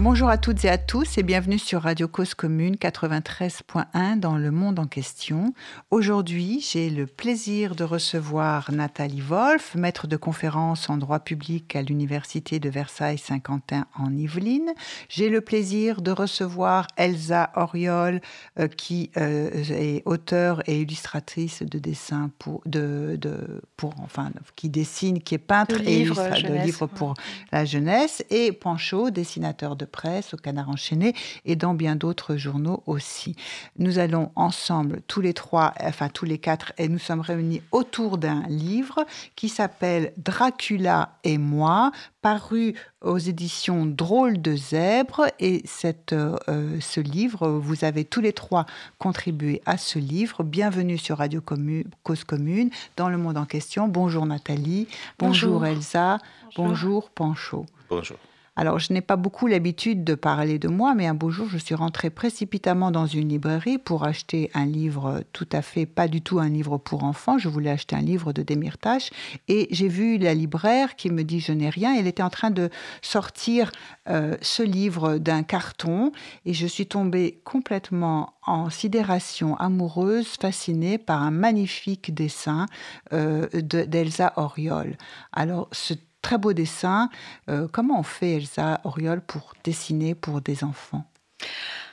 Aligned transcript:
Bonjour 0.00 0.30
à 0.30 0.38
toutes 0.38 0.64
et 0.64 0.70
à 0.70 0.78
tous 0.78 1.18
et 1.18 1.22
bienvenue 1.22 1.58
sur 1.58 1.82
Radio 1.82 2.08
Cause 2.08 2.34
Commune 2.34 2.74
93.1 2.74 4.18
dans 4.18 4.36
le 4.36 4.50
monde 4.50 4.78
en 4.78 4.86
question. 4.86 5.52
Aujourd'hui, 5.90 6.60
j'ai 6.60 6.90
le 6.90 7.06
plaisir 7.06 7.76
de 7.76 7.84
recevoir 7.84 8.72
Nathalie 8.72 9.20
Wolf, 9.20 9.74
maître 9.76 10.06
de 10.06 10.16
conférence 10.16 10.90
en 10.90 10.96
droit 10.96 11.20
public 11.20 11.76
à 11.76 11.82
l'Université 11.82 12.58
de 12.58 12.68
Versailles-Saint-Quentin 12.68 13.86
en 13.96 14.16
Yvelines. 14.16 14.72
J'ai 15.08 15.28
le 15.28 15.40
plaisir 15.40 16.00
de 16.00 16.10
recevoir 16.10 16.88
Elsa 16.96 17.52
Oriol, 17.54 18.20
euh, 18.58 18.68
qui 18.68 19.10
euh, 19.18 19.50
est 19.70 20.02
auteure 20.06 20.62
et 20.66 20.80
illustratrice 20.80 21.62
de 21.62 21.78
dessins 21.78 22.30
pour, 22.38 22.62
de, 22.66 23.16
de, 23.20 23.62
pour 23.76 23.94
enfin, 24.02 24.32
qui 24.56 24.68
dessine, 24.70 25.22
qui 25.22 25.34
est 25.34 25.38
peintre 25.38 25.78
de 25.78 25.84
et 25.84 25.98
livres, 25.98 26.16
illustrateur 26.16 26.42
de 26.42 26.46
jeunesse, 26.46 26.66
livres 26.66 26.86
pour 26.86 27.08
ouais. 27.10 27.14
la 27.52 27.64
jeunesse, 27.66 28.24
et 28.30 28.52
Pancho, 28.52 29.10
dessinateur 29.10 29.76
de 29.76 29.81
presse 29.84 30.34
au 30.34 30.36
Canard 30.36 30.68
enchaîné 30.68 31.14
et 31.44 31.56
dans 31.56 31.74
bien 31.74 31.96
d'autres 31.96 32.36
journaux 32.36 32.82
aussi. 32.86 33.36
Nous 33.78 33.98
allons 33.98 34.30
ensemble, 34.36 35.00
tous 35.06 35.20
les 35.20 35.34
trois, 35.34 35.74
enfin 35.82 36.08
tous 36.08 36.24
les 36.24 36.38
quatre, 36.38 36.72
et 36.78 36.88
nous 36.88 36.98
sommes 36.98 37.20
réunis 37.20 37.62
autour 37.72 38.18
d'un 38.18 38.42
livre 38.48 39.04
qui 39.36 39.48
s'appelle 39.48 40.12
Dracula 40.16 41.10
et 41.24 41.38
moi, 41.38 41.92
paru 42.20 42.74
aux 43.00 43.18
éditions 43.18 43.84
Drôle 43.86 44.40
de 44.40 44.54
zèbre. 44.54 45.26
Et 45.40 45.62
cette, 45.64 46.12
euh, 46.12 46.36
ce 46.80 47.00
livre, 47.00 47.48
vous 47.48 47.84
avez 47.84 48.04
tous 48.04 48.20
les 48.20 48.32
trois 48.32 48.66
contribué 48.98 49.60
à 49.66 49.76
ce 49.76 49.98
livre. 49.98 50.42
Bienvenue 50.44 50.98
sur 50.98 51.18
Radio 51.18 51.40
Commu- 51.40 51.86
Cause 52.04 52.24
Commune, 52.24 52.70
dans 52.96 53.08
le 53.08 53.18
monde 53.18 53.36
en 53.38 53.44
question. 53.44 53.88
Bonjour 53.88 54.24
Nathalie, 54.26 54.86
bonjour, 55.18 55.60
Bonjour. 55.60 55.66
Elsa, 55.66 56.18
Bonjour. 56.56 56.66
bonjour 56.66 57.10
Pancho. 57.10 57.66
Bonjour. 57.88 58.18
Alors, 58.54 58.78
je 58.78 58.92
n'ai 58.92 59.00
pas 59.00 59.16
beaucoup 59.16 59.46
l'habitude 59.46 60.04
de 60.04 60.14
parler 60.14 60.58
de 60.58 60.68
moi, 60.68 60.94
mais 60.94 61.06
un 61.06 61.14
beau 61.14 61.30
jour, 61.30 61.48
je 61.48 61.56
suis 61.56 61.74
rentrée 61.74 62.10
précipitamment 62.10 62.90
dans 62.90 63.06
une 63.06 63.30
librairie 63.30 63.78
pour 63.78 64.04
acheter 64.04 64.50
un 64.52 64.66
livre 64.66 65.24
tout 65.32 65.48
à 65.52 65.62
fait, 65.62 65.86
pas 65.86 66.06
du 66.06 66.20
tout 66.20 66.38
un 66.38 66.50
livre 66.50 66.76
pour 66.76 67.04
enfants. 67.04 67.38
Je 67.38 67.48
voulais 67.48 67.70
acheter 67.70 67.96
un 67.96 68.02
livre 68.02 68.34
de 68.34 68.42
Demirtas. 68.42 69.08
Et 69.48 69.68
j'ai 69.70 69.88
vu 69.88 70.18
la 70.18 70.34
libraire 70.34 70.96
qui 70.96 71.08
me 71.08 71.24
dit 71.24 71.40
Je 71.40 71.52
n'ai 71.52 71.70
rien. 71.70 71.94
Elle 71.96 72.06
était 72.06 72.22
en 72.22 72.28
train 72.28 72.50
de 72.50 72.68
sortir 73.00 73.72
euh, 74.10 74.36
ce 74.42 74.62
livre 74.62 75.16
d'un 75.16 75.44
carton. 75.44 76.12
Et 76.44 76.52
je 76.52 76.66
suis 76.66 76.86
tombée 76.86 77.40
complètement 77.44 78.34
en 78.44 78.68
sidération 78.68 79.56
amoureuse, 79.56 80.26
fascinée 80.38 80.98
par 80.98 81.22
un 81.22 81.30
magnifique 81.30 82.12
dessin 82.12 82.66
euh, 83.14 83.48
de- 83.54 83.84
d'Elsa 83.84 84.34
Oriol. 84.36 84.98
Alors, 85.32 85.68
ce 85.72 85.94
très 86.22 86.38
beau 86.38 86.52
dessin. 86.52 87.10
Euh, 87.50 87.68
comment 87.70 87.98
on 87.98 88.02
fait, 88.04 88.34
Elsa 88.36 88.80
Oriol, 88.84 89.20
pour 89.20 89.52
dessiner 89.64 90.14
pour 90.14 90.40
des 90.40 90.64
enfants? 90.64 91.04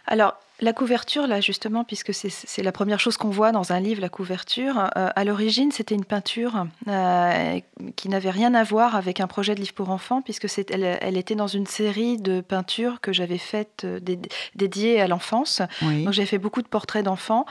Alors, 0.05 0.35
la 0.61 0.73
couverture, 0.73 1.27
là, 1.27 1.39
justement, 1.39 1.83
puisque 1.83 2.13
c'est- 2.13 2.61
la 2.63 2.71
première 2.71 2.99
chose 2.99 3.15
qu'on 3.15 3.29
voit 3.29 3.51
dans 3.51 3.71
un 3.71 3.79
livre, 3.79 4.01
la 4.01 4.09
couverture, 4.09 4.89
euh, 4.97 5.09
à 5.15 5.23
l'origine, 5.23 5.71
c'était 5.71 5.95
une 5.95 6.03
peinture 6.03 6.65
euh, 6.87 7.59
qui 7.95 8.09
n'avait 8.09 8.31
rien 8.31 8.53
à 8.55 8.63
voir 8.63 8.95
avec 8.95 9.19
un 9.19 9.27
projet 9.27 9.55
de 9.55 9.61
livre 9.61 9.73
pour 9.73 9.89
enfants, 9.89 10.21
puisque 10.21 10.47
elle, 10.71 10.97
elle 11.01 11.15
était 11.17 11.35
dans 11.35 11.47
une 11.47 11.67
série 11.67 12.17
de 12.17 12.41
peintures 12.41 13.01
que 13.01 13.13
j'avais 13.13 13.37
faites 13.37 13.83
euh, 13.85 13.99
dé- 13.99 14.19
dédiées 14.55 14.99
à 14.99 15.07
l'enfance. 15.07 15.61
Oui. 15.83 16.03
Donc, 16.03 16.13
j'ai 16.13 16.25
fait 16.25 16.39
beaucoup 16.39 16.61
de 16.61 16.67
portraits 16.67 17.05
d'enfants. 17.05 17.45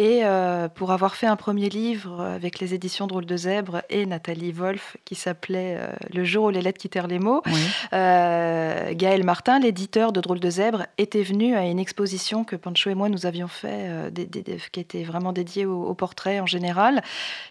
Et 0.00 0.20
euh, 0.22 0.68
pour 0.68 0.92
avoir 0.92 1.16
fait 1.16 1.26
un 1.26 1.34
premier 1.34 1.68
livre 1.68 2.20
avec 2.22 2.60
les 2.60 2.72
éditions 2.72 3.08
Drôle 3.08 3.26
de 3.26 3.36
Zèbre 3.36 3.82
et 3.90 4.06
Nathalie 4.06 4.52
Wolf, 4.52 4.96
qui 5.04 5.16
s'appelait 5.16 5.76
euh, 5.76 5.88
Le 6.14 6.22
jour 6.22 6.44
où 6.44 6.50
les 6.50 6.62
lettres 6.62 6.78
quittèrent 6.78 7.08
les 7.08 7.18
mots, 7.18 7.42
Oui. 7.46 7.60
euh, 7.94 8.94
Gaël 8.94 9.24
Martin, 9.24 9.58
l'éditeur 9.58 10.12
de 10.12 10.20
Drôle 10.20 10.38
de 10.38 10.50
Zèbre, 10.50 10.86
était 10.98 11.24
venu 11.24 11.56
à 11.56 11.64
une 11.64 11.80
exposition 11.80 12.44
que 12.44 12.54
Pancho 12.54 12.90
et 12.90 12.94
moi 12.94 13.08
nous 13.08 13.26
avions 13.26 13.48
fait, 13.48 13.68
euh, 13.88 14.10
dé- 14.10 14.28
qui 14.70 14.78
était 14.78 15.02
vraiment 15.02 15.32
dédiée 15.32 15.66
aux, 15.66 15.82
aux 15.86 15.94
portraits 15.94 16.40
en 16.40 16.46
général. 16.46 17.02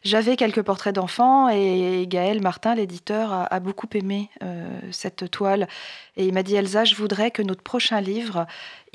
J'avais 0.04 0.38
quelques 0.38 0.62
portraits 0.62 0.96
d'enfants 0.96 1.50
et 1.50 2.06
Gaël 2.08 2.42
Martin, 2.42 2.76
l'éditeur, 2.76 3.34
a, 3.34 3.44
a 3.54 3.60
beaucoup 3.60 3.88
aimé 3.94 4.30
euh, 4.42 4.66
cette 4.92 5.30
toile. 5.30 5.68
Et 6.16 6.26
il 6.26 6.34
m'a 6.34 6.44
dit 6.44 6.56
Elsa, 6.56 6.86
je 6.86 6.96
voudrais 6.96 7.30
que 7.30 7.42
notre 7.42 7.62
prochain 7.62 8.00
livre, 8.02 8.48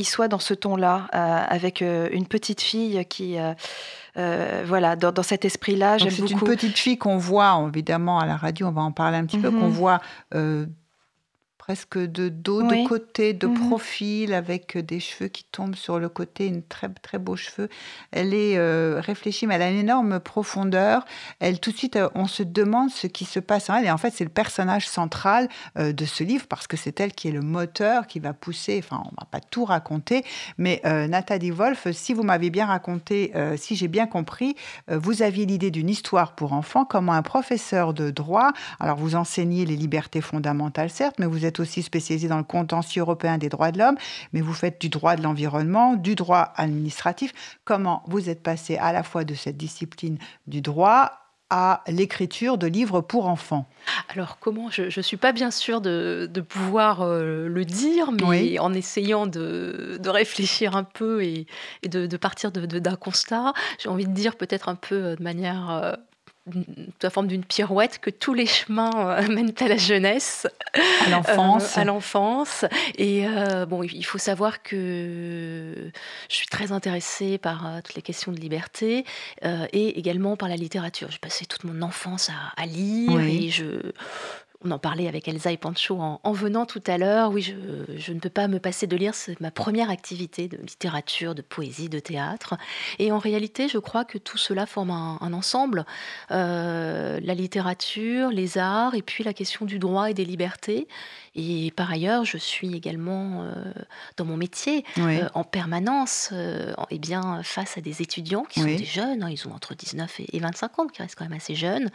il 0.03 0.05
soit 0.05 0.29
dans 0.29 0.39
ce 0.39 0.55
ton-là, 0.55 1.07
euh, 1.15 1.45
avec 1.49 1.81
euh, 1.83 2.09
une 2.13 2.27
petite 2.27 2.61
fille 2.61 3.05
qui, 3.09 3.37
euh, 4.17 4.65
voilà, 4.67 4.97
dans, 4.97 5.13
dans 5.13 5.23
cet 5.23 5.45
esprit-là, 5.45 5.99
j'aime 5.99 6.11
C'est 6.11 6.19
une 6.23 6.39
beaucoup. 6.39 6.45
petite 6.45 6.77
fille 6.77 6.99
qu'on 6.99 7.17
voit, 7.19 7.65
évidemment, 7.69 8.19
à 8.19 8.27
la 8.27 8.37
radio, 8.37 8.67
on 8.67 8.73
va 8.73 8.83
en 8.83 8.93
parler 8.93 9.17
un 9.17 9.25
petit 9.25 9.39
peu, 9.39 9.51
Mhm. 9.51 9.61
qu'on 9.61 9.69
voit 9.69 10.01
euh, 10.35 10.67
presque 11.65 11.97
de 11.97 12.29
dos, 12.29 12.61
Oui. 12.65 12.83
de 12.83 12.89
côté, 12.89 13.33
de 13.35 13.47
Mhm. 13.47 13.69
profil, 13.69 14.35
avec 14.35 14.77
des 14.77 14.99
cheveux 14.99 15.29
qui 15.29 15.45
tombent 15.45 15.77
sur 15.77 16.01
le 16.01 16.09
côté, 16.09 16.49
une 16.49 16.65
très 16.65 16.89
très 16.89 17.19
beaux 17.19 17.37
cheveux. 17.37 17.69
Elle 18.11 18.35
est 18.35 18.59
euh, 18.59 19.01
réfléchie, 19.01 19.47
mais 19.47 19.55
elle 19.55 19.63
a 19.63 19.71
une 19.71 19.79
énorme 19.79 20.19
profondeur. 20.19 21.05
Elle 21.39 21.61
tout 21.61 21.71
de 21.71 21.77
suite, 21.77 21.95
euh, 21.95 22.09
on 22.17 22.27
se 22.27 22.43
demande 22.43 22.91
ce 22.91 23.07
qui 23.07 23.25
se 23.25 23.39
passe 23.39 23.71
en 23.71 23.77
elle. 23.77 23.85
Et 23.87 23.93
en 23.93 23.97
fait, 23.97 24.11
c'est 24.13 24.25
le 24.25 24.31
personnage 24.31 24.89
central 24.89 25.49
euh, 25.79 25.93
de 25.93 26.05
ce 26.05 26.25
livre 26.25 26.47
parce 26.49 26.67
que 26.67 26.77
c'est 26.77 26.99
elle 26.99 27.13
qui 27.13 27.29
est 27.29 27.33
le 27.33 27.43
moteur, 27.43 28.09
qui 28.09 28.19
va 28.19 28.33
pousser. 28.33 28.83
Enfin, 28.83 29.01
on 29.05 29.15
va 29.21 29.27
pas 29.31 29.39
tout 29.39 29.65
raconter, 29.65 30.25
mais 30.59 30.81
euh, 30.85 31.07
Nathalie 31.07 31.53
Wolf, 31.53 31.87
si 31.93 32.13
vous 32.13 32.25
m'avez 32.25 32.51
bien 32.51 32.67
raconté, 32.67 33.33
si 33.57 33.77
j'ai 33.77 33.87
bien 33.89 34.07
compris, 34.09 34.57
vous 34.91 35.23
aviez 35.23 35.47
l'idée 35.47 35.71
d'une 35.71 35.89
histoire 35.89 36.35
pour 36.35 36.55
enfants, 36.55 36.85
comment 36.85 37.13
un 37.13 37.23
professeur 37.23 37.95
de 37.95 38.11
droit, 38.11 38.51
alors 38.81 38.97
vous 38.97 39.15
enseignez 39.15 39.65
les 39.65 39.77
libertés 39.77 40.21
fondamentales, 40.21 40.91
certes, 40.91 41.17
mais 41.21 41.27
vous 41.27 41.45
êtes 41.45 41.52
aussi 41.61 41.83
spécialisé 41.83 42.29
dans 42.29 42.39
le 42.39 42.45
contentieux 42.45 43.01
européen 43.03 43.39
des 43.39 43.49
droits 43.49 43.73
de 43.73 43.79
l'homme, 43.79 43.97
mais 44.33 44.41
vous 44.41 44.55
faites 44.55 44.81
du 44.81 44.89
droit 44.89 45.17
de 45.17 45.23
l'environnement, 45.23 45.95
du 45.95 46.15
droit 46.15 46.53
administratif. 46.57 47.33
Comment 47.65 48.03
vous 48.07 48.29
êtes 48.29 48.43
passé 48.43 48.77
à 48.77 48.93
la 48.93 49.03
fois 49.03 49.25
de 49.25 49.35
cette 49.35 49.57
discipline 49.57 50.19
du 50.47 50.61
droit 50.61 51.13
à 51.55 51.83
l'écriture 51.87 52.57
de 52.57 52.67
livres 52.67 53.03
pour 53.03 53.27
enfants? 53.27 53.67
Alors 54.09 54.39
comment? 54.41 54.71
Je 54.71 54.85
ne 54.85 55.03
suis 55.03 55.19
pas 55.19 55.33
bien 55.33 55.51
sûre 55.51 55.83
de, 55.83 56.31
de 56.33 56.41
pouvoir 56.41 57.03
euh, 57.03 57.47
le 57.47 57.65
dire, 57.67 58.11
mais 58.11 58.25
Oui. 58.25 58.59
en 58.59 58.73
essayant 58.73 59.27
de, 59.27 59.99
de 60.03 60.09
réfléchir 60.09 60.77
un 60.77 60.85
peu 60.85 61.23
et, 61.23 61.47
et 61.83 61.89
de, 61.89 62.07
de 62.07 62.17
partir 62.17 62.53
d'un 62.53 62.97
constat, 62.97 63.53
j'ai 63.79 63.91
envie 63.91 64.07
de 64.07 64.13
dire 64.15 64.37
peut-être 64.37 64.71
un 64.71 64.77
peu 64.77 64.95
euh, 64.95 65.17
de 65.17 65.23
manière... 65.23 65.71
euh, 65.71 65.93
sous 66.51 66.65
la 67.03 67.11
forme 67.11 67.29
d'une 67.29 67.45
pirouette 67.45 67.99
que 68.01 68.11
tous 68.11 68.35
les 68.35 68.47
chemins 68.47 68.91
euh, 68.97 69.29
mènent 69.33 69.55
à 69.61 69.69
la 69.69 69.77
jeunesse, 69.77 70.47
à 71.07 71.11
l'enfance 71.11 71.77
euh, 71.77 71.81
à 71.81 71.85
l'enfance. 71.85 72.65
Et 72.97 73.27
euh, 73.27 73.67
bon, 73.67 73.83
il 73.83 74.05
faut 74.05 74.19
savoir 74.19 74.63
que 74.63 75.91
je 76.29 76.35
suis 76.35 76.49
très 76.49 76.73
intéressée 76.73 77.39
par 77.39 77.81
toutes 77.85 77.95
les 77.95 78.03
questions 78.03 78.33
de 78.33 78.41
liberté 78.41 79.05
et 79.43 79.99
également 79.99 80.37
par 80.37 80.49
la 80.49 80.57
littérature. 80.57 81.11
J'ai 81.11 81.19
passé 81.19 81.47
toute 81.47 81.65
mon 81.65 81.83
enfance 81.83 82.31
à, 82.31 82.61
à 82.61 82.67
lire 82.67 83.13
Oui. 83.13 83.47
et 83.47 83.51
je. 83.51 83.93
On 84.65 84.71
en 84.71 84.79
parlait 84.79 85.09
avec 85.09 85.27
Elsa 85.27 85.51
et 85.51 85.57
Pancho 85.57 85.99
en, 85.99 86.21
en 86.23 86.33
venant 86.33 86.67
tout 86.67 86.83
à 86.87 86.99
l'heure. 86.99 87.31
Oui, 87.31 87.43
je, 87.43 88.13
ne 88.13 88.21
peux 88.21 88.31
pas 88.31 88.47
me 88.49 88.59
passer 88.59 88.87
de 88.87 88.97
lire. 88.97 89.15
C'est 89.15 89.41
ma 89.41 89.51
première 89.51 89.91
activité 89.91 90.49
de 90.49 90.57
littérature, 90.59 91.35
de 91.35 91.43
poésie, 91.43 91.89
de 91.89 91.99
théâtre. 91.99 92.55
Et 92.99 93.11
en 93.11 93.19
réalité, 93.19 93.69
je 93.69 93.79
crois 93.79 94.05
que 94.05 94.19
tout 94.19 94.39
cela 94.39 94.67
forme 94.67 94.91
un, 94.91 95.19
un 95.21 95.33
ensemble. 95.33 95.85
Euh, 96.31 97.19
la 97.23 97.35
littérature, 97.35 98.31
les 98.31 98.59
arts, 98.59 98.95
et 98.95 99.03
puis 99.03 99.25
la 99.25 99.33
question 99.33 99.67
du 99.67 99.79
droit 99.79 100.11
et 100.11 100.15
des 100.15 100.25
libertés. 100.25 100.87
Et 101.35 101.71
par 101.75 101.91
ailleurs, 101.91 102.25
je 102.27 102.37
suis 102.37 102.75
également 102.77 103.43
euh, 103.45 103.53
dans 104.19 104.27
mon 104.27 104.37
métier 104.37 104.85
Oui. 104.99 105.19
euh, 105.19 105.29
en 105.35 105.45
permanence 105.45 106.29
euh, 106.33 106.75
en- 106.77 106.87
eh 106.91 106.99
bien, 106.99 107.43
face 107.43 107.79
à 107.79 107.81
des 107.81 108.03
étudiants 108.03 108.43
qui 108.45 108.61
Oui. 108.63 108.73
sont 108.73 108.79
des 108.79 108.85
jeunes, 108.85 109.23
hein, 109.23 109.31
ils 109.31 109.49
ont 109.49 109.53
entre 109.55 109.75
19 109.75 110.21
et 110.21 110.37
et 110.37 110.41
25 110.41 110.79
ans, 110.79 110.87
qui 110.89 111.01
restent 111.01 111.15
quand 111.17 111.25
même 111.25 111.33
assez 111.33 111.55
jeunes. 111.55 111.87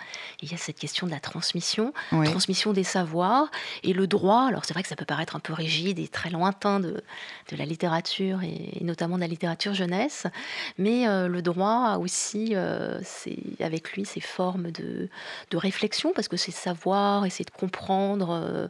Et 0.42 0.46
il 0.48 0.52
y 0.52 0.56
a 0.56 0.58
cette 0.58 0.80
question 0.80 1.06
de 1.06 1.12
la 1.12 1.20
transmission, 1.20 1.94
Oui. 2.14 2.26
transmission 2.26 2.74
des 2.74 2.84
savoirs 2.84 3.52
et 3.84 3.94
le 3.94 4.08
droit. 4.08 4.48
Alors 4.48 4.66
c'est 4.66 4.74
vrai 4.74 4.82
que 4.82 4.90
ça 4.90 4.96
peut 4.96 5.06
paraître 5.06 5.36
un 5.36 5.40
peu 5.40 5.54
rigide 5.54 6.00
et 6.00 6.08
très 6.08 6.32
lointain 6.32 6.80
de, 6.80 7.04
de 7.52 7.56
la 7.56 7.66
littérature 7.66 8.42
et, 8.44 8.80
et 8.80 8.84
notamment 8.84 9.16
de 9.18 9.22
la 9.22 9.28
littérature 9.28 9.74
jeunesse, 9.76 10.26
mais 10.80 11.08
euh, 11.08 11.28
le 11.28 11.42
droit 11.44 11.92
a 11.94 11.98
aussi 12.00 12.56
avec 13.60 13.94
lui 13.94 14.04
ses 14.06 14.20
formes 14.22 14.72
de, 14.72 15.10
de 15.52 15.58
réflexion 15.58 16.12
parce 16.16 16.28
que 16.28 16.38
c'est 16.38 16.52
savoir, 16.52 17.26
essayer 17.26 17.46
de 17.46 17.52
comprendre. 17.52 18.70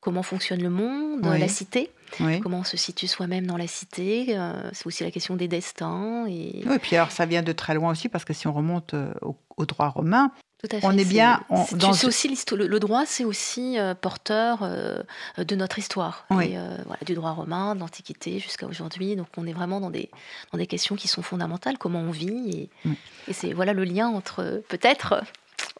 Comment 0.00 0.22
fonctionne 0.22 0.62
le 0.62 0.70
monde, 0.70 1.26
Oui. 1.26 1.38
la 1.38 1.48
cité, 1.48 1.90
Oui. 2.20 2.40
comment 2.40 2.58
on 2.60 2.64
se 2.64 2.76
situe 2.76 3.06
soi-même 3.08 3.46
dans 3.46 3.56
la 3.56 3.66
cité. 3.66 4.36
euh, 4.36 4.70
c'est 4.72 4.86
aussi 4.86 5.02
la 5.04 5.10
question 5.10 5.36
des 5.36 5.48
destins. 5.48 6.26
Et... 6.28 6.62
Oui, 6.66 6.78
puis 6.80 6.96
alors 6.96 7.10
ça 7.10 7.26
vient 7.26 7.42
de 7.42 7.52
très 7.52 7.74
loin 7.74 7.90
aussi, 7.90 8.08
parce 8.08 8.24
que 8.24 8.32
si 8.32 8.46
on 8.46 8.52
remonte 8.52 8.94
euh, 8.94 9.12
au, 9.22 9.36
au 9.56 9.66
droit 9.66 9.88
romain, 9.88 10.30
Tout 10.62 10.68
à 10.76 10.80
fait. 10.80 10.86
On 10.86 10.96
est 10.96 11.04
bien 11.04 11.42
on- 11.50 11.64
dans 11.76 11.90
aussi 11.90 12.28
le, 12.52 12.66
le 12.66 12.80
droit, 12.80 13.04
c'est 13.06 13.24
aussi 13.24 13.78
euh, 13.78 13.94
porteur 13.94 14.60
euh, 14.62 15.02
de 15.38 15.54
notre 15.56 15.78
histoire, 15.78 16.26
Oui. 16.30 16.50
Et, 16.52 16.58
euh, 16.58 16.76
voilà, 16.86 17.00
du 17.04 17.14
droit 17.14 17.32
romain, 17.32 17.74
de 17.74 17.80
l'Antiquité 17.80 18.38
jusqu'à 18.38 18.66
aujourd'hui. 18.66 19.14
Donc, 19.16 19.26
on 19.36 19.46
est 19.46 19.52
vraiment 19.52 19.80
dans 19.80 19.90
des 19.90 20.10
dans 20.52 20.58
des 20.58 20.66
questions 20.66 20.94
qui 20.96 21.08
sont 21.08 21.22
fondamentales, 21.22 21.76
comment 21.78 22.00
on 22.00 22.10
vit, 22.12 22.50
et, 22.50 22.70
Oui. 22.88 22.96
et 23.28 23.32
c'est 23.32 23.52
voilà 23.52 23.72
le 23.72 23.84
lien 23.84 24.08
entre 24.08 24.62
peut-être 24.68 25.22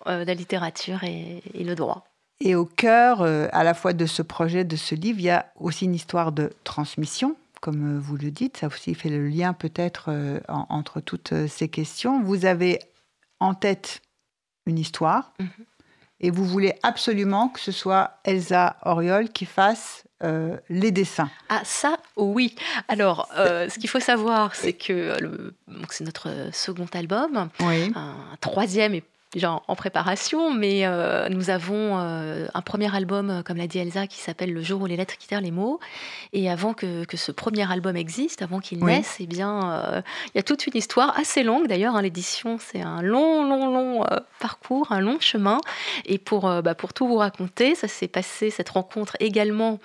la 0.07 0.25
littérature 0.35 1.05
et, 1.05 1.43
et 1.55 1.65
le 1.65 1.75
droit. 1.75 2.05
Et 2.41 2.55
au 2.55 2.65
cœur, 2.65 3.23
euh, 3.23 3.49
à 3.53 3.65
la 3.65 3.75
fois 3.75 3.93
de 3.93 4.07
ce 4.07 4.23
projet, 4.23 4.65
de 4.65 4.77
ce 4.77 4.95
livre, 4.95 5.19
il 5.19 5.25
y 5.25 5.31
a 5.31 5.47
aussi 5.57 5.87
une 5.87 5.95
histoire 5.95 6.31
de 6.33 6.53
transmission, 6.65 7.37
comme 7.61 7.97
euh, 7.97 8.01
vous 8.01 8.17
le 8.17 8.31
dites. 8.31 8.59
Ça 8.59 8.69
aussi 8.69 8.95
fait 8.95 9.09
le 9.09 9.27
lien 9.29 9.53
peut-être 9.55 10.07
euh, 10.09 10.39
en- 10.49 10.67
entre 10.69 11.01
toutes 11.01 11.35
ces 11.49 11.69
questions. 11.69 12.23
Vous 12.23 12.45
avez 12.47 12.79
en 13.41 13.55
tête 13.55 14.03
une 14.67 14.79
histoire 14.79 15.33
Mhm. 15.41 15.49
et 16.21 16.31
vous 16.31 16.45
voulez 16.45 16.75
absolument 16.83 17.49
que 17.49 17.59
ce 17.61 17.73
soit 17.73 18.19
Elsa 18.25 18.77
Auriol 18.85 19.31
qui 19.31 19.45
fasse 19.47 20.05
euh, 20.25 20.57
les 20.69 20.91
dessins. 20.91 21.31
Ah 21.49 21.61
ça, 21.65 21.97
oui. 22.17 22.55
Alors, 22.89 23.29
euh, 23.37 23.69
ce 23.69 23.79
qu'il 23.79 23.89
faut 23.89 24.01
savoir, 24.01 24.55
c'est 24.57 24.73
que 24.73 25.17
c'est 25.91 26.05
notre 26.05 26.51
second 26.53 26.87
album. 26.93 27.49
Oui. 27.61 27.93
un 27.95 28.15
troisième 28.41 28.95
est 28.95 29.05
déjà 29.33 29.61
en- 29.67 29.75
préparation, 29.77 30.53
mais 30.53 30.87
euh, 30.87 31.29
nous 31.29 31.51
avons 31.51 31.99
euh, 31.99 32.47
un 32.55 32.63
premier 32.63 32.95
album, 32.95 33.31
euh, 33.31 33.43
comme 33.43 33.57
l'a 33.59 33.67
dit 33.67 33.79
Elsa, 33.79 34.07
qui 34.07 34.19
s'appelle 34.19 34.53
Le 34.53 34.63
jour 34.63 34.83
où 34.83 34.87
les 34.87 34.97
lettres 34.97 35.17
quittèrent 35.17 35.41
les 35.41 35.51
mots. 35.51 35.79
Et 36.33 36.51
avant 36.51 36.75
que, 36.75 37.05
que 37.05 37.17
ce 37.17 37.31
premier 37.33 37.71
album 37.71 37.97
existe, 37.97 38.43
avant 38.43 38.59
qu'il 38.61 38.83
Oui. 38.83 38.93
naisse, 38.93 39.17
eh 39.21 39.27
bien, 39.27 39.73
euh, 39.73 40.03
il 40.35 40.39
y 40.39 40.41
a 40.41 40.43
toute 40.43 40.67
une 40.67 40.77
histoire 40.77 41.17
assez 41.19 41.43
longue. 41.43 41.69
D'ailleurs, 41.69 41.95
hein, 41.97 42.03
l'édition, 42.03 42.59
c'est 42.59 42.81
un 42.83 43.03
long, 43.03 43.45
long, 43.45 43.71
long 43.73 44.05
parcours, 44.41 44.91
un 44.93 45.01
long 45.01 45.19
chemin. 45.21 45.59
Et 46.07 46.19
pour, 46.19 46.43
bah, 46.63 46.75
pour 46.75 46.93
tout 46.93 47.07
vous 47.07 47.17
raconter, 47.17 47.75
ça 47.75 47.87
s'est 47.89 48.09
passé, 48.09 48.51
cette 48.51 48.71
rencontre 48.71 49.17
également, 49.21 49.79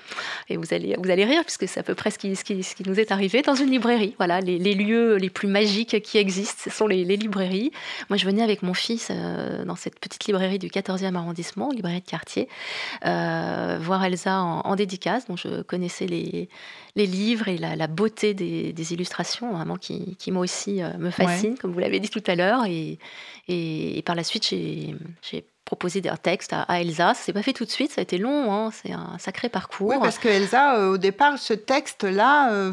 et 0.50 0.58
vous 0.58 0.74
allez, 0.74 0.96
vous 1.02 1.10
allez 1.12 1.26
rire, 1.26 1.44
puisque 1.44 1.68
c'est 1.68 1.80
à 1.80 1.84
peu 1.84 1.96
près 1.96 2.12
ce 2.12 2.18
qui, 2.20 2.36
ce 2.36 2.44
qui, 2.44 2.64
ce 2.64 2.76
qui 2.76 2.84
nous 2.88 3.00
est 3.00 3.12
arrivé, 3.12 3.42
dans 3.42 3.56
une 3.56 3.70
librairie. 3.70 4.16
Voilà, 4.18 4.40
les, 4.40 4.58
les 4.58 4.74
lieux 4.74 5.16
les 5.18 5.30
plus 5.30 5.48
magiques 5.48 6.02
qui 6.02 6.18
existent, 6.18 6.62
ce 6.64 6.70
sont 6.70 6.88
les, 6.88 7.04
les 7.06 7.18
librairies. 7.18 7.72
Moi, 8.10 8.18
je 8.18 8.26
venais 8.26 8.42
avec 8.44 8.64
mon 8.64 8.74
fils 8.74 9.12
euh, 9.34 9.66
dans 9.66 9.76
cette 9.76 10.00
petite 10.00 10.26
librairie 10.26 10.60
du 10.60 10.68
14e 10.68 11.16
arrondissement, 11.16 11.70
librairie 11.70 12.02
de 12.02 12.06
quartier, 12.06 12.48
euh, 13.06 13.78
voir 13.82 14.04
Elsa 14.04 14.42
en, 14.42 14.62
en 14.62 14.76
dédicace. 14.76 15.28
dont 15.28 15.36
je 15.36 15.62
connaissais 15.62 16.06
les, 16.06 16.50
les 16.96 17.06
livres 17.06 17.48
et 17.48 17.58
la, 17.58 17.76
la 17.76 17.88
beauté 17.88 18.34
des, 18.34 18.74
des 18.74 18.94
illustrations, 18.94 19.54
vraiment 19.54 19.78
qui, 19.78 20.16
qui 20.18 20.32
moi 20.32 20.44
aussi 20.44 20.82
euh, 20.82 20.90
me 20.98 21.10
fascine, 21.10 21.58
comme 21.58 21.72
vous 21.72 21.80
l'avez 21.80 22.00
dit 22.00 22.10
tout 22.10 22.24
à 22.28 22.36
l'heure. 22.36 22.66
Et, 22.66 23.00
et, 23.48 23.98
et 23.98 24.02
par 24.02 24.16
la 24.16 24.24
suite, 24.24 24.48
j'ai 24.50 24.96
proposé 25.66 26.02
un 26.08 26.18
texte 26.18 26.54
à, 26.54 26.62
à 26.64 26.80
Elsa. 26.82 27.14
Ça 27.14 27.24
s'est 27.24 27.34
pas 27.34 27.44
fait 27.44 27.54
tout 27.54 27.66
de 27.66 27.72
suite, 27.72 27.92
ça 27.92 28.02
a 28.02 28.04
été 28.04 28.18
long, 28.18 28.54
hein, 28.54 28.72
c'est 28.72 28.92
un 28.92 29.18
sacré 29.18 29.50
parcours. 29.50 29.90
Oui, 29.90 29.96
parce 30.02 30.20
que 30.20 30.28
Elsa, 30.28 30.90
au 30.90 30.98
départ, 30.98 31.38
ce 31.38 31.54
texte-là, 31.54 32.72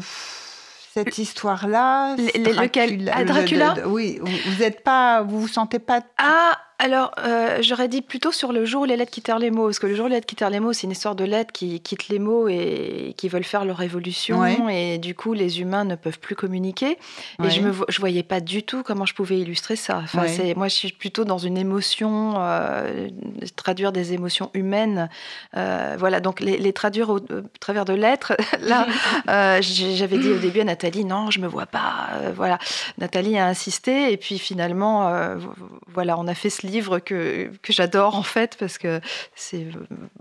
cette 0.93 1.17
histoire-là, 1.17 2.15
Le- 2.17 2.43
le- 2.53 2.61
lequel? 2.61 3.11
Ah, 3.13 3.21
le- 3.21 3.25
Dracula? 3.27 3.73
Le- 3.77 3.87
oui, 3.87 4.19
vous, 4.21 4.31
vous 4.51 4.63
êtes 4.63 4.83
pas, 4.83 5.21
vous 5.21 5.41
vous 5.41 5.47
sentez 5.47 5.79
pas. 5.79 6.01
Ah, 6.17 6.57
alors, 6.83 7.11
euh, 7.19 7.59
j'aurais 7.61 7.87
dit 7.87 8.01
plutôt 8.01 8.31
sur 8.31 8.51
le 8.51 8.65
jour 8.65 8.81
où 8.81 8.85
les 8.85 8.97
lettres 8.97 9.11
quittèrent 9.11 9.37
les 9.37 9.51
mots, 9.51 9.65
parce 9.65 9.77
que 9.77 9.85
le 9.85 9.95
jour 9.95 10.05
où 10.05 10.09
les 10.09 10.15
lettres 10.15 10.25
quittèrent 10.25 10.49
les 10.49 10.59
mots, 10.59 10.73
c'est 10.73 10.87
une 10.87 10.91
histoire 10.91 11.13
de 11.15 11.23
lettres 11.23 11.51
qui 11.53 11.79
quittent 11.79 12.09
les 12.09 12.17
mots 12.17 12.47
et 12.47 13.13
qui 13.17 13.29
veulent 13.29 13.43
faire 13.43 13.65
leur 13.65 13.81
évolution, 13.83 14.39
Ouais. 14.39 14.95
et 14.95 14.97
du 14.97 15.13
coup, 15.13 15.33
les 15.33 15.61
humains 15.61 15.85
ne 15.85 15.93
peuvent 15.95 16.17
plus 16.19 16.35
communiquer. 16.35 16.97
Ouais. 17.37 17.47
Et 17.47 17.49
je 17.51 17.61
me 17.61 17.71
je 17.87 17.99
voyais 17.99 18.23
pas 18.23 18.39
du 18.39 18.63
tout 18.63 18.81
comment 18.81 19.05
je 19.05 19.13
pouvais 19.13 19.37
illustrer 19.39 19.75
ça. 19.75 19.99
Enfin, 20.03 20.23
Ouais. 20.23 20.27
c'est, 20.27 20.55
moi, 20.55 20.67
je 20.69 20.75
suis 20.75 20.91
plutôt 20.91 21.23
dans 21.23 21.37
une 21.37 21.57
émotion, 21.57 22.33
euh, 22.37 23.09
traduire 23.55 23.91
des 23.91 24.13
émotions 24.13 24.49
humaines. 24.55 25.07
Euh, 25.55 25.95
voilà, 25.99 26.19
donc 26.19 26.39
les, 26.39 26.57
les 26.57 26.73
traduire 26.73 27.09
au, 27.11 27.19
travers 27.59 27.85
de 27.85 27.93
lettres. 27.93 28.33
Là, 28.61 28.87
j'avais 29.61 30.17
dit 30.17 30.29
au 30.29 30.37
début 30.39 30.61
à 30.61 30.63
Nathalie, 30.63 31.05
non, 31.05 31.29
je 31.29 31.39
me 31.39 31.47
vois 31.47 31.67
pas. 31.67 32.09
Voilà, 32.35 32.57
Nathalie 32.97 33.37
a 33.37 33.45
insisté, 33.45 34.11
et 34.11 34.17
puis 34.17 34.39
finalement, 34.39 35.35
vo- 35.35 35.53
voilà, 35.93 36.17
on 36.17 36.27
a 36.27 36.33
fait 36.33 36.49
ce 36.49 36.61
livre 36.65 36.70
que, 36.79 37.51
que 37.61 37.73
j'adore 37.73 38.15
en 38.15 38.23
fait, 38.23 38.55
parce 38.57 38.77
que 38.77 39.01
c'est 39.35 39.67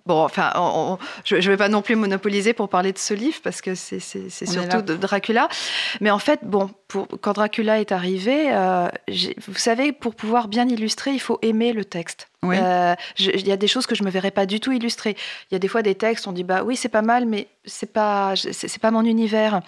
bon. 0.07 0.25
Enfin, 0.25 0.53
on- 0.57 0.93
on- 0.95 0.99
je, 1.25 1.37
ne 1.37 1.41
vais 1.43 1.57
pas 1.57 1.69
non 1.69 1.83
plus 1.83 1.97
monopoliser 1.97 2.53
pour 2.53 2.69
parler 2.69 2.93
de 2.93 2.99
ce 2.99 3.15
livre 3.15 3.39
parce 3.43 3.61
que 3.61 3.75
c'est 3.75 4.01
surtout 4.01 4.83
de 4.83 4.95
Dracula. 4.97 5.49
Mais 6.01 6.11
en 6.11 6.19
fait, 6.19 6.41
bon, 6.43 6.71
pour, 6.89 7.07
quand 7.21 7.33
Dracula 7.35 7.81
est 7.81 7.93
arrivé, 7.93 8.53
euh, 8.53 8.89
j'ai- 9.09 9.37
vous 9.47 9.55
savez, 9.55 9.93
pour 9.93 10.15
pouvoir 10.15 10.49
bien 10.49 10.69
illustrer, 10.69 11.13
il 11.13 11.21
faut 11.21 11.39
aimer 11.43 11.73
le 11.73 11.85
texte. 11.85 12.29
Oui. 12.43 12.57
Euh, 12.59 12.95
Il 13.19 13.47
y 13.47 13.53
a 13.53 13.57
des 13.59 13.69
choses 13.69 13.87
que 13.87 13.95
je 13.95 14.03
me 14.03 14.11
verrais 14.11 14.31
pas 14.31 14.47
du 14.47 14.61
tout 14.61 14.73
illustrer. 14.73 15.15
Il 15.51 15.55
y 15.55 15.57
a 15.57 15.59
des 15.59 15.69
fois 15.69 15.83
des 15.83 15.95
textes, 15.95 16.27
on 16.27 16.33
dit 16.33 16.43
bah 16.45 16.63
oui 16.65 16.75
c'est 16.75 16.89
pas 16.89 17.03
mal, 17.03 17.27
mais 17.27 17.49
c'est 17.67 17.93
pas 17.93 18.35
c'est 18.37 18.79
pas 18.81 18.91
mon 18.91 19.05
univers. 19.05 19.61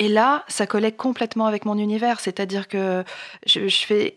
Et 0.00 0.08
là, 0.08 0.44
ça 0.48 0.66
collait 0.66 0.92
complètement 0.92 1.46
avec 1.46 1.66
mon 1.66 1.76
univers, 1.76 2.20
c'est-à-dire 2.20 2.68
que 2.68 3.04
je, 3.46 3.68
je 3.68 3.84
fais 3.84 4.16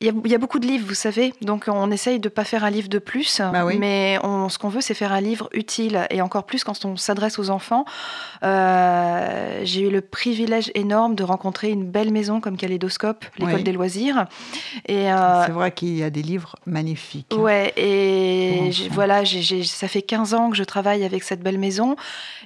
il 0.00 0.06
y, 0.08 0.10
a, 0.10 0.12
il 0.24 0.30
y 0.30 0.34
a 0.34 0.38
beaucoup 0.38 0.58
de 0.58 0.66
livres, 0.66 0.84
vous 0.86 0.94
savez, 0.94 1.32
donc 1.40 1.64
on 1.68 1.90
essaye 1.90 2.20
de 2.20 2.28
pas 2.28 2.44
faire 2.44 2.64
un 2.64 2.70
livre 2.70 2.88
de 2.90 2.98
plus, 2.98 3.40
Bah 3.40 3.64
oui. 3.64 3.78
mais 3.78 4.18
on, 4.22 4.28
ce 4.48 4.58
qu'on 4.58 4.68
veut, 4.68 4.80
c'est 4.80 4.94
faire 4.94 5.12
un 5.12 5.20
livre 5.20 5.48
utile, 5.52 6.06
et 6.10 6.20
encore 6.22 6.44
plus 6.44 6.64
quand 6.64 6.84
on 6.84 6.96
s'adresse 6.96 7.38
aux 7.38 7.50
enfants. 7.50 7.84
Euh, 8.42 9.60
J'ai 9.64 9.82
eu 9.82 9.90
le 9.90 10.00
privilège 10.00 10.70
énorme 10.74 11.14
de 11.14 11.24
rencontrer 11.24 11.70
une 11.70 11.84
belle 11.84 12.10
maison 12.12 12.40
comme 12.40 12.56
Kaléidoscope, 12.56 13.24
l'école 13.38 13.56
Oui. 13.56 13.62
des 13.64 13.72
loisirs, 13.72 14.26
et 14.86 15.12
euh, 15.12 15.44
C'est 15.46 15.52
vrai 15.52 15.72
qu'il 15.72 15.96
y 15.96 16.02
a 16.02 16.10
des 16.10 16.22
livres 16.22 16.56
magnifiques. 16.66 17.34
Ouais, 17.36 17.72
et 17.76 18.70
j'ai- 18.70 18.88
voilà, 18.88 19.24
j'ai- 19.24 19.42
j'ai- 19.42 19.64
ça 19.64 19.88
fait 19.88 20.02
15 20.02 20.34
ans 20.34 20.50
que 20.50 20.56
je 20.56 20.64
travaille 20.64 21.04
avec 21.04 21.22
cette 21.22 21.40
belle 21.42 21.58
maison. 21.58 21.96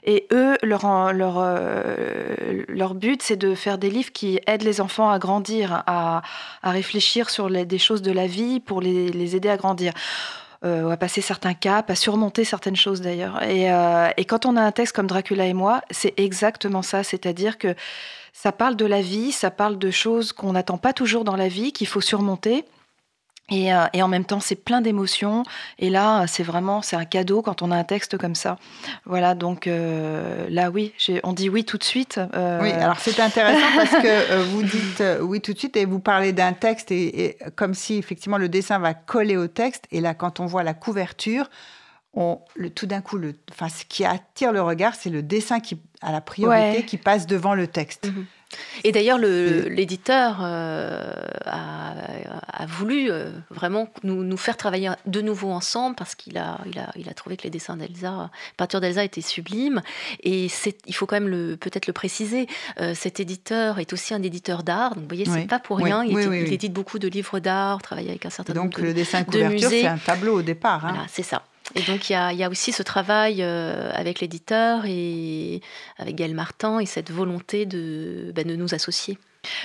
Et 0.05 0.26
eux, 0.32 0.56
leur, 0.62 1.12
leur, 1.12 1.35
euh, 1.38 2.64
leur 2.69 2.94
but, 2.94 3.23
c'est 3.23 3.37
de 3.37 3.55
faire 3.55 3.76
des 3.79 3.91
livres 3.91 4.12
qui 4.12 4.41
aident 4.46 4.62
les 4.62 4.81
enfants 4.81 5.11
à 5.11 5.19
grandir, 5.19 5.82
à, 5.87 6.23
à 6.62 6.70
réfléchir 6.70 7.29
sur 7.31 7.49
les- 7.49 7.67
des 7.67 7.79
choses 7.79 8.03
de 8.03 8.12
la 8.12 8.26
vie 8.26 8.61
pour 8.61 8.81
les, 8.81 9.08
les 9.11 9.37
aider 9.37 9.49
à 9.50 9.56
grandir. 9.56 9.93
Euh, 10.62 10.90
à 10.90 10.98
passer 10.98 11.22
certains 11.22 11.54
caps, 11.54 11.88
à 11.88 11.94
surmonter 11.94 12.44
certaines 12.44 12.76
choses 12.76 13.00
d'ailleurs. 13.00 13.42
Et, 13.44 13.72
euh, 13.72 14.10
et 14.18 14.26
quand 14.26 14.44
on 14.44 14.56
a 14.56 14.60
un 14.60 14.72
texte 14.72 14.94
comme 14.94 15.06
Dracula 15.06 15.46
et 15.46 15.54
moi, 15.54 15.80
c'est 15.90 16.12
exactement 16.18 16.82
ça. 16.82 17.02
C'est-à-dire 17.02 17.56
que 17.56 17.74
ça 18.34 18.52
parle 18.52 18.76
de 18.76 18.84
la 18.84 19.00
vie, 19.00 19.32
ça 19.32 19.50
parle 19.50 19.78
de 19.78 19.90
choses 19.90 20.34
qu'on 20.34 20.52
n'attend 20.52 20.76
pas 20.76 20.92
toujours 20.92 21.24
dans 21.24 21.36
la 21.36 21.48
vie, 21.48 21.72
qu'il 21.72 21.86
faut 21.86 22.02
surmonter. 22.02 22.66
Et, 23.50 23.73
euh, 23.75 23.85
et 23.93 24.02
en 24.02 24.08
même 24.08 24.25
temps, 24.25 24.41
c'est 24.41 24.55
plein 24.55 24.81
d'émotions. 24.81 25.43
Et 25.79 25.91
là, 25.91 26.26
c'est 26.26 26.43
vraiment, 26.43 26.82
c'est 26.82 26.97
un 26.97 27.05
cadeau 27.05 27.43
quand 27.43 27.62
on 27.62 27.70
a 27.70 27.76
un 27.76 27.85
texte 27.85 28.17
comme 28.19 28.35
ça. 28.35 28.58
Voilà, 29.06 29.35
donc 29.35 29.67
euh, 29.67 30.47
là, 30.50 30.70
oui, 30.70 30.93
on 31.25 31.32
dit 31.32 31.49
oui 31.49 31.64
tout 31.64 31.79
de 31.79 31.85
suite. 31.85 32.20
euh, 32.35 32.61
Oui, 32.62 32.70
alors 32.73 32.99
c'est 33.00 33.19
intéressant 33.20 33.67
parce 33.76 33.91
que 34.02 34.43
vous 34.44 34.62
dites 34.64 35.02
oui 35.23 35.41
tout 35.41 35.52
de 35.52 35.58
suite 35.58 35.77
et 35.77 35.84
vous 35.84 36.01
parlez 36.01 36.32
d'un 36.32 36.53
texte 36.53 36.91
et, 36.93 37.24
et 37.24 37.39
comme 37.56 37.74
si 37.74 37.96
effectivement 37.96 38.39
le 38.39 38.48
dessin 38.48 38.79
va 38.79 38.94
coller 38.94 39.36
au 39.36 39.48
texte. 39.48 39.84
Et 39.91 40.01
là, 40.01 40.15
quand 40.15 40.41
on 40.41 40.46
voit 40.46 40.63
la 40.63 40.74
couverture, 40.74 41.51
on, 42.15 42.41
le, 42.56 42.70
tout 42.70 42.86
d'un 42.86 43.01
coup, 43.01 43.19
le, 43.19 43.34
enfin, 43.53 43.69
ce 43.69 43.84
qui 43.84 44.05
attire 44.05 44.53
le 44.53 44.60
regard, 44.63 44.94
c'est 44.96 45.10
le 45.10 45.22
dessin 45.22 45.60
qui 45.60 45.81
a 46.03 46.10
la 46.13 46.20
priorité, 46.20 46.79
Ouais. 46.79 46.84
qui 46.84 46.96
passe 46.96 47.27
devant 47.27 47.55
le 47.55 47.67
texte. 47.69 48.06
Mhm. 48.06 48.27
Et 48.84 48.92
d'ailleurs, 48.92 49.19
l'éditeur 49.19 50.38
euh, 50.42 51.12
a, 51.44 51.94
a 52.52 52.66
voulu 52.66 53.10
euh, 53.10 53.30
vraiment 53.50 53.88
nous, 54.02 54.22
nous 54.24 54.36
faire 54.36 54.56
travailler 54.56 54.90
de 55.06 55.20
nouveau 55.20 55.50
ensemble 55.50 55.94
parce 55.96 56.14
qu'il 56.14 56.36
a, 56.38 56.58
il 56.66 56.78
a, 56.78 56.90
il 56.96 57.08
a 57.08 57.14
trouvé 57.14 57.36
que 57.36 57.44
les 57.44 57.50
dessins 57.50 57.76
d'Elsa, 57.76 58.30
peinture 58.56 58.80
d'Elsa 58.80 59.04
étaient 59.04 59.20
sublimes. 59.20 59.82
Et 60.22 60.48
il 60.86 60.94
faut 60.94 61.06
quand 61.06 61.20
même 61.20 61.56
peut-être 61.56 61.86
le 61.86 61.92
préciser, 61.92 62.46
euh, 62.80 62.94
cet 62.94 63.20
éditeur 63.20 63.78
est 63.78 63.92
aussi 63.92 64.14
un 64.14 64.22
éditeur 64.22 64.62
d'art. 64.62 64.94
Donc 64.94 65.02
vous 65.04 65.08
voyez, 65.08 65.24
c'est 65.24 65.32
Oui. 65.32 65.46
pas 65.46 65.58
pour 65.58 65.76
Oui, 65.76 65.84
rien. 65.84 66.04
Il, 66.04 66.14
oui, 66.14 66.22
édite- 66.24 66.46
il 66.48 66.52
édite 66.52 66.72
beaucoup 66.72 66.98
de 66.98 67.08
livres 67.08 67.38
d'art, 67.38 67.80
travaille 67.82 68.08
avec 68.08 68.26
un 68.26 68.30
certain 68.30 68.52
Donc 68.52 68.64
nombre 68.64 68.78
de, 68.78 68.82
le 68.82 68.94
dessin 68.94 69.20
de 69.20 69.26
couverture, 69.26 69.69
c'est 69.70 69.86
un 69.86 69.98
tableau 69.98 70.38
au 70.38 70.42
départ. 70.42 70.84
hein. 70.86 70.90
Voilà, 70.92 71.06
c'est 71.08 71.22
ça. 71.22 71.42
Et 71.74 71.82
donc 71.82 72.10
il 72.10 72.12
y 72.12 72.17
a, 72.17 72.32
il 72.32 72.39
y 72.39 72.44
a 72.44 72.48
aussi 72.48 72.72
ce 72.72 72.82
travail 72.82 73.43
euh, 73.43 73.91
avec 73.94 74.20
l'éditeur 74.20 74.82
et 74.86 75.60
avec 75.98 76.17
Gaël 76.17 76.34
Martin 76.34 76.81
et 76.81 76.86
cette 76.86 77.10
volonté 77.10 77.67
de, 77.67 78.32
ben, 78.34 78.46
de 78.46 78.56
nous 78.56 78.74
associer. 78.74 79.19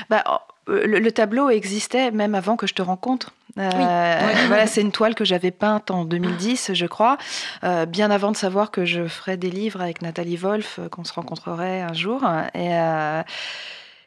Bah, 0.09 0.45
euh, 0.69 0.85
le, 0.85 0.99
le 0.99 1.11
tableau 1.11 1.49
existait 1.49 2.11
même 2.11 2.35
avant 2.35 2.55
que 2.55 2.67
je 2.67 2.73
te 2.73 2.81
rencontre. 2.81 3.31
Euh, 3.57 3.69
Oui. 3.73 4.33
Voilà, 4.47 4.67
c'est 4.67 4.81
une 4.81 4.91
toile 4.91 5.15
que 5.15 5.25
j'avais 5.25 5.51
peinte 5.51 5.91
en 5.91 6.05
2010, 6.05 6.73
je 6.73 6.85
crois, 6.85 7.17
euh, 7.63 7.85
bien 7.85 8.11
avant 8.11 8.31
de 8.31 8.37
savoir 8.37 8.69
que 8.71 8.85
je 8.85 9.07
ferais 9.07 9.37
des 9.37 9.49
livres 9.49 9.81
avec 9.81 10.01
Nathalie 10.01 10.37
Wolf, 10.37 10.79
qu'on 10.91 11.03
se 11.03 11.13
rencontrerait 11.13 11.81
un 11.81 11.93
jour. 11.93 12.21
Et, 12.53 12.73
euh, 12.73 13.23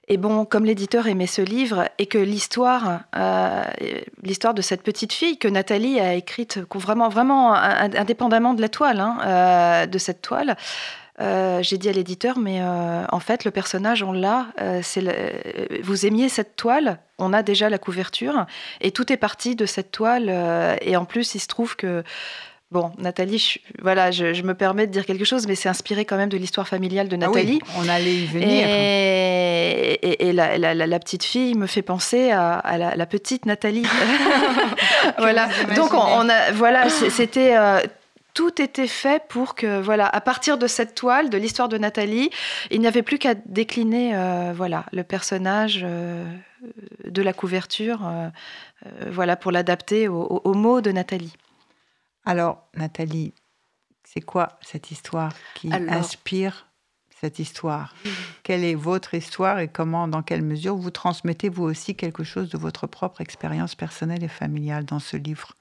et 0.08 0.16
bon, 0.16 0.44
comme 0.44 0.64
l'éditeur 0.64 1.06
aimait 1.06 1.26
ce 1.26 1.42
livre 1.42 1.84
et 1.98 2.06
que 2.06 2.18
l'histoire, 2.18 3.00
euh, 3.14 3.62
l'histoire 4.22 4.54
de 4.54 4.62
cette 4.62 4.82
petite 4.82 5.12
fille 5.12 5.38
que 5.38 5.48
Nathalie 5.48 6.00
a 6.00 6.14
écrite, 6.14 6.60
vraiment, 6.74 7.08
vraiment 7.10 7.54
in- 7.54 7.94
indépendamment 7.94 8.54
de 8.54 8.62
la 8.62 8.70
toile, 8.70 9.00
hein, 9.00 9.18
euh, 9.24 9.86
de 9.86 9.98
cette 9.98 10.22
toile, 10.22 10.56
euh, 11.20 11.62
j'ai 11.62 11.76
dit 11.78 11.88
à 11.88 11.92
l'éditeur, 11.92 12.38
mais 12.38 12.62
en 12.62 13.20
fait, 13.20 13.44
le 13.44 13.50
personnage, 13.50 14.02
on 14.04 14.12
l'a. 14.12 14.46
Vous 15.82 16.06
aimiez 16.06 16.28
cette 16.28 16.54
toile, 16.56 17.00
on 17.18 17.32
a 17.32 17.42
déjà 17.42 17.68
la 17.68 17.78
couverture, 17.78 18.46
et 18.80 18.92
tout 18.92 19.12
est 19.12 19.16
parti 19.16 19.56
de 19.56 19.66
cette 19.66 19.90
toile. 19.90 20.30
et 20.80 20.96
en 20.96 21.04
plus, 21.04 21.34
il 21.34 21.40
se 21.40 21.48
trouve 21.48 21.74
que 21.76 22.04
Bon, 22.70 22.92
Nathalie, 22.98 23.38
je, 23.38 23.58
voilà, 23.80 24.10
je, 24.10 24.42
me 24.42 24.52
permets 24.52 24.86
de 24.86 24.92
dire 24.92 25.06
quelque 25.06 25.24
chose, 25.24 25.46
mais 25.46 25.54
c'est 25.54 25.70
inspiré 25.70 26.04
quand 26.04 26.18
même 26.18 26.28
de 26.28 26.36
l'histoire 26.36 26.68
familiale 26.68 27.08
de 27.08 27.14
ah 27.14 27.26
Nathalie. 27.26 27.60
on 27.78 27.88
allait 27.88 28.14
y 28.14 28.26
venir. 28.26 28.66
Et, 28.68 30.32
la, 30.32 30.98
petite 30.98 31.24
fille 31.24 31.54
me 31.54 31.66
fait 31.66 31.80
penser 31.80 32.30
à, 32.30 32.94
la, 32.94 33.06
petite 33.06 33.46
Nathalie. 33.46 33.86
voilà. 35.18 35.48
Donc 35.76 35.94
on, 35.94 36.28
a, 36.28 36.52
voilà, 36.52 36.90
c'était 36.90 37.56
tout 38.38 38.62
était 38.62 38.86
fait 38.86 39.20
pour 39.28 39.56
que, 39.56 39.80
voilà, 39.80 40.06
à 40.06 40.20
partir 40.20 40.58
de 40.58 40.68
cette 40.68 40.94
toile, 40.94 41.28
de 41.28 41.36
l'histoire 41.36 41.68
de 41.68 41.76
Nathalie, 41.76 42.30
il 42.70 42.80
n'y 42.80 42.86
avait 42.86 43.02
plus 43.02 43.18
qu'à 43.18 43.34
décliner, 43.34 44.14
euh, 44.14 44.52
voilà, 44.54 44.84
le 44.92 45.02
personnage 45.02 45.80
euh, 45.82 46.24
de 47.04 47.20
la 47.20 47.32
couverture, 47.32 48.06
euh, 48.06 48.28
voilà, 49.10 49.34
pour 49.34 49.50
l'adapter 49.50 50.06
aux 50.06 50.54
mots 50.54 50.80
de 50.80 50.92
Nathalie. 50.92 51.34
Alors, 52.28 52.68
Nathalie, 52.76 53.32
c'est 54.04 54.20
quoi 54.20 54.58
cette 54.60 54.90
histoire 54.90 55.32
qui 55.54 55.72
inspire 55.72 56.66
cette 57.08 57.38
histoire? 57.38 57.94
Quelle 58.42 58.64
est 58.64 58.74
votre 58.74 59.14
histoire 59.14 59.60
et 59.60 59.68
comment, 59.68 60.08
dans 60.08 60.22
quelle 60.22 60.42
mesure 60.42 60.76
vous 60.76 60.90
transmettez 60.90 61.48
vous 61.48 61.64
aussi 61.64 61.94
quelque 61.94 62.24
chose 62.24 62.50
de 62.50 62.58
votre 62.58 62.86
propre 62.86 63.22
expérience 63.22 63.74
personnelle 63.74 64.22
et 64.22 64.28
familiale 64.28 64.84
dans 64.84 64.98
ce 64.98 65.16
livre? 65.16 65.54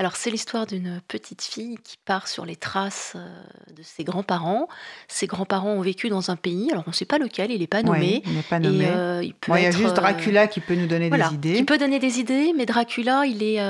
Alors 0.00 0.16
c'est 0.16 0.30
l'histoire 0.30 0.66
d'une 0.66 1.00
petite 1.06 1.42
fille 1.42 1.78
qui 1.84 1.96
part 2.04 2.26
sur 2.26 2.44
les 2.44 2.56
traces 2.56 3.12
euh, 3.14 3.28
de 3.76 3.82
ses 3.82 4.02
grands-parents. 4.02 4.68
Ses 5.06 5.28
grands-parents 5.28 5.70
ont 5.70 5.82
vécu 5.82 6.08
dans 6.08 6.32
un 6.32 6.36
pays, 6.36 6.68
alors 6.72 6.82
on 6.86 6.90
ne 6.90 6.94
sait 6.94 7.04
pas 7.04 7.18
lequel, 7.18 7.52
il 7.52 7.60
n'est 7.60 7.68
pas 7.68 7.84
nommé. 7.84 8.22
il 8.26 8.34
n'est 8.34 8.42
pas 8.42 8.58
nommé. 8.58 8.86
Euh, 8.88 9.22
il, 9.22 9.32
y 9.62 9.66
a 9.66 9.70
juste 9.70 9.90
euh, 9.90 9.92
Dracula 9.92 10.48
qui 10.48 10.58
peut 10.58 10.74
nous 10.74 10.88
donner 10.88 11.10
des 11.10 11.34
idées. 11.34 11.54
Qui 11.54 11.64
peut 11.64 11.78
donner 11.78 12.00
des 12.00 12.18
idées, 12.18 12.52
mais 12.56 12.66
Dracula, 12.66 13.24
il 13.24 13.42
est, 13.42 13.60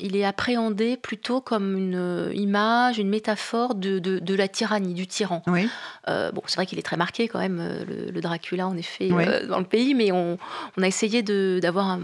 il 0.00 0.16
est 0.16 0.24
appréhendé 0.24 0.96
plutôt 0.96 1.42
comme 1.42 1.76
une 1.76 2.32
image, 2.34 2.98
une 2.98 3.10
métaphore 3.10 3.74
de, 3.74 3.98
de, 3.98 4.34
la 4.34 4.48
tyrannie, 4.48 4.94
du 4.94 5.06
tyran. 5.06 5.42
Oui. 5.46 5.68
bon, 6.06 6.42
c'est 6.46 6.56
vrai 6.56 6.66
qu'il 6.66 6.78
est 6.78 6.82
très 6.82 6.96
marqué 6.96 7.28
quand 7.28 7.38
même, 7.38 7.84
le, 7.86 8.20
Dracula, 8.20 8.66
en 8.66 8.76
effet, 8.76 9.08
dans 9.08 9.58
le 9.58 9.64
pays, 9.64 9.94
mais 9.94 10.10
on, 10.10 10.38
on 10.76 10.82
a 10.82 10.86
essayé 10.86 11.22
d'avoir 11.22 11.86
un, 11.88 12.00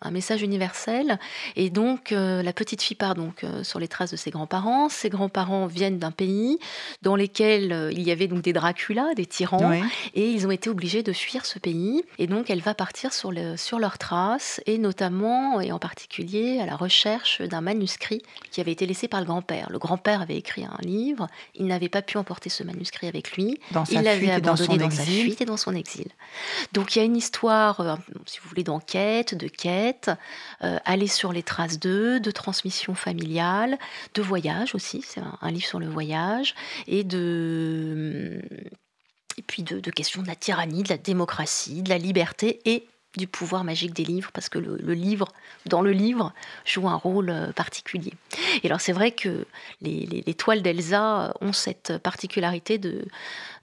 un, 0.00 0.10
message 0.10 0.42
universel. 0.42 1.18
Et 1.56 1.70
donc, 1.70 2.10
la 2.12 2.51
la 2.52 2.54
petite 2.54 2.82
fille 2.82 2.96
part 2.98 3.14
donc 3.14 3.44
euh, 3.44 3.64
sur 3.64 3.78
les 3.78 3.88
traces 3.88 4.10
de 4.10 4.16
ses 4.16 4.30
grands-parents. 4.30 4.90
Ses 4.90 5.08
grands-parents 5.08 5.64
viennent 5.64 5.98
d'un 5.98 6.10
pays 6.10 6.58
dans 7.00 7.16
lequel 7.16 7.72
euh, 7.72 7.90
il 7.90 8.02
y 8.02 8.10
avait 8.10 8.26
donc 8.26 8.42
des 8.42 8.52
Dracula, 8.52 9.14
des 9.16 9.24
tyrans, 9.24 9.72
et 10.12 10.30
ils 10.30 10.46
ont 10.46 10.50
été 10.50 10.68
obligés 10.68 11.02
de 11.02 11.14
fuir 11.14 11.46
ce 11.46 11.58
pays. 11.58 12.04
Et 12.18 12.26
donc 12.26 12.50
elle 12.50 12.60
va 12.60 12.74
partir 12.74 13.14
sur, 13.14 13.32
le, 13.32 13.56
sur 13.56 13.78
leurs 13.78 13.96
traces, 13.96 14.60
et 14.66 14.76
notamment 14.76 15.62
et 15.62 15.72
en 15.72 15.78
particulier 15.78 16.60
à 16.60 16.66
la 16.66 16.76
recherche 16.76 17.40
d'un 17.40 17.62
manuscrit 17.62 18.20
qui 18.50 18.60
avait 18.60 18.72
été 18.72 18.84
laissé 18.84 19.08
par 19.08 19.20
le 19.20 19.26
grand-père. 19.26 19.70
Le 19.70 19.78
grand-père 19.78 20.20
avait 20.20 20.36
écrit 20.36 20.66
un 20.66 20.76
livre, 20.82 21.28
il 21.54 21.66
n'avait 21.66 21.88
pas 21.88 22.02
pu 22.02 22.18
emporter 22.18 22.50
ce 22.50 22.64
manuscrit 22.64 23.06
avec 23.06 23.32
lui, 23.32 23.58
il 23.90 24.02
l'avait 24.02 24.30
abandonné 24.30 24.76
dans, 24.76 24.90
sa 24.90 25.04
fuite 25.04 25.40
et 25.40 25.46
dans 25.46 25.56
son 25.56 25.74
exil. 25.74 26.08
Donc 26.74 26.94
il 26.94 26.98
y 26.98 27.02
a 27.02 27.04
une 27.06 27.16
histoire, 27.16 27.80
euh, 27.80 27.94
si 28.26 28.40
vous 28.40 28.48
voulez, 28.50 28.62
d'enquête, 28.62 29.34
de 29.34 29.48
quête, 29.48 30.10
aller 30.60 31.06
sur 31.06 31.32
les 31.32 31.42
traces 31.42 31.78
d'eux, 31.78 32.20
de 32.20 32.30
transmission 32.42 32.94
familiale, 32.94 33.78
de 34.14 34.22
voyage 34.22 34.74
aussi, 34.74 35.02
c'est 35.06 35.20
un, 35.20 35.50
livre 35.50 35.66
sur 35.66 35.78
le 35.78 35.88
voyage, 35.88 36.54
et 36.88 37.04
de 37.04 38.42
et 39.38 39.42
puis 39.42 39.62
de, 39.62 39.90
questions 39.90 40.22
de 40.22 40.26
la 40.26 40.34
tyrannie, 40.34 40.82
de 40.82 40.90
la 40.90 40.98
démocratie, 40.98 41.82
de 41.82 41.88
la 41.88 41.98
liberté 41.98 42.60
et 42.64 42.86
du 43.16 43.26
pouvoir 43.26 43.62
magique 43.62 43.94
des 43.94 44.04
livres, 44.04 44.30
parce 44.32 44.48
que 44.48 44.58
le, 44.58 44.94
livre, 44.94 45.28
dans 45.66 45.82
le 45.82 45.92
livre, 45.92 46.32
joue 46.64 46.88
un 46.88 46.96
rôle 46.96 47.30
euh, 47.30 47.52
particulier. 47.52 48.14
Et 48.62 48.66
alors 48.66 48.80
c'est 48.80 48.92
vrai 48.92 49.12
que 49.12 49.46
les, 49.80 50.06
les 50.26 50.34
toiles 50.34 50.62
d'Elsa 50.62 51.34
ont 51.40 51.52
cette 51.52 51.98
particularité 51.98 52.78
de, 52.78 53.04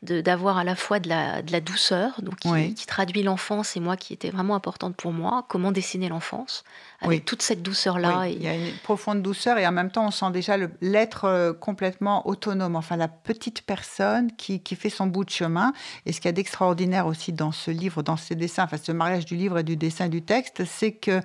d'avoir 0.02 0.58
à 0.58 0.64
la 0.64 0.78
fois 0.78 1.00
de 1.00 1.10
la, 1.10 1.42
de 1.42 1.52
la 1.52 1.60
douceur, 1.60 2.22
donc 2.22 2.38
qui, 2.38 2.86
traduit 2.86 3.22
l'enfance 3.22 3.76
et 3.76 3.82
moi 3.82 3.98
qui 3.98 4.14
était 4.14 4.30
vraiment 4.30 4.56
importante 4.56 4.96
pour 4.96 5.12
moi, 5.12 5.46
comment 5.50 5.74
dessiner 5.74 6.08
l'enfance 6.08 6.64
avec 7.02 7.26
toute 7.26 7.42
cette 7.42 7.62
douceur-là. 7.62 8.28
Il 8.30 8.42
y 8.42 8.48
a 8.48 8.56
une 8.56 8.78
profonde 8.78 9.22
douceur 9.22 9.58
et 9.58 9.68
en 9.68 9.74
même 9.74 9.92
temps 9.92 10.08
on 10.08 10.12
sent 10.12 10.32
déjà 10.32 10.56
l'être 10.80 11.26
euh, 11.26 11.52
complètement 11.52 12.26
autonome, 12.28 12.78
enfin 12.78 12.96
la 12.96 13.10
petite 13.10 13.64
personne 13.64 14.32
qui, 14.38 14.62
qui, 14.62 14.78
fait 14.78 14.90
son 14.90 15.08
bout 15.08 15.26
de 15.26 15.30
chemin. 15.30 15.74
Et 16.06 16.14
ce 16.14 16.22
qu'il 16.22 16.30
y 16.30 16.30
a 16.30 16.34
d'extraordinaire 16.34 17.06
aussi 17.06 17.34
dans 17.34 17.52
ce 17.52 17.70
livre, 17.70 18.02
dans 18.02 18.18
ces 18.18 18.36
dessins, 18.36 18.64
enfin 18.64 18.78
ce 18.78 18.94
mariage 18.94 19.26
du 19.26 19.36
livre 19.36 19.60
et 19.60 19.64
du 19.64 19.76
dessin 19.76 20.08
du 20.08 20.22
texte, 20.22 20.64
c'est 20.64 20.94
que 20.94 21.20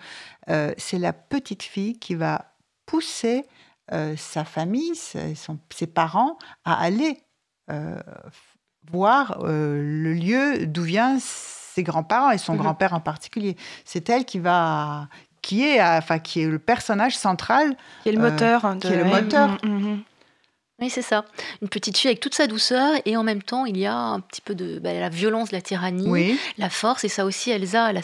euh, 0.50 0.74
c'est 0.78 0.98
la 0.98 1.12
petite 1.12 1.62
fille 1.62 1.96
qui 1.98 2.16
va 2.16 2.52
pousser 2.86 3.44
euh, 3.92 4.16
sa 4.16 4.44
famille, 4.44 4.96
ses, 4.96 5.34
ses, 5.70 5.86
parents 5.86 6.38
à 6.64 6.82
aller 6.82 7.18
voir 8.90 9.38
euh, 9.42 9.80
le 9.82 10.14
lieu 10.14 10.66
d'où 10.66 10.82
viennent 10.82 11.18
ses 11.20 11.82
grands-parents 11.82 12.30
et 12.30 12.38
son 12.38 12.54
mhm. 12.54 12.60
grand-père 12.60 12.92
en 12.94 13.00
particulier. 13.00 13.56
C'est 13.84 14.08
elle 14.10 14.24
qui 14.24 14.38
va 14.38 15.08
qui 15.42 15.62
est 15.62 15.82
enfin 15.82 16.18
qui 16.18 16.40
est 16.40 16.46
le 16.46 16.58
personnage 16.58 17.18
central 17.18 17.76
qui 18.02 18.08
est 18.08 18.12
le 18.12 18.20
moteur 18.20 18.64
euh, 18.64 18.74
qui 18.76 18.86
est 18.86 18.96
le 18.96 19.04
moteur 19.04 19.58
mhm, 19.62 19.72
mhm. 19.72 20.02
Oui, 20.80 20.90
c'est 20.90 21.02
ça. 21.02 21.24
Une 21.62 21.68
petite 21.68 21.96
fille 21.96 22.08
avec 22.08 22.18
toute 22.18 22.34
sa 22.34 22.48
douceur 22.48 22.94
et 23.04 23.16
en 23.16 23.22
même 23.22 23.42
temps, 23.42 23.64
il 23.64 23.78
y 23.78 23.86
a 23.86 23.96
un 23.96 24.18
petit 24.18 24.40
peu 24.40 24.56
de 24.56 24.80
bah, 24.80 24.92
la 24.92 25.08
violence, 25.08 25.52
la 25.52 25.60
tyrannie, 25.60 26.36
la 26.58 26.68
force. 26.68 27.04
Et 27.04 27.08
ça 27.08 27.24
aussi, 27.24 27.52
Elsa, 27.52 27.90
elle, 27.90 28.02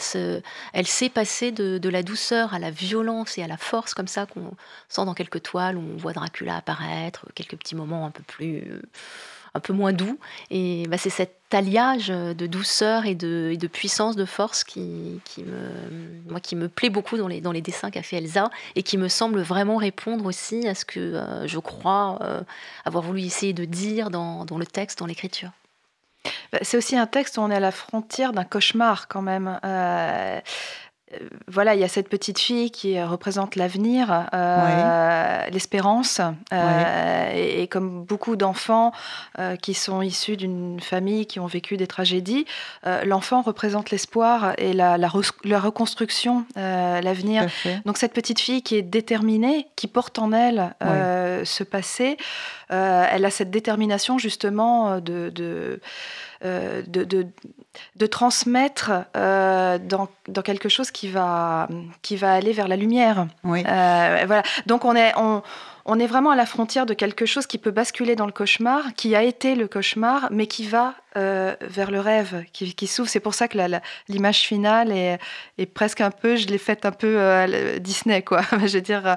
elle 0.71 0.87
sait 0.87 1.09
passer 1.09 1.51
de, 1.51 1.77
de, 1.79 1.89
la 1.89 2.01
douceur 2.01 2.53
à 2.53 2.59
la 2.59 2.71
violence 2.71 3.37
et 3.37 3.43
à 3.43 3.47
la 3.47 3.57
force, 3.57 3.93
comme 3.93 4.07
ça 4.07 4.25
qu'on 4.25 4.53
sent 4.87 5.03
dans 5.03 5.13
quelques 5.13 5.43
toiles 5.43 5.75
où 5.75 5.81
on 5.81 5.97
voit 5.97 6.13
Dracula 6.13 6.55
apparaître, 6.55 7.25
quelques 7.35 7.57
petits 7.57 7.75
moments 7.75 8.05
un 8.05 8.11
peu 8.11 8.23
plus 8.23 8.63
un 9.53 9.59
peu 9.59 9.73
moins 9.73 9.93
doux. 9.93 10.17
Et 10.49 10.85
bah, 10.87 10.97
c'est 10.97 11.09
cet 11.09 11.35
alliage 11.53 12.07
de 12.07 12.47
douceur 12.47 13.05
et 13.05 13.15
de, 13.15 13.55
de 13.59 13.67
puissance, 13.67 14.15
de 14.15 14.25
force 14.25 14.63
qui, 14.63 15.19
qui, 15.25 15.43
me, 15.43 15.69
moi, 16.29 16.39
qui 16.39 16.55
me 16.55 16.69
plaît 16.69 16.89
beaucoup 16.89 17.17
dans 17.17 17.27
les, 17.27 17.41
dans 17.41 17.51
les 17.51 17.61
dessins 17.61 17.91
qu'a 17.91 18.03
fait 18.03 18.17
Elsa 18.17 18.49
et 18.75 18.83
qui 18.83 18.97
me 18.97 19.09
semble 19.09 19.41
vraiment 19.41 19.77
répondre 19.77 20.25
aussi 20.25 20.67
à 20.67 20.75
ce 20.75 20.85
que 20.85 20.99
euh, 20.99 21.47
je 21.47 21.59
crois 21.59 22.19
euh, 22.21 22.41
avoir 22.85 23.03
voulu 23.03 23.21
essayer 23.21 23.53
de 23.53 23.65
dire 23.65 24.09
dans, 24.09 24.45
dans 24.45 24.57
le 24.57 24.65
texte, 24.65 24.99
dans 24.99 25.05
l'écriture. 25.05 25.51
Bah, 26.51 26.59
c'est 26.61 26.77
aussi 26.77 26.97
un 26.97 27.07
texte 27.07 27.37
où 27.37 27.41
on 27.41 27.49
est 27.49 27.55
à 27.55 27.59
la 27.59 27.71
frontière 27.71 28.33
d'un 28.33 28.43
cauchemar 28.43 29.07
quand 29.07 29.21
même. 29.21 29.59
Euh, 29.63 29.67
euh, 29.67 30.41
voilà, 31.47 31.75
il 31.75 31.81
y 31.81 31.83
a 31.83 31.87
cette 31.87 32.09
petite 32.09 32.39
fille 32.39 32.71
qui 32.71 33.01
représente 33.01 33.55
l'avenir, 33.55 34.27
euh, 34.33 35.47
l'espérance, 35.49 36.21
euh, 36.53 37.31
et, 37.33 37.67
comme 37.67 38.03
beaucoup 38.03 38.35
d'enfants 38.35 38.91
qui 39.61 39.73
sont 39.73 40.01
issus 40.01 40.37
d'une 40.37 40.79
famille 40.79 41.25
qui 41.25 41.39
ont 41.39 41.45
vécu 41.45 41.77
des 41.77 41.87
tragédies, 41.87 42.45
l'enfant 43.05 43.41
représente 43.41 43.91
l'espoir 43.91 44.53
et 44.57 44.73
la, 44.73 44.97
reconstruction, 45.07 46.45
l'avenir. 46.55 47.47
Donc 47.85 47.97
cette 47.97 48.13
petite 48.13 48.39
fille 48.39 48.61
qui 48.61 48.75
est 48.75 48.81
déterminée, 48.81 49.67
qui 49.75 49.87
porte 49.87 50.19
en 50.19 50.31
elle 50.31 50.75
ce 50.81 51.63
passé, 51.63 52.17
elle 52.71 53.25
a 53.25 53.29
cette 53.29 53.51
détermination 53.51 54.17
justement 54.17 54.99
de 54.99 55.31
euh, 56.43 56.81
de, 56.87 57.03
de, 57.03 58.05
transmettre 58.07 58.91
euh, 59.15 59.77
dans, 59.77 60.07
dans, 60.27 60.41
quelque 60.41 60.69
chose 60.69 60.89
qui 60.89 61.07
va, 61.07 61.67
qui 62.01 62.15
va 62.15 62.33
aller 62.33 62.51
vers 62.51 62.67
la 62.67 62.77
lumière. 62.77 63.27
Oui. 63.43 63.63
Euh, 63.67 64.23
voilà. 64.25 64.41
Donc 64.65 64.83
on 64.83 64.95
est, 64.95 65.13
on, 65.17 65.43
on 65.85 65.99
est 65.99 66.07
vraiment 66.07 66.31
à 66.31 66.35
la 66.35 66.45
frontière 66.45 66.85
de 66.85 66.93
quelque 66.93 67.25
chose 67.25 67.47
qui 67.47 67.57
peut 67.57 67.71
basculer 67.71 68.15
dans 68.15 68.25
le 68.25 68.31
cauchemar, 68.31 68.93
qui 68.95 69.15
a 69.15 69.23
été 69.23 69.55
le 69.55 69.67
cauchemar, 69.67 70.27
mais 70.31 70.47
qui 70.47 70.67
va 70.67 70.95
euh, 71.17 71.55
vers 71.59 71.91
le 71.91 71.99
rêve, 71.99 72.45
qui, 72.53 72.73
qui 72.73 72.87
s'ouvre. 72.87 73.09
C'est 73.09 73.19
pour 73.19 73.33
ça 73.33 73.49
que 73.49 73.57
l'image 74.07 74.39
finale 74.39 74.93
est, 74.93 75.19
est, 75.57 75.65
presque 75.65 75.99
un 75.99 76.09
peu, 76.09 76.37
je 76.37 76.47
l'ai 76.47 76.57
faite 76.57 76.85
un 76.85 76.91
peu 76.91 77.15
euh, 77.17 77.79
Disney, 77.79 78.21
quoi. 78.21 78.43
je 78.65 78.75
veux 78.75 78.81
dire, 78.81 79.05
euh, 79.05 79.15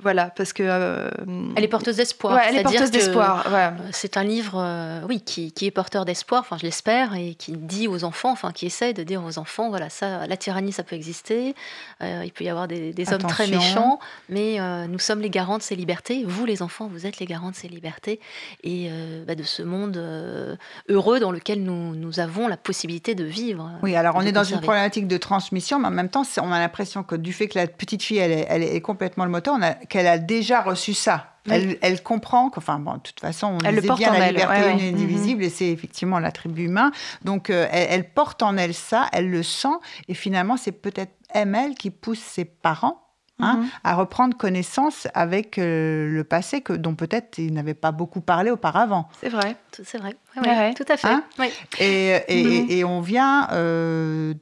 voilà, 0.00 0.32
parce 0.36 0.52
que. 0.52 1.08
elle 1.56 1.62
est 1.62 1.68
porteuse 1.68 1.96
d'espoir. 1.96 2.34
Ouais, 2.34 2.42
elle 2.48 2.56
est 2.56 2.62
porteuse 2.62 2.90
d'espoir. 2.90 3.46
C'est 3.92 4.16
un 4.16 4.24
livre, 4.24 5.02
oui, 5.08 5.20
qui, 5.20 5.52
qui 5.52 5.66
est 5.66 5.70
porteur 5.70 6.04
d'espoir, 6.04 6.40
enfin, 6.40 6.56
je 6.58 6.64
l'espère, 6.64 7.14
et 7.14 7.34
qui 7.34 7.52
dit 7.52 7.86
aux 7.86 8.02
enfants, 8.02 8.32
enfin, 8.32 8.50
qui 8.50 8.66
essaie 8.66 8.92
de 8.92 9.04
dire 9.04 9.22
aux 9.24 9.38
enfants, 9.38 9.68
voilà, 9.68 9.88
ça, 9.88 10.26
la 10.26 10.36
tyrannie, 10.36 10.72
ça 10.72 10.82
peut 10.82 10.96
exister. 10.96 11.54
il 12.00 12.32
peut 12.32 12.44
y 12.44 12.48
avoir 12.48 12.66
des, 12.66 12.92
des 12.92 13.12
hommes 13.12 13.22
très 13.22 13.46
méchants, 13.46 14.00
mais 14.28 14.58
nous 14.88 14.98
sommes 14.98 15.20
les 15.20 15.30
garants 15.30 15.58
de 15.58 15.62
ces 15.62 15.76
libertés 15.76 16.05
vous, 16.24 16.44
les 16.44 16.62
enfants, 16.62 16.86
vous 16.86 17.06
êtes 17.06 17.18
les 17.18 17.26
garants 17.26 17.50
de 17.50 17.56
ces 17.56 17.68
libertés 17.68 18.20
et 18.62 18.88
euh, 18.90 19.24
bah, 19.24 19.34
de 19.34 19.42
ce 19.42 19.62
monde 19.62 19.96
euh, 19.96 20.56
heureux 20.88 21.20
dans 21.20 21.32
lequel 21.32 21.62
nous, 21.62 21.94
nous, 21.94 22.20
avons 22.20 22.48
la 22.48 22.56
possibilité 22.56 23.14
de 23.14 23.24
vivre. 23.24 23.70
Oui, 23.82 23.94
alors 23.96 24.14
on 24.16 24.22
est 24.22 24.32
dans 24.32 24.44
une 24.44 24.60
problématique 24.60 25.06
de 25.06 25.16
transmission, 25.16 25.78
mais 25.78 25.88
en 25.88 25.92
même 25.92 26.08
temps, 26.08 26.22
on 26.40 26.52
a 26.52 26.58
l'impression 26.58 27.02
que 27.02 27.14
du 27.14 27.32
fait 27.32 27.48
que 27.48 27.58
la 27.58 27.66
petite 27.66 28.02
fille, 28.02 28.18
elle 28.18 28.32
est, 28.32 28.46
elle 28.48 28.62
est 28.62 28.80
complètement 28.80 29.24
le 29.24 29.30
moteur, 29.30 29.58
qu'elle 29.88 30.06
a 30.06 30.18
déjà 30.18 30.62
reçu 30.62 30.94
ça 30.94 31.34
Elle, 31.48 31.78
elle, 31.82 32.02
comprend 32.02 32.50
qu'enfin, 32.50 32.78
bon, 32.78 32.94
de 32.94 33.00
toute 33.00 33.20
façon, 33.20 33.58
on 33.60 33.64
elle 33.64 33.80
disait 33.80 33.94
bien 33.94 34.12
la 34.12 34.32
liberté 34.32 34.60
ouais, 34.62 34.74
ouais. 34.74 34.88
indivisible 34.88 35.44
et 35.44 35.50
c'est 35.50 35.68
effectivement 35.68 36.18
l'attribut 36.18 36.64
humain. 36.64 36.90
Donc, 37.24 37.50
euh, 37.50 37.66
elle, 37.70 37.86
elle, 37.90 38.10
porte 38.10 38.42
en 38.42 38.56
elle 38.56 38.74
ça, 38.74 39.08
elle 39.12 39.30
le 39.30 39.42
sent 39.42 39.76
et 40.08 40.14
finalement, 40.14 40.56
c'est 40.56 40.72
peut-être 40.72 41.12
elle 41.30 41.74
qui 41.74 41.90
pousse 41.90 42.20
ses 42.20 42.44
parents 42.44 43.05
Hein, 43.38 43.60
-hmm. 43.60 43.68
à 43.84 43.94
reprendre 43.96 44.34
connaissance 44.34 45.08
avec 45.12 45.58
euh, 45.58 46.08
le 46.08 46.24
passé 46.24 46.62
que, 46.62 46.72
dont 46.72 46.94
peut-être 46.94 47.36
ils 47.36 47.52
n'avaient 47.52 47.74
pas 47.74 47.92
beaucoup 47.92 48.22
parlé 48.22 48.50
auparavant. 48.50 49.08
C'est 49.20 49.28
vrai, 49.28 49.56
c'est 49.84 49.98
vrai, 49.98 50.16
ouais, 50.36 50.48
ouais, 50.48 50.74
tout 50.74 50.86
à 50.88 50.96
fait. 50.96 51.08
Hein 51.08 51.22
oui. 51.38 51.48
et, 51.78 52.16
et, 52.28 52.78
et, 52.78 52.84
on 52.84 53.02
vient 53.02 53.48
euh, 53.52 54.32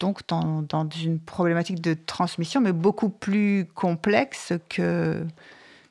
donc 0.00 0.26
dans, 0.26 0.62
dans, 0.62 0.88
une 0.88 1.20
problématique 1.20 1.80
de 1.80 1.94
transmission, 1.94 2.60
mais 2.60 2.72
beaucoup 2.72 3.10
plus 3.10 3.66
complexe 3.74 4.54
que, 4.68 5.24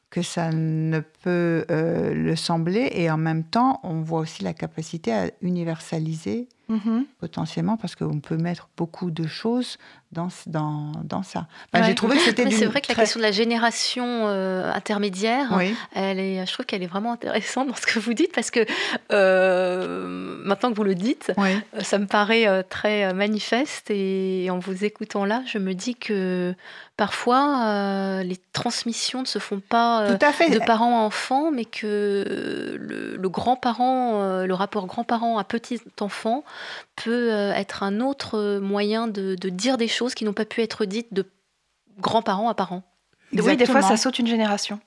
que 0.10 0.22
ça 0.22 0.52
ne 0.52 1.00
peut 1.00 1.66
euh, 1.72 2.14
le 2.14 2.36
sembler. 2.36 2.90
Et 2.92 3.10
en 3.10 3.18
même 3.18 3.46
temps, 3.46 3.80
on 3.84 4.02
voit 4.02 4.20
aussi 4.20 4.44
la 4.44 4.54
capacité 4.54 5.14
à 5.14 5.32
universaliser 5.42 6.50
Mm 6.68 6.78
-hmm. 6.78 7.06
potentiellement 7.20 7.78
parce 7.78 7.96
qu'on 7.96 8.20
peut 8.20 8.38
mettre 8.38 8.70
beaucoup 8.76 9.12
de 9.12 9.28
choses 9.28 9.78
dans, 10.12 10.30
dans, 10.48 10.92
dans 11.04 11.24
ça. 11.24 11.48
Ouais. 11.74 11.84
J'ai 11.84 11.96
trouvé 11.96 12.16
que 12.18 12.24
c'était. 12.24 12.50
C'est 12.50 12.66
vrai 12.66 12.82
que 12.82 12.88
très... 12.88 12.96
la 12.96 13.02
question 13.04 13.20
de 13.20 13.26
la 13.26 13.32
génération 13.32 14.06
euh, 14.06 14.72
intermédiaire, 14.74 15.48
oui. 15.56 15.76
elle 15.94 16.20
est, 16.20 16.46
je 16.46 16.52
trouve 16.54 16.66
qu'elle 16.66 16.82
est 16.82 16.88
vraiment 16.96 17.14
intéressante 17.14 17.68
dans 17.68 17.76
ce 17.76 17.86
que 17.86 18.00
vous 18.00 18.14
dites 18.14 18.34
parce 18.34 18.50
que 18.50 18.66
euh, 19.12 20.38
maintenant 20.44 20.72
que 20.72 20.76
vous 20.76 20.84
le 20.84 20.96
dites, 20.96 21.34
oui. 21.38 21.52
ça 21.82 21.98
me 22.00 22.08
paraît 22.08 22.48
euh, 22.48 22.64
très 22.68 23.14
manifeste 23.14 23.92
et 23.92 24.48
en 24.50 24.60
vous 24.60 24.86
écoutant 24.86 25.26
là, 25.26 25.44
je 25.46 25.60
me 25.60 25.74
dis 25.74 25.96
que 25.96 26.56
parfois 26.98 27.66
euh, 27.66 28.24
les 28.24 28.38
transmissions 28.54 29.22
ne 29.22 29.26
se 29.26 29.40
font 29.40 29.60
pas 29.60 30.04
euh, 30.04 30.14
de 30.14 30.66
parents 30.66 31.02
à 31.02 31.04
enfants, 31.04 31.52
mais 31.52 31.66
que 31.66 32.78
le, 32.80 33.18
le 33.18 33.30
grand-parent, 33.30 34.22
euh, 34.22 34.46
le 34.46 34.54
rapport 34.54 34.86
grand-parent 34.86 35.38
à 35.38 35.44
petit 35.44 35.82
enfant 36.00 36.44
peut 36.96 37.30
être 37.30 37.84
un 37.84 38.00
autre 38.00 38.60
moyen 38.60 39.08
de, 39.08 39.36
de 39.36 39.50
dire 39.50 39.78
des 39.78 39.88
choses 39.88 40.16
qui 40.16 40.24
n'ont 40.26 40.34
pas 40.34 40.46
pu 40.46 40.62
être 40.62 40.86
dites 40.86 41.14
de 41.14 41.26
grands-parents 42.00 42.50
à 42.50 42.54
parents. 42.54 42.84
Exactement. 43.34 43.52
Oui, 43.52 43.58
des 43.58 43.66
fois 43.66 43.82
ça 43.82 43.98
saute 43.98 44.20
une 44.20 44.28
génération. 44.28 44.80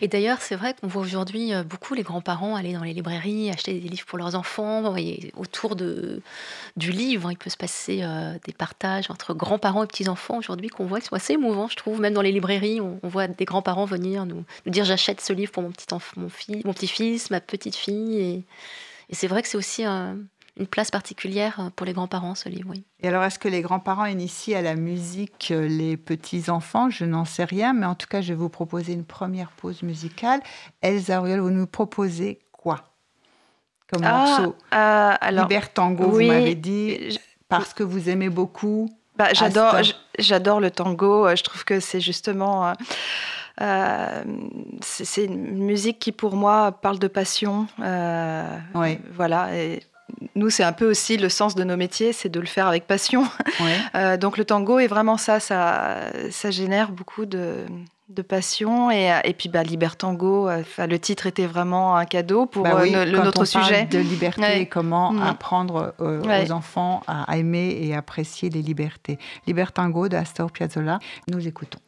Et 0.00 0.08
d'ailleurs, 0.08 0.40
c'est 0.40 0.56
vrai 0.56 0.74
qu'on 0.74 0.86
voit 0.86 1.02
aujourd'hui 1.02 1.52
beaucoup 1.68 1.94
les 1.94 2.02
grands-parents 2.02 2.56
aller 2.56 2.72
dans 2.72 2.82
les 2.82 2.94
librairies, 2.94 3.50
acheter 3.50 3.78
des 3.78 3.88
livres 3.88 4.06
pour 4.06 4.18
leurs 4.18 4.34
enfants. 4.34 4.96
Et 4.96 5.32
autour 5.36 5.76
de, 5.76 6.22
du 6.76 6.92
livre, 6.92 7.30
il 7.30 7.36
peut 7.36 7.50
se 7.50 7.56
passer 7.56 8.00
euh, 8.02 8.34
des 8.44 8.52
partages 8.52 9.10
entre 9.10 9.34
grands-parents 9.34 9.84
et 9.84 9.86
petits-enfants 9.86 10.38
aujourd'hui 10.38 10.68
qu'on 10.68 10.86
voit 10.86 11.00
qui 11.00 11.06
sont 11.06 11.16
assez 11.16 11.34
émouvants, 11.34 11.68
je 11.68 11.76
trouve. 11.76 12.00
Même 12.00 12.14
dans 12.14 12.22
les 12.22 12.32
librairies, 12.32 12.80
on, 12.80 12.98
voit 13.02 13.28
des 13.28 13.44
grands-parents 13.44 13.84
venir 13.84 14.26
nous, 14.26 14.44
dire 14.66 14.84
j'achète 14.84 15.20
ce 15.20 15.32
livre 15.32 15.52
pour 15.52 15.62
mon 15.62 15.70
petit 15.70 15.92
enfant, 15.92 16.20
mon, 16.20 16.28
mon 16.64 16.72
petit-fils, 16.72 17.30
ma 17.30 17.40
petite-fille. 17.40 18.18
Et, 18.18 18.44
et 19.08 19.14
c'est 19.14 19.26
vrai 19.26 19.42
que 19.42 19.48
c'est 19.48 19.58
aussi 19.58 19.84
un, 19.84 20.18
une 20.56 20.66
place 20.66 20.90
particulière 20.90 21.70
pour 21.76 21.86
les 21.86 21.92
grands-parents, 21.92 22.34
ce 22.34 22.48
livre, 22.48 22.70
oui. 22.70 22.84
Et 23.00 23.08
alors, 23.08 23.22
est-ce 23.24 23.38
que 23.38 23.48
les 23.48 23.60
grands-parents 23.60 24.06
initient 24.06 24.56
à 24.56 24.62
la 24.62 24.74
musique 24.74 25.52
les 25.56 25.96
petits-enfants? 25.96 26.88
Je 26.88 27.04
n'en 27.04 27.24
sais 27.24 27.44
rien, 27.44 27.72
mais 27.72 27.86
en 27.86 27.94
tout 27.94 28.06
cas, 28.06 28.20
je 28.22 28.28
vais 28.28 28.38
vous 28.38 28.48
proposer 28.48 28.94
une 28.94 29.04
première 29.04 29.50
pause 29.50 29.82
musicale. 29.82 30.40
Elsa 30.80 31.20
Auriol, 31.20 31.40
vous 31.40 31.50
nous 31.50 31.66
proposez 31.66 32.40
quoi 32.52 32.84
comme 33.92 34.02
ah, 34.04 34.26
morceau? 34.26 34.56
euh, 34.74 35.14
alors, 35.20 35.44
Libertango, 35.44 36.04
oui, 36.06 36.26
vous 36.26 36.32
m'avez 36.32 36.54
dit, 36.56 37.10
je... 37.12 37.18
parce 37.48 37.72
que 37.72 37.84
vous 37.84 38.08
aimez 38.08 38.30
beaucoup. 38.30 38.90
Bah, 39.16 39.32
j'adore, 39.32 39.76
j'adore 40.18 40.60
le 40.60 40.70
tango. 40.70 41.28
Je 41.34 41.42
trouve 41.42 41.64
que 41.64 41.80
c'est 41.80 42.00
justement... 42.00 42.72
Euh, 43.62 44.24
c'est 44.82 45.24
une 45.24 45.64
musique 45.64 45.98
qui, 45.98 46.12
pour 46.12 46.36
moi, 46.36 46.72
parle 46.72 46.98
de 46.98 47.08
passion. 47.08 47.66
Euh, 47.80 48.58
oui. 48.74 48.98
Voilà. 49.14 49.56
Et 49.56 49.82
nous, 50.34 50.50
c'est 50.50 50.62
un 50.64 50.72
peu 50.72 50.88
aussi 50.88 51.16
le 51.16 51.28
sens 51.28 51.54
de 51.54 51.64
nos 51.64 51.76
métiers, 51.76 52.12
c'est 52.12 52.28
de 52.28 52.40
le 52.40 52.46
faire 52.46 52.66
avec 52.66 52.86
passion. 52.86 53.24
Ouais. 53.60 53.76
Euh, 53.94 54.16
donc 54.18 54.36
le 54.36 54.44
tango 54.44 54.78
est 54.78 54.86
vraiment 54.86 55.16
ça, 55.16 55.40
ça, 55.40 55.96
ça 56.30 56.50
génère 56.50 56.92
beaucoup 56.92 57.24
de, 57.24 57.64
de 58.10 58.22
passion. 58.22 58.90
Et, 58.90 59.10
et 59.24 59.32
puis 59.32 59.48
bah, 59.48 59.62
Libertango, 59.62 60.50
enfin, 60.50 60.86
le 60.86 60.98
titre 60.98 61.26
était 61.26 61.46
vraiment 61.46 61.96
un 61.96 62.04
cadeau 62.04 62.44
pour 62.46 62.64
bah 62.64 62.76
oui, 62.82 62.94
euh, 62.94 63.04
le, 63.06 63.18
notre 63.18 63.40
on 63.42 63.44
sujet. 63.46 63.84
de 63.86 63.98
liberté 63.98 64.42
Ouais. 64.42 64.60
et 64.62 64.66
comment 64.66 65.12
Mhm. 65.12 65.22
apprendre 65.22 65.94
euh, 66.00 66.20
Ouais. 66.22 66.46
aux 66.46 66.52
enfants 66.52 67.02
à 67.08 67.36
aimer 67.38 67.78
et 67.80 67.94
apprécier 67.94 68.50
les 68.50 68.60
libertés. 68.62 69.18
Libertango 69.46 70.08
de 70.08 70.16
Astor 70.16 70.50
Piazzolla, 70.52 70.98
nous 71.30 71.46
écoutons. 71.48 71.78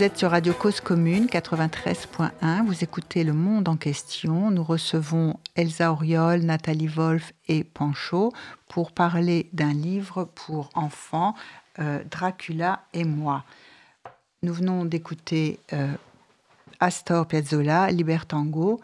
Vous 0.00 0.06
êtes 0.06 0.16
sur 0.16 0.30
Radio 0.30 0.54
Cause 0.54 0.80
Commune 0.80 1.26
93.1. 1.26 2.64
Vous 2.64 2.82
écoutez 2.82 3.22
Le 3.22 3.34
Monde 3.34 3.68
en 3.68 3.76
question. 3.76 4.50
Nous 4.50 4.64
recevons 4.64 5.38
Elsa 5.56 5.92
Auriol, 5.92 6.40
Nathalie 6.40 6.86
Wolf 6.86 7.34
et 7.48 7.64
Pancho 7.64 8.32
pour 8.66 8.92
parler 8.92 9.50
d'un 9.52 9.74
livre 9.74 10.24
pour 10.24 10.70
enfants, 10.72 11.34
euh, 11.80 12.02
Dracula 12.10 12.80
et 12.94 13.04
moi. 13.04 13.44
Nous 14.42 14.54
venons 14.54 14.86
d'écouter 14.86 15.60
euh, 15.74 15.92
Astor 16.80 17.26
Piazzolla, 17.26 17.90
Libertango. 17.90 18.80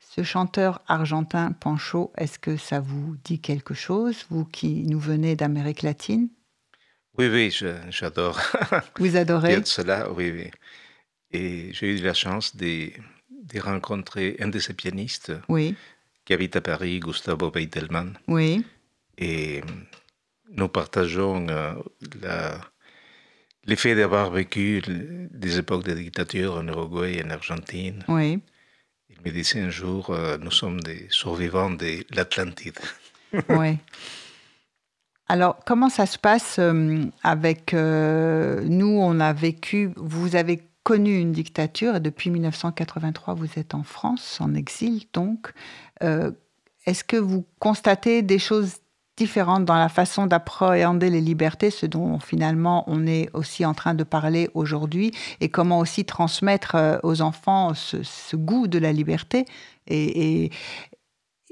Ce 0.00 0.22
chanteur 0.22 0.80
argentin 0.88 1.52
Pancho, 1.52 2.10
est-ce 2.16 2.38
que 2.38 2.56
ça 2.56 2.80
vous 2.80 3.16
dit 3.22 3.38
quelque 3.38 3.74
chose, 3.74 4.24
vous 4.30 4.46
qui 4.46 4.84
nous 4.84 4.98
venez 4.98 5.36
d'Amérique 5.36 5.82
latine? 5.82 6.30
Oui, 7.16 7.28
oui, 7.28 7.56
j'adore. 7.90 8.40
Vous 8.98 9.16
adorez? 9.16 9.54
Piazzolla, 9.54 10.10
oui, 10.12 10.32
oui. 10.32 10.50
Et 11.30 11.72
j'ai 11.72 11.96
eu 11.96 11.96
la 11.98 12.14
chance 12.14 12.56
de, 12.56 12.90
de, 13.30 13.60
rencontrer 13.60 14.36
un 14.40 14.48
de 14.48 14.58
ces 14.58 14.74
pianistes 14.74 15.32
oui. 15.48 15.76
qui 16.24 16.32
habite 16.32 16.56
à 16.56 16.60
Paris, 16.60 16.98
Gustavo 17.00 17.50
Beitelman. 17.50 18.14
Oui. 18.26 18.64
Et 19.18 19.62
nous 20.50 20.68
partageons 20.68 21.46
euh, 21.48 21.74
l'effet 23.64 23.94
d'avoir 23.94 24.30
vécu 24.30 24.82
des 24.86 25.58
époques 25.58 25.84
de 25.84 25.94
dictature 25.94 26.54
en 26.54 26.66
Uruguay 26.66 27.18
et 27.18 27.24
en 27.24 27.30
Argentine. 27.30 28.04
Oui. 28.08 28.40
Il 29.10 29.16
me 29.24 29.30
disait 29.30 29.60
un 29.60 29.70
jour, 29.70 30.10
euh, 30.10 30.36
nous 30.38 30.50
sommes 30.50 30.80
des 30.80 31.06
survivants 31.10 31.70
de 31.70 32.04
l'Atlantide. 32.14 32.78
oui. 33.50 33.78
Alors, 35.28 35.58
comment 35.64 35.88
ça 35.88 36.06
se 36.06 36.18
passe 36.18 36.56
euh, 36.58 37.04
avec 37.22 37.74
euh, 37.74 38.62
nous 38.64 38.98
On 39.00 39.20
a 39.20 39.32
vécu, 39.32 39.90
vous 39.96 40.36
avez 40.36 40.62
connu 40.82 41.18
une 41.18 41.32
dictature 41.32 41.96
et 41.96 42.00
depuis 42.00 42.30
1983, 42.30 43.34
vous 43.34 43.48
êtes 43.56 43.74
en 43.74 43.82
France, 43.82 44.38
en 44.40 44.54
exil 44.54 45.04
donc. 45.12 45.52
Est-ce 46.86 47.02
que 47.02 47.16
vous 47.16 47.46
constatez 47.58 48.20
des 48.20 48.38
choses 48.38 48.76
différentes 49.16 49.64
dans 49.64 49.76
la 49.76 49.88
façon 49.88 50.26
d'appréhender 50.26 51.10
les 51.10 51.20
libertés, 51.20 51.70
ce 51.70 51.86
dont 51.86 52.18
finalement 52.18 52.84
on 52.86 53.06
est 53.06 53.30
aussi 53.32 53.64
en 53.64 53.74
train 53.74 53.94
de 53.94 54.04
parler 54.04 54.50
aujourd'hui, 54.54 55.12
et 55.40 55.48
comment 55.48 55.78
aussi 55.78 56.04
transmettre 56.04 56.74
euh, 56.74 56.98
aux 57.02 57.20
enfants 57.22 57.74
ce, 57.74 58.36
goût 58.36 58.66
de 58.66 58.78
la 58.78 58.92
liberté. 58.92 59.44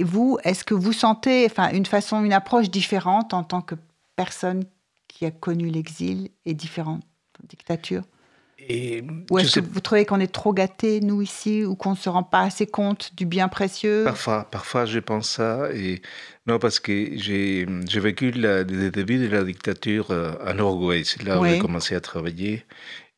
Vous, 0.01 0.39
est-ce 0.45 0.65
que 0.65 0.75
vous 0.75 0.93
sentez 0.93 1.47
enfin, 1.47 1.71
une 1.73 1.87
façon, 1.87 2.25
une 2.25 2.33
approche 2.33 2.71
différente 2.71 3.35
en 3.35 3.45
tant 3.45 3.61
que 3.61 3.75
personne 4.17 4.65
qui 5.09 5.27
a 5.27 5.31
connu 5.31 5.69
l'exil 5.69 6.31
et 6.45 6.55
différentes 6.55 7.03
dictatures? 7.45 8.05
Et 8.69 9.03
ou 9.31 9.39
est-ce 9.39 9.59
que 9.59 9.67
vous 9.67 9.81
trouvez 9.81 10.07
qu'on 10.07 10.21
est 10.21 10.33
trop 10.33 10.53
gâtés, 10.53 11.01
nous, 11.01 11.21
ici, 11.21 11.65
ou 11.65 11.75
qu'on 11.75 11.93
ne 11.93 11.97
se 11.97 12.09
rend 12.09 12.23
pas 12.23 12.43
assez 12.43 12.67
compte 12.67 13.13
du 13.17 13.27
bien 13.27 13.49
précieux? 13.49 14.05
Parfois, 14.05 14.45
parfois 14.45 14.87
je 14.87 15.01
pense 15.01 15.29
ça. 15.29 15.73
Et... 15.75 16.01
Non, 16.47 16.61
parce 16.61 16.79
que 16.79 17.17
j'ai 17.17 17.67
vécu 18.01 18.31
le 18.31 18.63
début 18.63 19.19
de 19.19 19.27
la 19.27 19.43
dictature 19.43 20.13
euh, 20.13 20.35
en 20.47 20.57
Uruguay. 20.59 21.03
C'est 21.05 21.25
là 21.25 21.41
où 21.41 21.45
j'ai 21.45 21.59
commencé 21.59 21.97
à 21.97 22.01
travailler. 22.01 22.65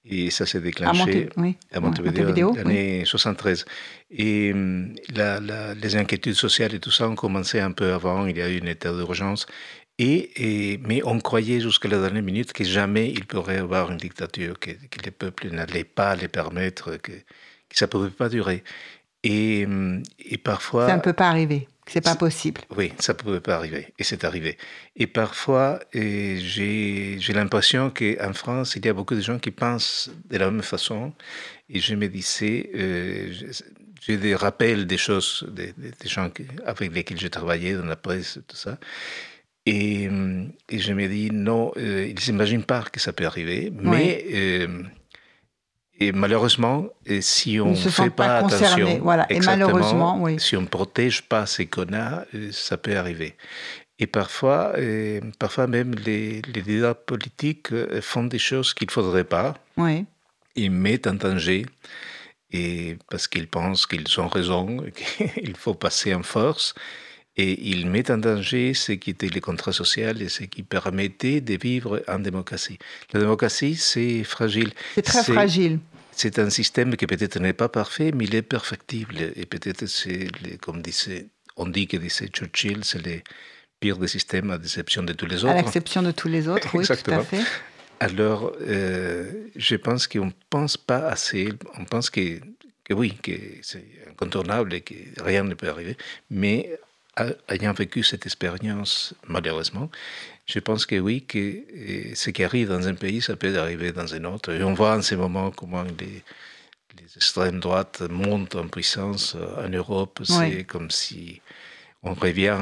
Et 0.06 0.30
ça 0.30 0.44
s'est 0.44 0.60
déclenché 0.60 1.30
à, 1.72 1.80
Montevideo, 1.80 2.50
en 2.50 2.54
l'année 2.54 3.04
73. 3.06 3.64
Et 4.10 4.52
hum, 4.52 4.94
la, 5.14 5.40
les 5.74 5.96
inquiétudes 5.96 6.34
sociales 6.34 6.74
et 6.74 6.80
tout 6.80 6.90
ça 6.90 7.08
ont 7.08 7.14
commencé 7.14 7.58
un 7.58 7.72
peu 7.72 7.92
avant. 7.92 8.26
Il 8.26 8.36
y 8.36 8.42
a 8.42 8.48
eu 8.48 8.60
un 8.62 8.66
état 8.66 8.92
d'urgence. 8.92 9.46
Et, 9.98 10.80
mais 10.86 11.02
on 11.04 11.20
croyait 11.20 11.60
jusqu'à 11.60 11.88
la 11.88 12.00
dernière 12.00 12.22
minute 12.22 12.52
que 12.52 12.64
jamais 12.64 13.10
il 13.10 13.26
pourrait 13.26 13.56
y 13.56 13.58
avoir 13.58 13.92
une 13.92 13.96
dictature, 13.96 14.58
que, 14.58 14.70
les 15.04 15.10
peuples 15.12 15.50
n'allaient 15.50 15.84
pas 15.84 16.16
les 16.16 16.26
permettre, 16.26 16.96
que, 16.96 17.12
ça 17.70 17.86
ne 17.86 17.90
pouvait 17.90 18.10
pas 18.10 18.28
durer. 18.28 18.64
Et, 19.22 19.66
et 20.18 20.36
parfois... 20.38 20.88
Ça 20.88 20.96
ne 20.96 21.00
peut 21.00 21.12
pas 21.12 21.28
arriver, 21.28 21.68
c'est 21.86 22.00
pas 22.02 22.16
possible. 22.16 22.62
Oui, 22.76 22.92
ça 22.98 23.12
ne 23.12 23.18
pouvait 23.18 23.40
pas 23.40 23.56
arriver, 23.56 23.92
et 23.98 24.04
c'est 24.04 24.24
arrivé. 24.24 24.56
Et 24.96 25.06
parfois, 25.06 25.80
j'ai 25.92 27.18
l'impression 27.34 27.90
qu'en 27.90 28.32
France, 28.32 28.76
il 28.76 28.86
y 28.86 28.88
a 28.88 28.92
beaucoup 28.92 29.14
de 29.14 29.20
gens 29.20 29.38
qui 29.38 29.50
pensent 29.50 30.10
de 30.30 30.36
la 30.38 30.50
même 30.50 30.62
façon, 30.62 31.12
et 31.68 31.80
je 31.80 31.94
me 31.94 32.08
disais... 32.08 32.70
Euh, 32.74 33.32
j'ai 34.06 34.18
des 34.18 34.34
rappels 34.34 34.86
des 34.86 34.98
choses, 34.98 35.46
des, 35.50 35.72
des 35.72 36.08
gens 36.08 36.30
avec 36.66 36.92
lesquels 36.92 37.18
j'ai 37.18 37.30
travaillé 37.30 37.72
dans 37.74 37.86
la 37.86 37.96
presse, 37.96 38.38
tout 38.46 38.56
ça. 38.56 38.78
Et, 39.66 40.10
et, 40.68 40.78
je 40.78 40.92
me 40.92 41.08
dis, 41.08 41.30
non, 41.32 41.72
euh, 41.78 42.06
ils 42.06 42.32
n'imaginent 42.32 42.64
pas 42.64 42.82
que 42.82 43.00
ça 43.00 43.14
peut 43.14 43.24
arriver, 43.24 43.72
mais 43.74 44.26
euh, 44.30 44.82
et 46.00 46.12
malheureusement, 46.12 46.88
et 47.06 47.20
si 47.20 47.60
on 47.60 47.70
ne 47.70 47.76
fait 47.76 48.10
pas, 48.10 48.38
attention, 48.38 48.98
voilà. 49.00 49.26
et 49.30 49.40
malheureusement, 49.40 50.20
oui. 50.20 50.40
si 50.40 50.56
on 50.56 50.62
ne 50.62 50.66
protège 50.66 51.22
pas 51.22 51.46
ces 51.46 51.66
qu'on 51.66 51.92
a, 51.92 52.24
euh, 52.34 52.50
ça 52.52 52.76
peut 52.76 52.96
arriver. 52.96 53.36
Et 54.00 54.08
parfois, 54.08 54.72
parfois 55.38 55.68
même 55.68 55.94
les, 55.94 56.42
les, 56.52 56.62
leaders 56.62 56.96
politiques 56.96 57.68
font 58.00 58.24
des 58.24 58.40
choses 58.40 58.74
qu'il 58.74 58.88
ne 58.88 58.92
faudrait 58.92 59.22
pas. 59.22 59.54
Oui. 59.76 60.04
Ils 60.56 60.72
mettent 60.72 61.06
en 61.06 61.14
danger 61.14 61.64
et 62.50 62.96
parce 63.10 63.28
qu'ils 63.28 63.48
pensent 63.48 63.86
qu'ils 63.86 64.20
ont 64.20 64.28
raison, 64.28 64.78
qu'il 65.34 65.56
faut 65.56 65.74
passer 65.74 66.12
en 66.12 66.22
force 66.22 66.74
et 67.36 67.70
il 67.70 67.88
met 67.90 68.10
en 68.10 68.18
danger 68.18 68.74
ce 68.74 68.92
qui 68.92 69.10
était 69.10 69.28
le 69.28 69.40
contrat 69.40 69.72
social 69.72 70.22
et 70.22 70.28
ce 70.28 70.44
qui 70.44 70.62
permettait 70.62 71.40
de 71.40 71.58
vivre 71.60 72.02
en 72.06 72.20
démocratie. 72.20 72.78
La 73.12 73.20
démocratie, 73.20 73.74
c'est 73.74 74.22
fragile. 74.22 74.72
C'est 74.94 75.02
très 75.02 75.24
fragile. 75.24 75.80
C'est 76.12 76.38
un 76.38 76.48
système 76.48 76.96
qui 76.96 77.06
peut-être 77.06 77.40
n'est 77.40 77.52
pas 77.52 77.68
parfait, 77.68 78.12
mais 78.14 78.24
il 78.24 78.34
est 78.36 78.42
perfectible. 78.42 79.16
Et 79.34 79.46
peut-être, 79.46 79.86
c'est, 79.86 80.28
comme 80.60 80.80
disait, 80.80 81.26
on 81.56 81.66
dit 81.66 81.88
que 81.88 81.96
disait 81.96 82.28
Churchill, 82.28 82.84
c'est 82.84 83.04
le 83.04 83.20
pire 83.80 83.98
des 83.98 84.06
systèmes 84.06 84.52
à 84.52 84.58
l'exception 84.58 85.02
de 85.02 85.12
tous 85.12 85.26
les 85.26 85.44
autres. 85.44 85.54
À 85.54 85.56
l'exception 85.56 86.02
de 86.02 86.12
tous 86.12 86.28
les 86.28 86.46
autres, 86.46 86.68
oui, 86.74 86.86
tout 86.86 87.10
à 87.10 87.24
fait. 87.24 87.42
Alors, 87.98 88.52
euh, 88.60 89.28
je 89.56 89.74
pense 89.74 90.06
qu'on 90.06 90.26
ne 90.26 90.32
pense 90.50 90.76
pas 90.76 91.08
assez. 91.08 91.48
On 91.78 91.84
pense 91.84 92.10
que, 92.10 92.38
que 92.84 92.94
oui, 92.94 93.14
que 93.20 93.32
c'est 93.62 93.84
incontournable 94.08 94.74
et 94.74 94.82
que 94.82 94.94
rien 95.20 95.42
ne 95.42 95.54
peut 95.54 95.68
arriver. 95.68 95.96
Mais 96.30 96.78
ayant 97.48 97.72
vécu 97.72 98.02
cette 98.02 98.26
expérience, 98.26 99.14
malheureusement, 99.26 99.90
je 100.46 100.58
pense 100.58 100.84
que 100.86 100.96
oui, 100.96 101.22
que 101.22 101.62
ce 102.14 102.30
qui 102.30 102.44
arrive 102.44 102.68
dans 102.68 102.86
un 102.86 102.94
pays, 102.94 103.22
ça 103.22 103.36
peut 103.36 103.58
arriver 103.58 103.92
dans 103.92 104.14
un 104.14 104.24
autre. 104.24 104.52
Et 104.52 104.62
on 104.62 104.74
voit 104.74 104.96
en 104.96 105.02
ce 105.02 105.14
moment 105.14 105.50
comment 105.50 105.84
les, 105.84 106.22
les 106.98 107.16
extrêmes 107.16 107.60
droites 107.60 108.02
montent 108.10 108.54
en 108.54 108.68
puissance 108.68 109.36
euh, 109.36 109.66
en 109.66 109.68
Europe. 109.68 110.20
C'est 110.24 110.64
comme 110.64 110.90
si 110.90 111.40
on 112.02 112.14
revient 112.14 112.58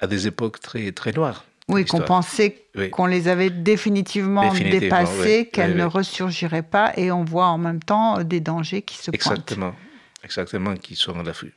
à, 0.00 0.06
des 0.06 0.26
époques 0.26 0.60
très, 0.60 0.92
très 0.92 1.12
noires. 1.12 1.44
Oui, 1.68 1.84
qu'on 1.84 2.00
pensait 2.00 2.64
qu'on 2.92 3.04
les 3.04 3.28
avait 3.28 3.50
définitivement, 3.50 4.54
dépassées, 4.54 5.50
qu'elles 5.52 5.76
ne 5.76 5.84
ressurgiraient 5.84 6.62
pas, 6.62 6.94
et 6.96 7.12
on 7.12 7.24
voit 7.24 7.48
en 7.48 7.58
même 7.58 7.82
temps 7.82 8.24
des 8.24 8.40
dangers 8.40 8.80
qui 8.80 8.96
se 8.96 9.10
exactement, 9.10 9.74
Exactement, 10.24 10.74
qui 10.76 10.96
sont 10.96 11.18
à 11.20 11.22
l'affût. 11.22 11.52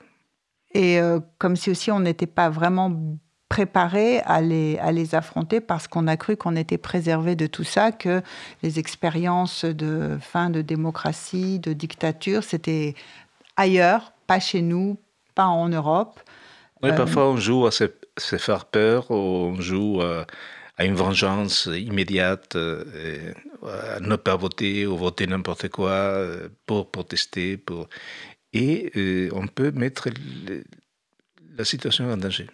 Et 0.74 1.00
euh, 1.00 1.20
comme 1.38 1.56
si 1.56 1.70
aussi 1.70 1.92
on 1.92 2.00
n'était 2.00 2.28
pas 2.28 2.50
vraiment 2.50 3.18
préparé 3.50 4.20
à 4.22 4.42
les, 4.42 4.78
à 4.78 4.94
les 4.94 5.14
affronter 5.14 5.60
parce 5.60 5.88
qu'on 5.88 6.08
a 6.08 6.16
cru 6.16 6.38
qu'on 6.38 6.56
était 6.56 6.78
préservé 6.78 7.36
de 7.36 7.48
tout 7.48 7.66
ça, 7.66 7.92
que 7.92 8.22
les 8.64 8.80
expériences 8.80 9.66
de 9.66 10.18
fin 10.22 10.50
de 10.50 10.62
démocratie, 10.62 11.60
de 11.60 11.74
dictature, 11.74 12.44
c'était 12.44 12.96
ailleurs, 13.58 14.14
pas 14.28 14.40
chez 14.40 14.62
nous, 14.62 14.98
pas 15.36 15.48
en 15.48 15.68
Europe. 15.68 16.22
Oui, 16.82 16.92
euh, 16.92 16.96
parfois 16.96 17.30
on 17.30 17.36
joue 17.36 17.66
à 17.66 17.72
se, 17.72 17.88
faire 18.38 18.66
peur, 18.66 19.12
on 19.12 19.60
joue 19.60 20.02
à, 20.02 20.26
à 20.78 20.86
une 20.86 20.96
vengeance 20.96 21.70
immédiate, 21.72 22.56
euh, 22.56 23.34
à 23.64 24.00
ne 24.00 24.16
pas 24.16 24.38
voter 24.38 24.88
ou 24.88 24.96
voter 24.96 25.28
n'importe 25.28 25.68
quoi 25.68 26.16
pour 26.66 26.90
protester. 26.90 27.58
Pour... 27.58 27.88
Et 28.54 29.30
on 29.34 29.48
peut 29.48 29.72
mettre 29.72 30.10
la 31.58 31.66
situation 31.66 32.12
en 32.12 32.18
danger. 32.18 32.48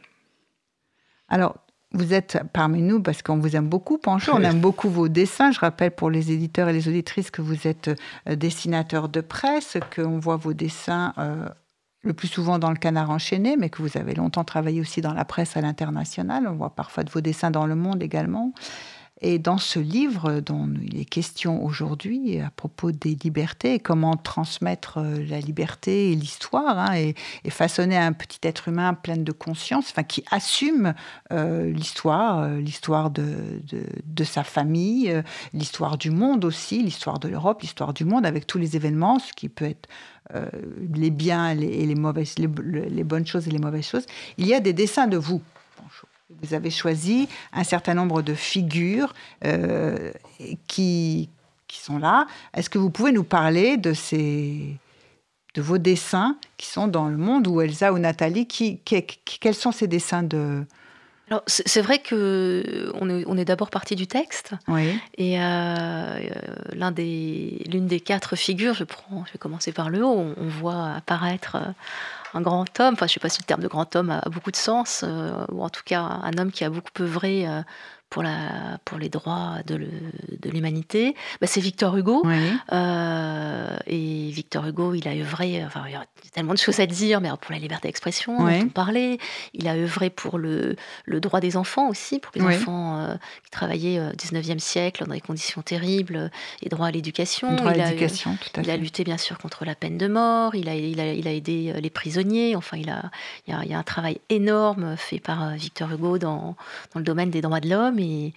Alors, 1.30 1.58
vous 1.94 2.14
êtes 2.14 2.40
parmi 2.54 2.82
nous 2.82 3.02
parce 3.02 3.22
qu'on 3.22 3.38
vous 3.38 3.56
aime 3.56 3.70
beaucoup, 3.70 3.98
Pancho. 3.98 4.34
On 4.34 4.42
aime 4.42 4.60
beaucoup 4.60 4.90
vos 4.90 5.08
dessins. 5.08 5.52
Je 5.52 5.60
rappelle 5.60 5.92
pour 5.92 6.10
les 6.10 6.32
éditeurs 6.32 6.68
et 6.70 6.74
les 6.74 6.88
auditrices 6.88 7.32
que 7.32 7.42
vous 7.42 7.66
êtes 7.68 7.90
euh, 8.28 8.36
dessinateur 8.36 9.08
de 9.08 9.22
presse, 9.22 9.78
qu'on 9.96 10.20
voit 10.20 10.36
vos 10.36 10.54
dessins 10.54 11.14
euh, 11.18 11.48
le 12.04 12.14
plus 12.14 12.28
souvent 12.28 12.60
dans 12.60 12.72
le 12.72 12.78
canard 12.78 13.10
enchaîné, 13.10 13.56
mais 13.58 13.70
que 13.70 13.82
vous 13.82 13.98
avez 13.98 14.16
longtemps 14.16 14.44
travaillé 14.44 14.82
aussi 14.82 15.02
dans 15.02 15.14
la 15.14 15.24
presse 15.26 15.56
à 15.56 15.62
l'international. 15.62 16.48
On 16.48 16.56
voit 16.56 16.76
parfois 16.76 17.04
de 17.04 17.10
vos 17.10 17.22
dessins 17.22 17.52
dans 17.52 17.66
le 17.66 17.76
monde 17.76 18.04
également. 18.04 18.54
Et 19.22 19.40
dans 19.40 19.58
ce 19.58 19.80
livre 19.80 20.42
dont 20.42 20.70
il 20.84 21.00
est 21.00 21.06
question 21.06 21.64
aujourd'hui 21.64 22.40
à 22.40 22.52
propos 22.52 22.92
des 22.92 23.16
libertés, 23.16 23.80
comment 23.80 24.16
transmettre 24.16 25.00
euh, 25.00 25.26
la 25.28 25.40
liberté 25.40 26.12
et 26.12 26.16
l'histoire, 26.16 26.78
hein, 26.78 26.96
et, 26.96 27.16
façonner 27.50 27.98
un 27.98 28.14
petit 28.14 28.40
être 28.44 28.68
humain 28.68 28.94
plein 28.94 29.18
de 29.18 29.32
conscience, 29.32 29.86
enfin 29.90 30.04
qui 30.04 30.24
assume 30.30 30.94
euh, 31.32 31.72
l'histoire, 31.72 32.42
euh, 32.42 32.60
l'histoire 32.60 33.10
de, 33.10 33.24
sa 34.24 34.44
famille, 34.44 35.24
l'histoire 35.54 35.98
du 35.98 36.12
monde 36.12 36.46
aussi, 36.46 36.84
l'histoire 36.84 37.18
de 37.18 37.28
l'Europe, 37.28 37.62
l'histoire 37.62 37.94
du 37.94 38.06
monde, 38.06 38.26
avec 38.26 38.46
tous 38.46 38.60
les 38.60 38.76
événements, 38.76 39.18
ce 39.18 39.34
qui 39.34 39.50
peut 39.50 39.66
être 39.66 39.90
les 40.94 41.10
biens 41.10 41.52
et 41.52 41.56
les, 41.56 41.96
mauvaises, 41.96 42.36
les 42.38 43.04
bonnes 43.04 43.26
choses 43.26 43.48
et 43.48 43.52
les 43.52 43.60
mauvaises 43.60 43.88
choses. 43.88 44.06
Il 44.38 44.46
y 44.46 44.54
a 44.54 44.60
des 44.60 44.74
dessins 44.74 45.08
de 45.08 45.16
vous 45.16 45.42
vous 46.30 46.54
avez 46.54 46.72
choisi 46.72 47.30
un 47.54 47.64
certain 47.64 47.94
nombre 47.94 48.22
de 48.22 48.34
figures 48.34 49.14
euh, 49.46 50.12
qui, 50.68 51.30
qui 51.68 51.80
sont 51.80 52.00
là. 52.00 52.28
Est-ce 52.54 52.70
que 52.70 52.78
vous 52.78 52.90
pouvez 52.90 53.12
nous 53.12 53.24
parler 53.24 53.78
de 53.78 53.94
ces 53.94 54.78
de 55.54 55.62
vos 55.62 55.80
dessins 55.80 56.38
qui 56.58 56.68
sont 56.68 56.88
dans 56.88 57.08
le 57.08 57.18
monde 57.18 57.48
ou 57.48 57.62
Elsa 57.62 57.92
ou 57.92 57.98
Nathalie 57.98 58.48
quels 58.48 59.56
sont 59.56 59.72
ces 59.72 59.88
dessins 59.88 60.22
de 60.22 60.64
alors, 61.30 61.44
c'est 61.48 61.82
vrai 61.82 62.00
que 62.00 62.90
on 62.94 63.10
est, 63.10 63.26
on 63.28 63.38
est 63.38 63.44
d'abord 63.44 63.70
parti 63.70 63.98
du 63.98 64.08
texte. 64.08 64.54
Oui. 64.70 64.98
Et 65.18 65.42
euh, 65.42 66.20
l'un 66.74 66.92
des, 66.92 67.64
l'une 67.70 67.86
des 67.86 68.00
quatre 68.00 68.38
figures, 68.38 68.74
je 68.74 68.86
prends, 68.86 69.26
je 69.26 69.34
vais 69.34 69.40
commencer 69.40 69.74
par 69.74 69.90
le 69.90 70.06
haut. 70.06 70.16
On, 70.16 70.36
on 70.38 70.48
voit 70.48 70.94
apparaître 70.96 71.58
un 72.34 72.42
grand 72.42 72.80
homme, 72.80 72.94
enfin 72.94 73.08
je 73.08 73.12
ne 73.12 73.14
sais 73.16 73.20
pas 73.20 73.30
si 73.30 73.42
le 73.42 73.46
terme 73.46 73.62
de 73.62 73.68
grand 73.68 73.96
homme 73.96 74.10
a, 74.10 74.30
beaucoup 74.30 74.52
de 74.52 74.58
sens, 74.58 75.04
euh, 75.06 75.46
ou 75.52 75.64
en 75.64 75.70
tout 75.70 75.82
cas 75.86 76.02
un 76.02 76.38
homme 76.38 76.52
qui 76.52 76.64
a 76.64 76.70
beaucoup 76.70 76.92
œuvré 77.02 77.48
euh, 77.48 77.62
pour, 78.10 78.24
la, 78.24 78.80
pour 78.86 78.98
les 78.98 79.10
droits 79.10 79.58
de, 79.66 79.76
l'humanité, 80.50 81.14
bah, 81.42 81.48
c'est 81.48 81.60
Victor 81.60 81.96
Hugo. 81.98 82.24
Euh, 82.72 83.78
et 83.86 84.30
Victor 84.32 84.66
Hugo, 84.66 84.94
il 84.94 85.08
a 85.08 85.12
œuvré, 85.12 85.64
enfin, 85.66 85.84
il 85.88 85.92
y 85.92 85.96
a 85.96 86.06
tellement 86.34 86.54
de 86.54 86.60
choses 86.60 86.80
à 86.80 86.86
dire, 86.86 87.20
mais 87.20 87.30
pour 87.42 87.52
la 87.52 87.60
liberté 87.60 87.88
d'expression, 87.88 88.38
dont 88.38 88.48
on 88.48 88.70
parlait. 88.70 89.18
Il 89.54 89.68
a 89.68 89.76
œuvré 89.76 90.10
pour 90.10 90.38
le, 90.38 90.76
le 91.06 91.20
droit 91.20 91.40
des 91.40 91.58
enfants 91.58 91.90
aussi, 91.90 92.20
pour 92.20 92.32
les 92.36 92.42
enfants 92.42 93.00
euh, 93.00 93.16
qui 93.44 93.52
travaillaient 93.52 94.00
au 94.00 94.12
19e 94.14 94.60
siècle 94.60 95.06
dans 95.06 95.14
des 95.14 95.22
conditions 95.22 95.62
terribles, 95.62 96.32
et 96.62 96.70
droit 96.70 96.88
à 96.88 96.92
l'éducation. 96.92 97.56
Droit 97.56 97.72
à 97.72 97.74
l'éducation, 97.74 98.38
tout 98.42 98.50
à 98.60 98.64
fait. 98.64 98.68
Il 98.68 98.72
a 98.72 98.78
lutté 98.78 99.04
bien 99.04 99.18
sûr 99.18 99.38
contre 99.38 99.66
la 99.66 99.76
peine 99.76 99.98
de 99.98 100.08
mort, 100.08 100.56
il 100.56 100.70
a, 100.70 100.76
il 100.76 101.00
a, 101.00 101.14
il 101.14 101.28
a 101.28 101.34
aidé 101.34 101.74
euh, 101.76 101.80
les 101.80 101.90
prisonniers, 101.90 102.56
enfin, 102.56 102.78
il, 102.78 102.90
a, 102.90 103.12
il, 103.48 103.54
y 103.54 103.58
a, 103.58 103.64
il 103.66 103.72
y 103.72 103.74
a 103.74 103.80
un 103.80 103.84
travail 103.84 104.20
énorme 104.30 104.96
fait 104.96 105.20
par 105.20 105.52
Victor 105.56 105.92
Hugo 105.92 106.18
dans, 106.18 106.56
dans 106.94 107.00
le 107.00 107.04
domaine 107.04 107.30
des 107.30 107.42
droits 107.42 107.60
de 107.60 107.70
l'homme 107.70 107.97
et, 108.00 108.34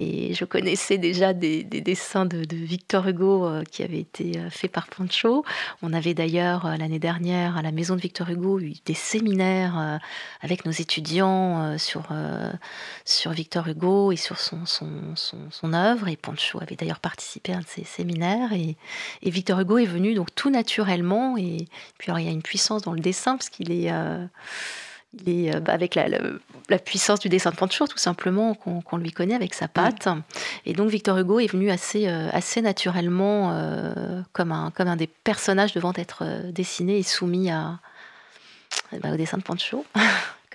je 0.00 0.44
connaissais 0.44 0.98
déjà 0.98 1.32
des, 1.32 1.62
dessins 1.62 2.26
de, 2.26 2.42
Victor 2.50 3.06
Hugo 3.06 3.46
euh, 3.46 3.62
qui 3.62 3.82
avaient 3.82 4.00
été 4.00 4.38
euh, 4.38 4.50
faits 4.50 4.72
par 4.72 4.88
Pancho. 4.88 5.44
On 5.82 5.92
avait 5.92 6.14
d'ailleurs 6.14 6.66
euh, 6.66 6.76
l'année 6.76 6.98
dernière 6.98 7.56
à 7.56 7.62
la 7.62 7.70
maison 7.70 7.94
de 7.94 8.00
Victor 8.00 8.28
Hugo 8.30 8.58
eu 8.58 8.72
des 8.84 8.94
séminaires 8.94 10.00
avec 10.40 10.64
nos 10.64 10.72
étudiants 10.72 11.78
sur, 11.78 12.08
sur 13.04 13.32
Victor 13.32 13.68
Hugo 13.68 14.12
et 14.12 14.16
sur 14.16 14.38
son, 14.38 14.66
son, 14.66 14.88
son, 15.14 15.72
œuvre. 15.72 16.08
Et 16.08 16.16
Pancho 16.16 16.60
avait 16.60 16.76
d'ailleurs 16.76 17.00
participé 17.00 17.52
à 17.52 17.58
un 17.58 17.60
de 17.60 17.66
ces 17.66 17.84
séminaires. 17.84 18.52
Et, 18.52 18.76
Victor 19.22 19.60
Hugo 19.60 19.78
est 19.78 19.86
venu 19.86 20.14
donc 20.14 20.34
tout 20.34 20.50
naturellement. 20.50 21.36
Et 21.36 21.68
puis 21.98 22.10
alors, 22.10 22.18
il 22.18 22.26
y 22.26 22.28
a 22.28 22.32
une 22.32 22.42
puissance 22.42 22.82
dans 22.82 22.92
le 22.92 23.00
dessin 23.00 23.36
parce 23.36 23.50
qu'il 23.50 23.70
est 23.70 23.90
il 25.20 25.46
est 25.46 25.54
euh, 25.54 25.60
bah, 25.60 25.72
avec 25.72 25.94
la, 25.94 26.06
la, 26.08 26.78
puissance 26.78 27.20
du 27.20 27.28
dessin 27.28 27.50
de 27.50 27.56
Pancho, 27.56 27.86
tout 27.86 27.98
simplement, 27.98 28.54
qu'on 28.54 28.96
lui 28.96 29.12
connaît 29.12 29.34
avec 29.34 29.54
sa 29.54 29.68
patte. 29.68 30.08
Et 30.64 30.72
donc 30.72 30.90
Victor 30.90 31.18
Hugo 31.18 31.40
est 31.40 31.50
venu 31.50 31.70
assez, 31.70 32.08
euh, 32.08 32.28
assez 32.32 32.62
naturellement 32.62 33.52
euh, 33.52 34.22
comme, 34.32 34.52
un, 34.52 34.70
comme 34.70 34.88
un 34.88 34.96
des 34.96 35.06
personnages 35.06 35.74
devant 35.74 35.92
être 35.96 36.50
dessiné 36.50 36.98
et 36.98 37.02
soumis 37.02 37.50
à, 37.50 37.78
bah, 39.02 39.12
au 39.12 39.16
dessin 39.16 39.38
de 39.38 39.42
Pancho. 39.42 39.84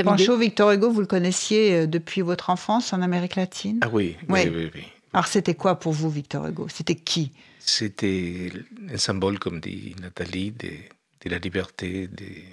Pancho, 0.04 0.38
Victor 0.38 0.72
Hugo, 0.72 0.92
vous 0.92 1.02
le 1.02 1.08
connaissiez 1.08 1.88
depuis 1.88 2.22
votre 2.22 2.50
enfance 2.50 2.94
en 2.94 3.02
Amérique 3.02 3.36
latine? 3.36 3.80
Ah 3.82 3.90
oui, 3.92 4.16
oui, 4.30 4.42
oui. 4.54 4.72
oui, 4.74 4.84
Alors 5.14 5.26
c'était 5.28 5.56
quoi 5.56 5.80
pour 5.80 5.92
vous, 5.92 6.10
Victor 6.10 6.46
Hugo? 6.46 6.68
C'était 6.70 6.96
qui? 6.96 7.32
C'était 7.60 8.52
un 8.94 8.98
symbole, 8.98 9.40
comme 9.40 9.60
dit 9.60 9.96
Nathalie, 10.02 10.52
de, 10.52 10.70
de 10.70 11.30
la 11.30 11.40
liberté, 11.40 12.08
des 12.08 12.46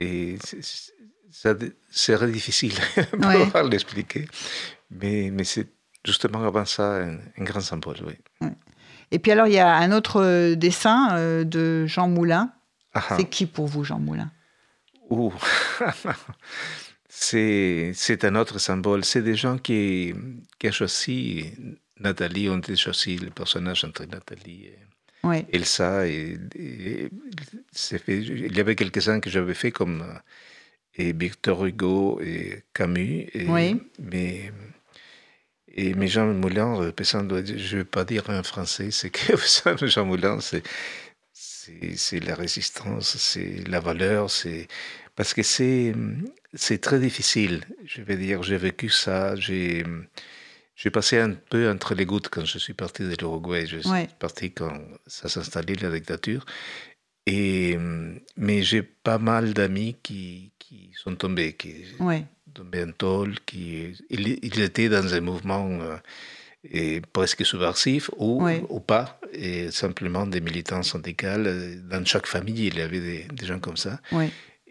et 0.00 0.38
ça 1.30 1.54
serait 1.90 2.30
difficile 2.30 2.74
de 2.96 3.44
pouvoir 3.44 3.64
l'expliquer, 3.64 4.26
mais, 4.90 5.30
mais 5.32 5.44
c'est 5.44 5.68
justement 6.04 6.44
avant 6.44 6.64
ça 6.64 7.04
un, 7.04 7.18
grand 7.38 7.60
symbole. 7.60 7.96
Oui. 8.06 8.48
Et 9.10 9.18
puis 9.18 9.32
alors, 9.32 9.46
il 9.46 9.54
y 9.54 9.58
a 9.58 9.74
un 9.76 9.92
autre 9.92 10.20
euh, 10.22 10.54
dessin 10.54 11.16
euh, 11.16 11.44
de 11.44 11.86
Jean 11.86 12.08
Moulin. 12.08 12.52
Ah. 12.94 13.16
C'est 13.16 13.28
qui 13.28 13.46
pour 13.46 13.66
vous, 13.66 13.84
Jean 13.84 13.98
Moulin? 13.98 14.30
C'est 17.08 18.24
un 18.24 18.34
autre 18.34 18.58
symbole. 18.58 19.04
C'est 19.04 19.22
des 19.22 19.36
gens 19.36 19.58
qui, 19.58 20.14
qui 20.58 20.68
ont 20.68 20.72
choisi 20.72 21.52
Nathalie, 22.00 22.48
ont 22.48 22.60
choisi 22.76 23.16
le 23.18 23.30
personnage 23.30 23.84
entre 23.84 24.04
Nathalie 24.04 24.66
et 24.66 24.78
Elsa, 25.52 26.06
et, 26.06 26.38
fait, 27.72 28.18
il 28.18 28.56
y 28.56 28.60
avait 28.60 28.76
quelques-uns 28.76 29.20
que 29.20 29.30
j'avais 29.30 29.54
fait 29.54 29.72
comme 29.72 30.02
euh, 30.02 30.18
et 30.96 31.12
Victor 31.12 31.64
Hugo 31.64 32.20
et 32.22 32.62
Camus. 32.72 33.28
Et, 33.34 33.46
Mais, 33.98 34.52
et, 35.74 35.94
mais 35.94 36.06
Jean 36.06 36.26
Moulin, 36.26 36.80
euh, 36.80 36.92
je 36.96 37.16
ne 37.16 37.78
veux 37.78 37.84
pas 37.84 38.04
dire 38.04 38.24
en 38.28 38.42
français, 38.42 38.90
c'est 38.90 39.10
que 39.10 39.36
Jean 39.86 40.04
Moulin, 40.04 40.40
c'est, 40.40 40.62
c'est, 41.32 42.20
la 42.20 42.34
résistance, 42.34 43.16
c'est 43.16 43.66
la 43.68 43.80
valeur, 43.80 44.30
c'est 44.30 44.68
parce 45.16 45.34
que 45.34 45.42
c'est, 45.42 45.94
c'est 46.52 46.78
très 46.78 47.00
difficile. 47.00 47.64
Je 47.86 48.02
vais 48.02 48.16
dire, 48.16 48.42
j'ai 48.42 48.56
vécu 48.56 48.88
ça, 48.88 49.34
j'ai 49.36 49.84
j'ai 50.76 50.90
passé 50.90 51.18
un 51.18 51.32
peu 51.32 51.70
entre 51.70 51.94
les 51.94 52.04
gouttes 52.04 52.28
quand 52.28 52.44
je 52.44 52.58
suis 52.58 52.74
parti 52.74 53.04
de 53.04 53.14
l'Uruguay. 53.20 53.66
Je 53.66 53.78
suis 53.78 54.08
parti 54.18 54.52
quand 54.52 54.76
ça 55.06 55.28
s'installait 55.28 55.76
la 55.76 55.90
dictature. 55.90 56.44
Et, 57.26 57.78
mais 58.36 58.62
j'ai 58.62 58.82
pas 58.82 59.18
mal 59.18 59.54
d'amis 59.54 59.96
qui, 60.02 60.50
qui, 60.58 60.90
sont 60.94 61.14
tombés, 61.14 61.54
qui 61.54 61.84
sont 61.96 62.24
tombés 62.52 62.84
en 62.84 62.92
tôle, 62.92 63.40
qui 63.46 63.92
ils, 64.10 64.60
étaient 64.60 64.88
dans 64.90 65.14
un 65.14 65.20
mouvement 65.20 65.66
euh, 65.80 65.96
et 66.70 67.00
presque 67.00 67.46
subversif 67.46 68.10
ou, 68.18 68.46
ou 68.68 68.80
pas, 68.80 69.18
et 69.32 69.70
simplement 69.70 70.26
des 70.26 70.40
militants 70.40 70.82
syndicaux. 70.82 71.26
Dans 71.88 72.04
chaque 72.04 72.26
famille, 72.26 72.66
il 72.66 72.76
y 72.76 72.82
avait 72.82 73.00
des, 73.00 73.24
des 73.32 73.46
gens 73.46 73.60
comme 73.60 73.76
ça. 73.76 74.00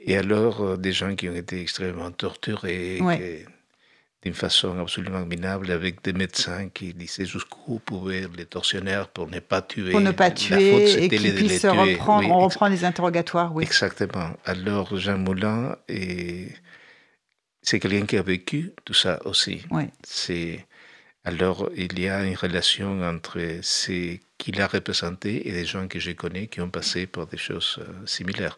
Et 0.05 0.17
alors, 0.17 0.61
euh, 0.61 0.77
des 0.77 0.91
gens 0.91 1.15
qui 1.15 1.29
ont 1.29 1.35
été 1.35 1.61
extrêmement 1.61 2.11
torturés, 2.11 2.99
d'une 4.23 4.33
façon 4.33 4.79
absolument 4.79 5.25
minable 5.25 5.71
avec 5.71 6.01
des 6.03 6.13
médecins 6.13 6.69
qui 6.69 6.93
disaient 6.93 7.25
jusqu'où 7.25 7.79
pouvaient 7.79 8.25
les 8.37 8.45
tortionnaires 8.45 9.09
pour 9.09 9.29
ne 9.29 9.39
pas 9.39 9.61
tuer. 9.61 9.91
Pour 9.91 9.99
ne 9.99 10.11
pas 10.11 10.31
tuer 10.31 11.03
et 11.03 11.09
qu'ils 11.09 11.35
puissent 11.35 11.65
reprendre, 11.65 12.29
on 12.29 12.39
reprend 12.39 12.67
les 12.67 12.85
interrogatoires, 12.85 13.53
oui. 13.53 13.63
Exactement. 13.63 14.31
Alors 14.45 14.97
Jean 14.97 15.17
Moulin, 15.17 15.75
c'est 17.61 17.79
quelqu'un 17.79 18.05
qui 18.05 18.17
a 18.17 18.21
vécu 18.21 18.71
tout 18.85 18.93
ça 18.93 19.19
aussi. 19.25 19.63
Oui. 19.71 19.83
C'est 20.03 20.65
alors 21.25 21.69
il 21.75 21.97
y 21.99 22.09
a 22.09 22.23
une 22.23 22.35
relation 22.35 23.01
entre 23.01 23.39
ce 23.61 24.17
qu'il 24.37 24.61
a 24.61 24.67
représenté 24.67 25.47
et 25.47 25.51
des 25.51 25.65
gens 25.65 25.87
que 25.87 25.99
je 25.99 26.11
connais 26.11 26.47
qui 26.47 26.59
ont 26.59 26.69
passé 26.69 27.07
par 27.07 27.27
des 27.27 27.37
choses 27.37 27.79
euh, 27.79 28.05
similaires. 28.05 28.57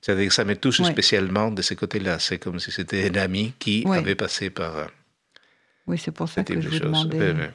C'est-à-dire 0.00 0.28
que 0.28 0.34
ça 0.34 0.44
me 0.44 0.56
touche 0.56 0.82
spécialement 0.82 1.50
de 1.50 1.60
ce 1.60 1.74
côté-là. 1.74 2.18
C'est 2.18 2.38
comme 2.38 2.58
si 2.58 2.70
c'était 2.70 3.10
un 3.10 3.20
ami 3.20 3.52
qui 3.58 3.84
avait 3.86 4.14
passé 4.14 4.48
par 4.48 4.76
euh, 4.76 4.86
oui, 5.86 5.98
c'est 5.98 6.12
pour 6.12 6.28
ça 6.28 6.44
que 6.44 6.60
je 6.60 6.68
vous 6.68 6.78
demandais. 6.78 7.50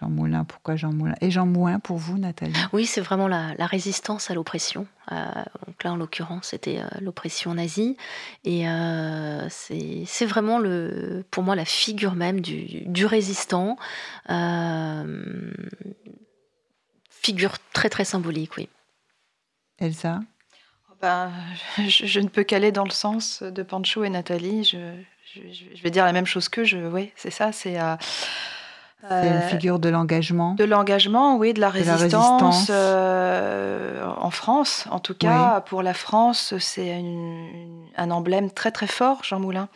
Jean 0.00 0.08
Moulin, 0.08 0.44
pourquoi 0.44 0.76
Jean 0.76 0.92
Moulin? 0.92 1.14
Et 1.20 1.30
Jean 1.30 1.44
Moulin 1.44 1.78
pour 1.78 1.98
vous, 1.98 2.16
Nathalie? 2.16 2.54
Oui, 2.72 2.86
c'est 2.86 3.02
vraiment 3.02 3.28
la, 3.28 3.54
résistance 3.66 4.30
à 4.30 4.34
l'oppression. 4.34 4.86
Euh, 5.12 5.26
donc 5.66 5.84
là, 5.84 5.92
en 5.92 5.96
l'occurrence, 5.96 6.48
c'était 6.48 6.78
euh, 6.78 6.88
l'oppression 7.02 7.52
nazie. 7.54 7.98
Et 8.44 8.66
euh, 8.66 9.46
c'est 9.50 10.26
vraiment, 10.26 10.58
le, 10.58 11.22
pour 11.30 11.42
moi, 11.42 11.54
la 11.54 11.66
figure 11.66 12.14
même 12.14 12.40
du, 12.40 12.82
du 12.86 13.04
résistant. 13.04 13.76
figure 17.10 17.58
très, 17.74 17.90
très 17.90 18.04
symbolique, 18.04 18.56
oui. 18.56 18.70
Elsa? 19.78 20.20
Ben, 21.02 21.30
je, 21.76 22.06
je, 22.06 22.20
ne 22.20 22.28
peux 22.28 22.42
qu'aller 22.42 22.72
dans 22.72 22.84
le 22.84 22.90
sens 22.90 23.42
de 23.42 23.62
Pancho 23.62 24.04
et 24.04 24.10
Nathalie. 24.10 24.64
Je, 24.64 24.94
je, 25.34 25.82
vais 25.82 25.90
dire 25.90 26.04
la 26.04 26.12
même 26.12 26.26
chose 26.26 26.48
que 26.48 26.64
je. 26.64 26.78
Oui, 26.78 27.12
c'est 27.16 27.30
ça. 27.30 27.52
C'est. 27.52 27.78
Euh, 27.78 27.96
une 29.22 29.32
euh, 29.32 29.48
figure 29.48 29.78
de 29.78 29.88
l'engagement. 29.88 30.54
De 30.54 30.64
l'engagement, 30.64 31.36
oui, 31.36 31.54
de 31.54 31.60
la 31.60 31.70
résistance. 31.70 32.66
Euh, 32.68 34.04
en 34.18 34.30
France, 34.30 34.86
en 34.90 34.98
tout 34.98 35.14
cas, 35.14 35.62
pour 35.62 35.82
la 35.82 35.94
France, 35.94 36.54
c'est 36.58 37.02
un 37.96 38.10
emblème 38.10 38.50
très 38.50 38.70
très 38.70 38.86
fort, 38.86 39.24
Jean 39.24 39.40
Moulin. 39.40 39.68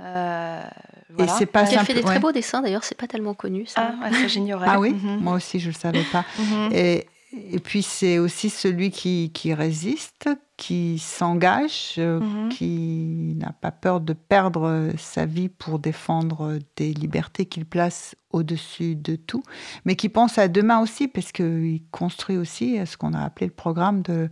Et 0.00 1.26
c'est 1.38 1.46
pas 1.46 1.70
Il 1.70 1.78
a 1.78 1.84
fait 1.84 1.94
des 1.94 2.02
très 2.02 2.18
beaux 2.18 2.32
dessins 2.32 2.62
d'ailleurs, 2.62 2.84
c'est 2.84 2.96
pas 2.96 3.06
tellement 3.06 3.34
connu. 3.34 3.66
Ça. 3.66 3.92
Ah, 3.92 4.04
ouais, 4.04 4.12
ça 4.14 4.28
j'ignorais. 4.28 4.66
Ah 4.68 4.78
oui, 4.78 4.92
Mhm. 5.02 5.20
moi 5.20 5.34
aussi 5.34 5.60
je 5.60 5.68
le 5.68 5.74
savais 5.74 6.04
pas. 6.04 6.24
Mhm. 6.38 6.70
Et, 6.72 7.06
et 7.32 7.58
puis 7.60 7.82
c'est 7.82 8.18
aussi 8.18 8.50
celui 8.50 8.90
qui, 8.90 9.30
qui 9.32 9.54
résiste, 9.54 10.28
qui 10.56 10.98
s'engage, 10.98 11.94
euh, 11.98 12.20
Mhm. 12.20 12.48
qui 12.50 13.34
n'a 13.38 13.52
pas 13.52 13.70
peur 13.70 14.00
de 14.00 14.12
perdre 14.12 14.66
euh, 14.66 14.92
sa 14.98 15.26
vie 15.26 15.48
pour 15.48 15.78
défendre 15.78 16.58
des 16.76 16.92
libertés 16.92 17.46
qu'il 17.46 17.64
place 17.66 18.14
au-dessus 18.32 18.96
de 18.96 19.16
tout, 19.16 19.42
mais 19.84 19.96
qui 19.96 20.08
pense 20.08 20.38
à 20.38 20.48
demain 20.48 20.80
aussi, 20.80 21.08
parce 21.08 21.32
qu'il 21.32 21.82
construit 21.92 22.36
aussi 22.36 22.78
ce 22.84 22.96
qu'on 22.96 23.14
a 23.14 23.22
appelé 23.22 23.46
le 23.46 23.52
programme 23.52 24.02
de, 24.02 24.28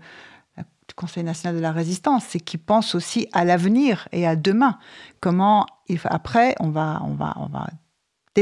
du 0.57 0.95
Conseil 0.97 1.23
national 1.23 1.57
de 1.57 1.61
la 1.63 1.73
résistance, 1.73 2.25
c'est 2.29 2.41
qu'il 2.41 2.61
pense 2.61 2.95
aussi 2.95 3.29
à 3.33 3.45
l'avenir 3.45 4.09
et 4.11 4.27
à 4.27 4.37
demain. 4.37 4.79
Comment, 5.21 5.67
après, 6.05 6.55
on 6.61 6.71
va, 6.71 7.01
on, 7.05 7.15
va, 7.15 7.35
on 7.37 7.47
va 7.47 7.67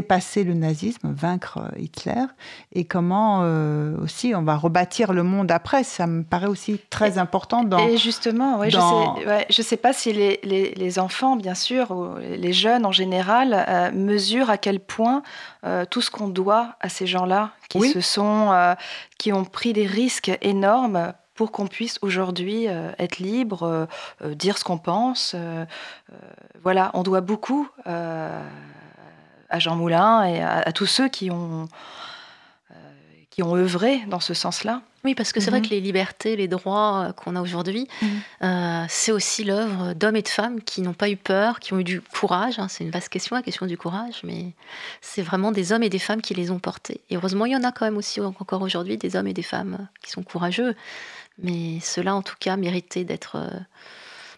dépasser 0.01 0.45
le 0.45 0.53
nazisme, 0.53 1.11
vaincre 1.15 1.59
euh, 1.59 1.79
Hitler, 1.81 2.25
et 2.75 2.85
comment 2.85 3.41
euh, 3.43 3.97
aussi 4.03 4.35
on 4.35 4.43
va 4.43 4.55
rebâtir 4.57 5.15
le 5.15 5.23
monde 5.23 5.51
après. 5.51 5.85
Ça 5.85 6.07
me 6.07 6.23
paraît 6.23 6.49
aussi 6.49 6.79
très 6.91 7.17
important 7.17 7.65
dans... 7.65 7.79
Et 7.79 7.97
justement, 7.97 8.59
ouais, 8.59 8.69
dans- 8.71 9.15
je 9.17 9.21
sais, 9.23 9.27
ouais, 9.29 9.47
je 9.49 9.63
sais 9.63 9.79
pas 9.79 9.95
si 9.95 10.13
les, 10.13 10.39
les- 10.43 10.75
les 10.75 10.99
enfants, 10.99 11.37
bien 11.37 11.55
sûr, 11.55 11.91
ou 11.93 12.09
les 12.19 12.53
jeunes 12.53 12.85
en 12.85 12.93
général, 12.93 13.49
euh, 13.55 13.91
mesurent 13.93 14.51
à 14.51 14.59
quel 14.59 14.81
point 14.81 15.23
euh, 15.65 15.87
tout 15.89 16.03
ce 16.03 16.11
qu'on 16.11 16.29
doit 16.29 16.75
à 16.81 16.89
ces 16.91 17.07
gens-là, 17.07 17.53
qui 17.71 17.79
Oui. 17.79 17.91
se 17.91 18.01
sont, 18.03 18.53
qui 19.19 19.33
ont 19.33 19.45
pris 19.45 19.73
des 19.73 19.87
risques 19.87 20.31
énormes 20.43 21.15
pour 21.35 21.53
qu'on 21.53 21.67
puisse 21.67 21.99
aujourd'hui 22.03 22.67
euh, 22.69 22.93
être 22.99 23.19
libre, 23.19 23.63
euh, 23.63 23.87
euh, 24.25 24.35
dire 24.35 24.57
ce 24.59 24.65
qu'on 24.65 24.79
pense. 24.79 25.35
voilà, 26.63 26.91
on 26.95 27.03
doit 27.03 27.23
beaucoup 27.23 27.67
à 29.51 29.59
Jean 29.59 29.77
Moulin 29.77 30.25
et 30.25 30.41
à, 30.43 30.59
à 30.59 30.73
tous 30.73 30.87
ceux 30.87 31.09
qui 31.09 31.31
ont, 31.31 31.69
euh, 32.71 32.75
qui 33.31 33.43
ont 33.43 33.55
œuvré 33.57 34.01
dans 34.09 34.21
ce 34.21 34.35
sens-là. 34.35 34.83
Oui, 35.05 35.15
parce 35.15 35.33
que 35.33 35.39
c'est 35.39 35.51
vrai 35.51 35.61
Mhm. 35.61 35.67
que 35.67 35.71
les 35.71 35.81
libertés, 35.81 36.35
les 36.35 36.49
droits 36.49 37.07
euh, 37.09 37.13
qu'on 37.13 37.37
a 37.37 37.41
aujourd'hui, 37.41 37.87
Mhm. 38.03 38.09
euh, 38.43 38.85
c'est 38.89 39.13
aussi 39.13 39.45
l'œuvre 39.45 39.93
d'hommes 39.95 40.17
et 40.17 40.23
de 40.23 40.29
femmes 40.29 40.61
qui 40.61 40.83
n'ont 40.83 40.95
pas 40.95 41.09
eu 41.09 41.17
peur, 41.17 41.61
qui 41.61 41.73
ont 41.75 41.79
eu 41.79 41.85
du 41.85 42.01
courage. 42.01 42.59
hein. 42.59 42.67
c'est 42.69 42.83
une 42.83 42.91
vaste 42.91 43.09
question, 43.09 43.37
la 43.37 43.43
question 43.43 43.67
du 43.67 43.79
courage, 43.79 44.23
mais 44.25 44.53
c'est 45.01 45.23
vraiment 45.23 45.53
des 45.53 45.71
hommes 45.73 45.85
et 45.85 45.91
des 45.91 46.01
femmes 46.01 46.23
qui 46.23 46.35
les 46.35 46.51
ont 46.51 46.59
portés. 46.59 47.03
Et 47.09 47.17
heureusement, 47.17 47.47
il 47.47 47.53
y 47.53 47.57
en 47.57 47.63
a 47.63 47.71
quand 47.71 47.85
même 47.85 47.97
aussi 47.97 48.21
encore 48.21 48.63
aujourd'hui 48.63 48.97
des 48.97 49.15
hommes 49.15 49.29
et 49.29 49.33
des 49.33 49.43
femmes 49.45 49.87
qui 50.03 50.11
sont 50.11 50.25
courageux, 50.25 50.75
mais 51.41 51.79
ceux-là, 51.81 52.17
en 52.17 52.23
tout 52.23 52.35
cas, 52.41 52.57
méritaient 52.57 53.05
d'être 53.05 53.37
euh, 53.37 53.49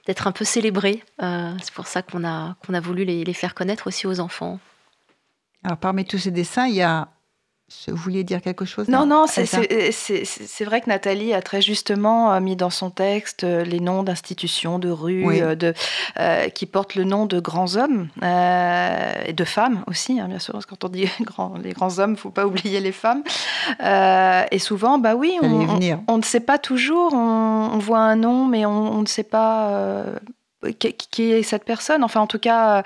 d'être 0.06 0.26
un 0.26 0.32
peu 0.32 0.44
célébrés. 0.44 1.02
Euh, 1.22 1.52
c'est 1.62 1.72
pour 1.74 1.86
ça 1.86 2.00
qu'on 2.02 2.24
a, 2.24 2.56
qu'on 2.66 2.72
a 2.74 2.80
voulu 2.80 3.04
les, 3.04 3.24
les 3.24 3.34
faire 3.34 3.54
connaître 3.54 3.86
aussi 3.88 4.06
aux 4.06 4.20
enfants. 4.20 4.58
Alors 5.64 5.78
parmi 5.78 6.04
tous 6.04 6.18
ces 6.18 6.30
dessins, 6.30 6.66
il 6.66 6.74
y 6.74 6.82
a... 6.82 7.08
Vous 7.86 7.96
vouliez 7.96 8.24
dire 8.24 8.40
quelque 8.40 8.64
chose? 8.64 8.88
Non, 8.88 9.04
non, 9.04 9.26
c'est 9.26 9.44
vrai 10.64 10.80
que 10.80 10.88
Nathalie 10.88 11.34
a 11.34 11.42
très 11.42 11.60
justement 11.60 12.32
euh, 12.32 12.40
mis 12.40 12.56
dans 12.56 12.70
son 12.70 12.88
texte 12.88 13.44
euh, 13.44 13.62
les 13.62 13.78
noms 13.78 14.02
d'institutions, 14.02 14.78
de 14.78 14.88
rues, 14.88 15.22
Oui. 15.26 15.42
euh, 15.42 15.54
de, 15.54 15.74
euh, 16.18 16.48
qui 16.48 16.64
portent 16.64 16.94
le 16.94 17.04
nom 17.04 17.26
de 17.26 17.38
grands 17.40 17.76
hommes 17.76 18.08
euh, 18.22 19.22
et 19.26 19.34
de 19.34 19.44
femmes 19.44 19.84
aussi, 19.86 20.18
hein, 20.18 20.28
bien 20.28 20.38
sûr, 20.38 20.54
parce 20.54 20.64
que 20.64 20.70
quand 20.70 20.84
on 20.84 20.88
dit 20.88 21.10
les 21.62 21.72
grands 21.74 21.98
hommes, 21.98 22.12
il 22.12 22.14
ne 22.14 22.18
faut 22.18 22.30
pas 22.30 22.46
oublier 22.46 22.80
les 22.80 22.92
femmes. 22.92 23.22
Euh, 23.82 24.44
et 24.50 24.58
souvent, 24.58 24.96
bah 24.96 25.14
oui, 25.14 25.36
on, 25.42 26.16
ne 26.16 26.22
sait 26.22 26.40
pas 26.40 26.56
toujours, 26.56 27.12
on, 27.12 27.70
on 27.74 27.78
voit 27.78 27.98
un 28.00 28.16
nom, 28.16 28.46
mais 28.46 28.64
on, 28.64 29.02
ne 29.02 29.06
sait 29.06 29.24
pas. 29.24 30.04
qui, 30.78 31.32
est 31.32 31.42
cette 31.42 31.64
personne 31.66 32.02
Enfin, 32.02 32.22
en 32.22 32.26
tout 32.26 32.38
cas, 32.38 32.82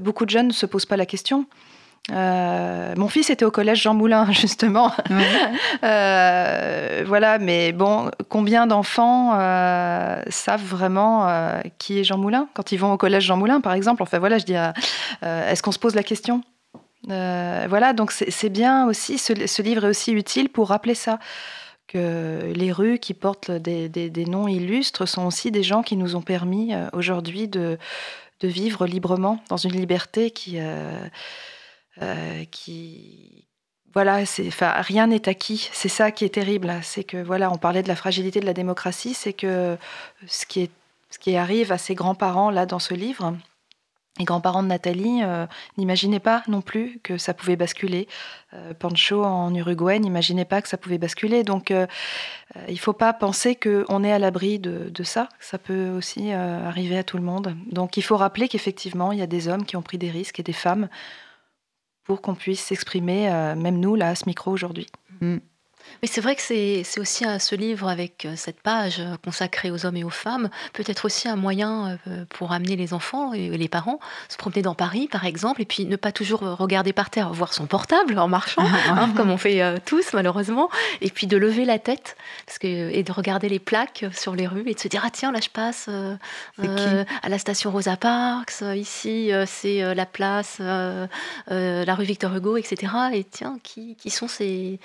beaucoup 0.00 0.24
de 0.24 0.30
jeunes 0.30 0.48
ne 0.48 0.52
se 0.54 0.64
posent 0.64 0.86
pas 0.86 0.96
la 0.96 1.04
question. 1.04 1.44
Euh, 2.12 2.94
mon 2.96 3.08
fils 3.08 3.30
était 3.30 3.44
au 3.44 3.50
collège 3.50 3.82
Jean 3.82 3.94
Moulin, 3.94 4.26
justement. 4.32 4.92
Ouais. 5.10 5.24
Euh, 5.84 7.04
voilà, 7.06 7.38
mais 7.38 7.72
bon, 7.72 8.10
combien 8.28 8.66
d'enfants 8.66 9.32
euh, 9.38 10.22
savent 10.28 10.64
vraiment 10.64 11.28
qui 11.78 12.00
est 12.00 12.04
Jean 12.04 12.16
Moulin? 12.18 12.48
Quand 12.54 12.72
ils 12.72 12.78
vont 12.78 12.92
au 12.92 12.96
collège 12.96 13.24
Jean 13.24 13.36
Moulin, 13.36 13.60
par 13.60 13.74
exemple 13.74 14.02
Enfin 14.02 14.18
voilà, 14.18 14.38
je 14.38 14.44
dis, 14.46 14.54
est-ce 15.22 15.62
qu'on 15.62 15.72
se 15.72 15.78
pose 15.78 15.94
la 15.94 16.02
question? 16.02 16.42
Voilà, 17.06 17.92
donc 17.92 18.10
c'est 18.12 18.48
bien 18.48 18.86
aussi, 18.86 19.18
ce, 19.18 19.46
ce 19.46 19.62
livre 19.62 19.84
est 19.84 19.88
aussi 19.88 20.12
utile 20.12 20.48
pour 20.48 20.68
rappeler 20.68 20.94
ça 20.94 21.18
que 21.88 22.52
les 22.54 22.72
rues 22.72 22.98
qui 22.98 23.14
portent 23.14 23.50
des, 23.50 23.88
des- 23.88 24.10
des 24.10 24.24
noms 24.24 24.48
illustres 24.48 25.06
sont 25.06 25.26
aussi 25.26 25.50
des 25.50 25.62
gens 25.62 25.82
qui 25.82 25.96
nous 25.96 26.16
ont 26.16 26.22
permis 26.22 26.72
aujourd'hui 26.94 27.48
de, 27.48 27.78
de 28.40 28.48
vivre 28.48 28.86
librement 28.86 29.40
dans 29.50 29.56
une 29.58 29.72
liberté 29.72 30.30
qui, 30.30 30.58
euh, 32.02 32.44
qui 32.50 33.46
voilà, 33.96 34.18
enfin, 34.18 34.72
rien 34.82 35.06
n'est 35.06 35.26
acquis. 35.26 35.70
C'est 35.72 35.88
ça 35.88 36.10
qui 36.10 36.26
est 36.26 36.34
terrible. 36.34 36.66
là. 36.66 36.82
C'est 36.82 37.02
que 37.02 37.16
voilà, 37.16 37.50
on 37.50 37.56
parlait 37.56 37.82
de 37.82 37.88
la 37.88 37.96
fragilité 37.96 38.40
de 38.40 38.44
la 38.44 38.52
démocratie, 38.52 39.14
c'est 39.14 39.32
que 39.32 39.78
ce 40.26 40.44
qui 40.44 40.64
est 40.64 40.70
ce 41.08 41.18
qui 41.18 41.34
arrive 41.34 41.72
à 41.72 41.78
ses 41.78 41.94
grands-parents 41.94 42.50
là 42.50 42.66
dans 42.66 42.78
ce 42.78 42.92
livre. 42.92 43.34
Les 44.18 44.26
grands-parents 44.26 44.62
de 44.62 44.68
Nathalie 44.68 45.22
euh, 45.22 45.46
n'imaginaient 45.78 46.20
pas 46.20 46.42
non 46.46 46.60
plus 46.60 47.00
que 47.02 47.16
ça 47.16 47.32
pouvait 47.32 47.56
basculer. 47.56 48.06
Euh, 48.52 48.74
Pancho 48.74 49.24
en 49.24 49.54
Uruguay 49.54 49.98
n'imaginait 49.98 50.44
pas 50.44 50.60
que 50.60 50.68
ça 50.68 50.76
pouvait 50.76 50.98
basculer. 50.98 51.42
Donc 51.42 51.70
il 51.70 51.86
ne 52.68 52.76
faut 52.78 52.92
pas 52.92 53.14
penser 53.14 53.54
qu'on 53.54 54.04
est 54.04 54.12
à 54.12 54.18
l'abri 54.18 54.58
de, 54.58 54.90
de 54.90 55.02
ça. 55.04 55.30
Ça 55.40 55.56
peut 55.56 55.88
aussi 55.90 56.32
arriver 56.32 56.98
à 56.98 57.04
tout 57.04 57.16
le 57.16 57.22
monde. 57.22 57.56
Donc 57.70 57.96
il 57.96 58.02
faut 58.02 58.18
rappeler 58.18 58.48
qu'effectivement, 58.48 59.12
il 59.12 59.18
y 59.18 59.22
a 59.22 59.26
des 59.26 59.48
hommes 59.48 59.64
qui 59.64 59.76
ont 59.76 59.82
pris 59.82 59.96
des 59.96 60.10
risques 60.10 60.38
et 60.40 60.42
des 60.42 60.52
femmes 60.52 60.88
pour 62.06 62.22
qu'on 62.22 62.34
puisse 62.34 62.60
s'exprimer, 62.60 63.30
euh, 63.30 63.54
même 63.54 63.78
nous, 63.78 63.94
là, 63.94 64.08
à 64.08 64.14
ce 64.14 64.24
micro 64.26 64.50
aujourd'hui. 64.52 64.86
Mais 66.02 66.08
c'est 66.08 66.20
vrai 66.20 66.36
que 66.36 66.42
c'est 66.42 66.82
c'est 66.84 67.00
aussi 67.00 67.24
à 67.24 67.38
ce 67.38 67.54
livre 67.54 67.88
avec 67.88 68.24
euh, 68.24 68.34
cette 68.36 68.60
page 68.60 69.00
euh, 69.00 69.16
consacrée 69.24 69.70
aux 69.70 69.86
hommes 69.86 69.96
et 69.96 70.04
aux 70.04 70.10
femmes, 70.10 70.48
peut-être 70.72 71.04
aussi 71.04 71.28
un 71.28 71.36
moyen 71.36 71.98
euh, 72.08 72.24
pour 72.30 72.52
amener 72.52 72.76
les 72.76 72.92
enfants 72.92 73.32
et 73.32 73.50
les 73.50 73.68
parents 73.68 73.98
se 74.28 74.36
promener 74.36 74.62
dans 74.62 74.74
Paris, 74.74 75.08
par 75.10 75.24
exemple, 75.24 75.62
et 75.62 75.64
puis 75.64 75.84
ne 75.86 75.96
pas 75.96 76.12
toujours 76.12 76.40
regarder 76.40 76.92
par 76.92 77.10
terre, 77.10 77.32
voir 77.32 77.52
son 77.52 77.66
portable 77.66 78.18
en 78.18 78.28
marchant, 78.28 78.66
hein, 78.88 79.10
comme 79.16 79.30
on 79.30 79.36
fait 79.36 79.80
tous 79.84 80.12
malheureusement, 80.12 80.70
et 81.00 81.10
puis 81.10 81.26
de 81.26 81.36
lever 81.36 81.64
la 81.64 81.78
tête 81.78 82.16
parce 82.46 82.58
que, 82.58 82.66
et 82.66 83.02
de 83.02 83.12
regarder 83.12 83.48
les 83.48 83.58
plaques 83.58 84.04
sur 84.12 84.34
les 84.34 84.46
rues 84.46 84.64
et 84.66 84.74
de 84.74 84.78
se 84.78 84.88
dire 84.88 85.02
ah 85.04 85.10
tiens 85.10 85.32
là 85.32 85.40
je 85.42 85.48
passe 85.50 85.86
euh, 85.88 86.16
euh, 86.60 87.04
à 87.22 87.28
la 87.28 87.38
station 87.38 87.70
Rosa 87.70 87.96
Parks, 87.96 88.62
ici 88.74 89.30
c'est 89.46 89.94
la 89.94 90.06
place, 90.06 90.58
euh, 90.60 91.06
la 91.46 91.94
rue 91.94 92.04
Victor 92.04 92.34
Hugo, 92.34 92.56
etc. 92.56 92.92
Et 93.12 93.24
tiens 93.24 93.58
qui, 93.62 93.96
qui 93.96 94.10
sont 94.10 94.28
ces 94.28 94.78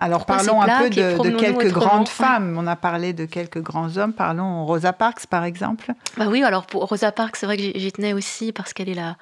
Alors 0.00 0.26
parlons 0.26 0.60
un 0.60 0.82
peu 0.82 0.90
de, 0.90 1.38
quelques 1.38 1.72
grandes 1.72 2.08
femmes. 2.08 2.56
On 2.58 2.66
a 2.66 2.76
parlé 2.76 3.12
de 3.12 3.24
quelques 3.24 3.60
grands 3.60 3.96
hommes. 3.96 4.12
Parlons 4.12 4.66
Rosa 4.66 4.92
Parks, 4.92 5.26
par 5.26 5.44
exemple. 5.44 5.92
Bah 6.16 6.26
oui, 6.28 6.42
alors 6.42 6.66
pour 6.66 6.86
Rosa 6.86 7.12
Parks, 7.12 7.36
c'est 7.36 7.46
vrai 7.46 7.56
que 7.56 7.62
j'y 7.62 7.92
tenais 7.92 8.12
aussi 8.12 8.52
parce 8.52 8.72
qu'elle 8.72 8.88
est 8.88 8.94
la, 8.94 9.16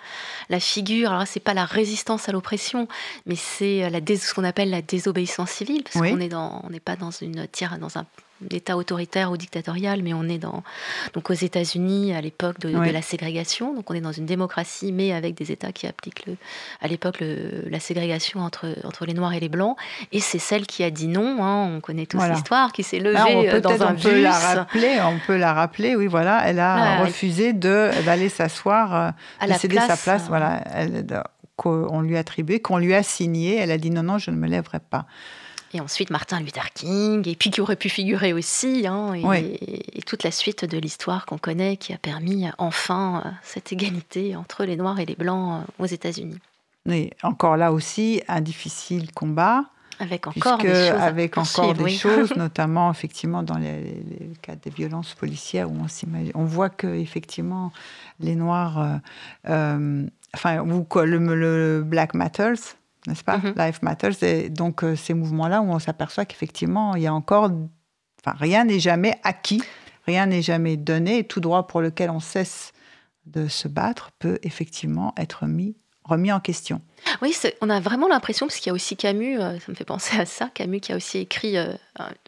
la 0.49 0.61
figure. 0.61 1.13
Alors 1.13 1.27
c'est 1.27 1.41
pas 1.41 1.55
la 1.55 1.65
résistance 1.65 2.29
à 2.29 2.33
l'oppression, 2.33 2.89
mais 3.27 3.37
c'est 3.37 3.89
la 3.91 4.01
ce 4.17 4.35
qu'on 4.35 4.45
appelle 4.45 4.71
la 4.71 4.83
désobéissance 4.83 5.51
civile, 5.51 5.83
parce 5.83 5.97
Oui. 5.97 6.11
qu'on 6.11 6.21
est 6.21 6.29
dans, 6.29 6.63
on 6.65 6.71
n'est 6.71 6.81
pas 6.81 6.97
dans 6.97 7.11
une 7.11 7.47
tire, 7.49 7.77
dans 7.79 7.99
un 7.99 8.07
État 8.51 8.77
autoritaire 8.77 9.31
ou 9.31 9.37
dictatorial, 9.37 10.03
mais 10.03 10.13
on 10.15 10.25
est 10.25 10.39
dans 10.39 10.63
donc 11.15 11.31
aux 11.31 11.35
États-Unis 11.35 12.15
à 12.15 12.21
l'époque 12.21 12.59
de, 12.61 12.71
la 12.77 13.03
ségrégation. 13.03 13.75
Donc 13.75 13.91
on 13.91 13.95
est 13.95 14.01
dans 14.01 14.13
une 14.13 14.27
démocratie, 14.27 14.93
mais 14.93 15.13
avec 15.13 15.35
des 15.35 15.53
États 15.53 15.73
qui 15.73 15.87
appliquent 15.87 16.27
le, 16.27 16.37
à 16.81 16.89
l'époque 16.89 17.21
le- 17.21 17.65
la 17.69 17.81
ségrégation 17.81 18.41
entre 18.41 18.67
entre 18.85 19.07
les 19.07 19.15
Noirs 19.15 19.33
et 19.35 19.41
les 19.41 19.49
Blancs. 19.49 19.77
Et 20.13 20.21
c'est 20.21 20.39
celle 20.39 20.67
qui 20.67 20.83
a 20.85 20.91
dit 20.91 21.09
non. 21.09 21.43
hein, 21.45 21.71
on 21.77 21.81
connaît 21.81 22.07
tous 22.07 22.17
Voilà. 22.19 22.35
l'histoire, 22.35 22.73
qui 22.73 22.83
s'est 22.83 22.99
levée 22.99 23.17
Ah, 23.19 23.27
on 23.29 23.45
euh, 23.45 23.51
peut 23.51 23.61
dans 23.61 23.71
peut-être 23.71 23.83
un 23.83 23.95
on 23.95 23.97
peut 23.99 24.21
la 24.23 24.39
rappeler. 24.39 24.99
On 25.05 25.19
peut 25.27 25.37
la 25.37 25.53
rappeler. 25.53 25.97
Oui, 25.97 26.07
voilà. 26.07 26.43
Elle 26.47 26.59
a 26.61 26.73
Ouais. 27.01 27.07
refusé 27.07 27.53
d'aller 27.53 28.29
s'asseoir, 28.29 28.95
euh, 28.95 29.11
à 29.41 29.47
de 29.49 29.53
céder 29.55 29.77
place. 29.77 29.87
sa 29.89 29.97
place. 29.97 30.23
euh, 30.25 30.29
Voilà. 30.29 30.61
De- 31.03 31.23
qu'on 31.57 32.01
lui 32.01 32.17
a 32.17 32.21
attribué, 32.21 32.61
qu'on 32.61 32.79
lui 32.79 32.95
a 32.95 33.03
signé. 33.03 33.57
Elle 33.59 33.71
a 33.71 33.79
dit 33.79 33.91
non, 33.91 34.03
non, 34.03 34.19
je 34.19 34.31
ne 34.31 34.37
me 34.37 34.49
lèverai 34.49 34.81
pas. 34.81 35.07
Et 35.75 35.81
ensuite 35.81 36.11
Martin 36.11 36.41
Luther 36.41 36.71
King, 36.75 37.27
et 37.27 37.35
puis 37.35 37.51
qui 37.51 37.61
aurait 37.63 37.77
pu 37.77 37.89
figurer 37.89 38.33
aussi, 38.35 38.87
hein, 38.87 39.15
et, 39.15 39.25
Oui. 39.25 39.57
et 39.95 40.03
toute 40.03 40.23
la 40.23 40.31
suite 40.31 40.65
de 40.67 40.77
l'histoire 40.79 41.25
qu'on 41.25 41.39
connaît 41.39 41.77
qui 41.79 41.95
a 41.95 41.99
permis 41.99 42.47
euh, 42.47 42.51
enfin 42.59 43.23
euh, 43.25 43.31
cette 43.43 43.73
égalité 43.73 44.37
entre 44.37 44.65
les 44.65 44.77
Noirs 44.77 45.01
et 45.01 45.07
les 45.07 45.15
Blancs 45.17 45.63
euh, 45.63 45.83
aux 45.83 45.87
États-Unis. 45.87 46.39
Mais 46.85 47.11
encore 47.23 47.57
là 47.57 47.73
aussi, 47.73 48.23
un 48.29 48.41
difficile 48.43 49.13
combat. 49.13 49.65
Avec 50.01 50.27
encore 50.27 50.59
des 50.59 50.69
choses 50.75 51.01
avec 51.01 51.39
encore 51.39 51.75
des 51.75 51.85
oui. 51.85 51.97
choses, 51.97 52.35
notamment 52.37 52.91
effectivement 52.91 53.43
dans 53.43 53.57
les, 53.59 53.81
les- 53.83 54.05
les 54.21 54.31
cas 54.43 54.57
des 54.57 54.71
violences 54.71 55.15
policières 55.15 55.71
où 55.71 55.77
on 55.81 55.87
on 56.35 56.45
voit 56.45 56.71
que 56.71 56.89
effectivement 56.89 57.73
les 58.19 58.35
Noirs, 58.35 58.79
euh, 58.81 58.97
euh, 59.49 60.07
enfin 60.35 60.61
ou 60.61 60.83
quoi, 60.83 61.07
le, 61.07 61.19
le 61.19 61.83
Black 61.85 62.15
Matters, 62.15 62.57
n'est-ce 63.07 63.25
pas, 63.25 63.39
Mhm. 63.39 63.55
Life 63.57 63.83
Matters, 63.83 64.23
et 64.23 64.49
donc 64.49 64.85
euh, 64.85 64.95
ces 64.97 65.15
mouvements-là 65.15 65.61
où 65.63 65.71
on 65.71 65.79
s'aperçoit 65.79 66.25
qu'effectivement 66.25 66.95
il 66.95 67.03
y 67.03 67.07
a 67.07 67.15
encore, 67.15 67.51
enfin 68.25 68.37
rien 68.39 68.65
n'est 68.65 68.81
jamais 68.81 69.19
acquis, 69.25 69.63
rien 70.07 70.27
n'est 70.27 70.43
jamais 70.43 70.77
donné, 70.77 71.19
et 71.19 71.25
tout 71.25 71.41
droit 71.41 71.67
pour 71.67 71.81
lequel 71.81 72.11
on 72.11 72.21
cesse 72.21 72.73
de 73.27 73.49
se 73.49 73.69
battre 73.69 74.11
peut 74.19 74.39
effectivement 74.43 75.15
être 75.17 75.47
mis, 75.47 75.77
remis 76.05 76.33
en 76.33 76.41
question. 76.41 76.81
Oui, 77.21 77.35
on 77.61 77.71
a 77.71 77.81
vraiment 77.81 78.09
l'impression, 78.09 78.47
parce 78.47 78.59
qu'il 78.59 78.69
y 78.69 78.71
a 78.71 78.75
aussi 78.75 78.97
Camus, 78.97 79.39
ça 79.39 79.55
me 79.69 79.75
fait 79.75 79.85
penser 79.85 80.19
à 80.19 80.27
ça, 80.27 80.51
Camus 80.55 80.81
qui 80.81 80.93
a 80.93 80.97
aussi 80.97 81.19
écrit 81.19 81.57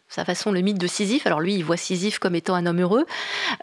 sa 0.07 0.23
façon 0.23 0.51
le 0.51 0.61
mythe 0.61 0.77
de 0.77 0.87
Sisyphe. 0.87 1.25
Alors 1.25 1.41
lui, 1.41 1.55
il 1.55 1.63
voit 1.63 1.77
Sisyphe 1.77 2.19
comme 2.19 2.35
étant 2.35 2.55
un 2.55 2.65
homme 2.65 2.79
heureux. 2.79 3.05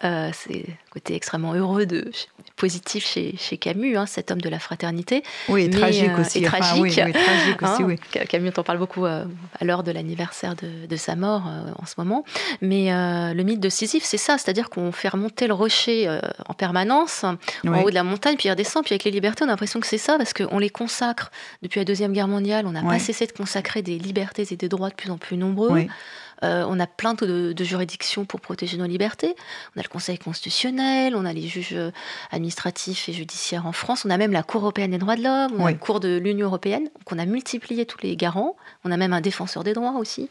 Euh, 0.05 0.31
c'est 0.35 0.67
le 0.67 0.75
côté 0.91 1.15
extrêmement 1.15 1.55
heureux, 1.55 1.87
de, 1.87 2.11
positif 2.57 3.07
chez, 3.07 3.37
chez 3.39 3.57
Camus, 3.57 3.97
hein, 3.97 4.07
cet 4.07 4.31
homme 4.31 4.41
de 4.41 4.49
la 4.49 4.59
fraternité. 4.59 5.23
Oui, 5.49 5.71
tragique 5.71 6.11
euh, 6.11 6.21
aussi. 6.21 6.39
Et 6.39 6.43
tragique. 6.43 6.83
oui, 6.83 6.93
tragique 6.93 7.63
aussi, 7.63 7.85
oui. 7.85 7.99
Camus, 8.29 8.51
on 8.57 8.61
en 8.61 8.65
parle 8.65 8.79
beaucoup 8.79 9.07
euh, 9.07 9.25
à 9.59 9.65
l'heure 9.65 9.83
de 9.83 9.93
l'anniversaire 9.93 10.55
de, 10.57 10.87
de, 10.87 10.97
sa 10.97 11.17
mort 11.17 11.45
en 11.79 11.87
ce 11.87 11.95
moment. 11.99 12.25
Mais 12.61 12.91
le 12.91 13.43
mythe 13.43 13.61
de 13.61 13.69
Sisyphe, 13.69 14.05
c'est 14.05 14.19
ça, 14.19 14.37
c'est-à-dire 14.37 14.69
qu'on 14.69 14.93
fait 14.93 15.09
remonter 15.09 15.47
le 15.47 15.55
rocher 15.55 16.09
en 16.49 16.55
permanence, 16.55 17.25
en 17.25 17.37
haut 17.83 17.91
de 17.91 17.95
la 17.95 18.05
montagne, 18.05 18.37
puis 18.37 18.49
il 18.49 18.51
redescend. 18.51 18.85
Puis 18.85 18.93
avec 18.93 19.05
les 19.05 19.11
libertés, 19.11 19.45
on 19.45 19.49
a 19.49 19.51
l'impression 19.51 19.81
que 19.81 19.87
c'est 19.87 19.99
ça, 19.99 20.17
parce 20.19 20.33
qu'on 20.33 20.59
les 20.59 20.71
consacre. 20.71 21.31
Depuis 21.63 21.79
la 21.81 21.85
Deuxième 21.85 22.13
Guerre 22.13 22.29
mondiale, 22.29 22.67
on 22.67 22.73
n'a 22.73 22.83
pas 22.83 22.99
cessé 22.99 23.27
de 23.27 23.33
consacrer 23.33 23.83
des 23.83 23.99
libertés 23.99 24.47
et 24.51 24.57
des 24.57 24.69
droits 24.69 24.91
de 24.91 24.95
plus 24.95 25.11
en 25.11 25.19
plus 25.19 25.37
nombreux. 25.37 25.87
Euh, 26.43 26.65
on 26.69 26.81
a 26.81 26.87
plein 26.87 27.15
de, 27.15 27.55
juridictions 27.63 28.25
pour 28.25 28.41
protéger 28.41 28.77
nos 28.77 28.87
libertés. 28.87 29.35
On 29.77 29.81
a 29.81 29.83
le 29.83 29.89
Conseil 29.89 30.19
constitutionnel, 30.19 31.15
on 31.15 31.25
a 31.25 31.33
les 31.33 31.47
juges 31.47 31.75
euh, 31.75 31.91
administratifs 32.31 33.09
et 33.09 33.13
judiciaires 33.13 33.67
en 33.67 33.73
France, 33.73 34.05
on 34.05 34.11
a 34.11 34.17
même 34.17 34.33
la 34.33 34.43
Cour 34.43 34.63
européenne 34.63 34.91
des 34.91 34.99
droits 34.99 35.17
de 35.17 35.23
l'homme, 35.23 35.53
on 35.59 35.67
a 35.67 35.71
la 35.71 35.77
Cour 35.77 36.01
de 36.01 36.19
l'Union 36.19 36.47
européenne. 36.47 36.85
Donc 36.85 37.13
on 37.13 37.19
a 37.19 37.27
multiplié 37.27 37.87
tous 37.87 37.99
les 38.03 38.17
garants. 38.17 38.57
On 38.85 38.91
a 38.91 38.97
même 38.97 39.13
un 39.13 39.21
défenseur 39.21 39.63
des 39.63 39.75
droits 39.75 39.95
aussi. 39.99 40.29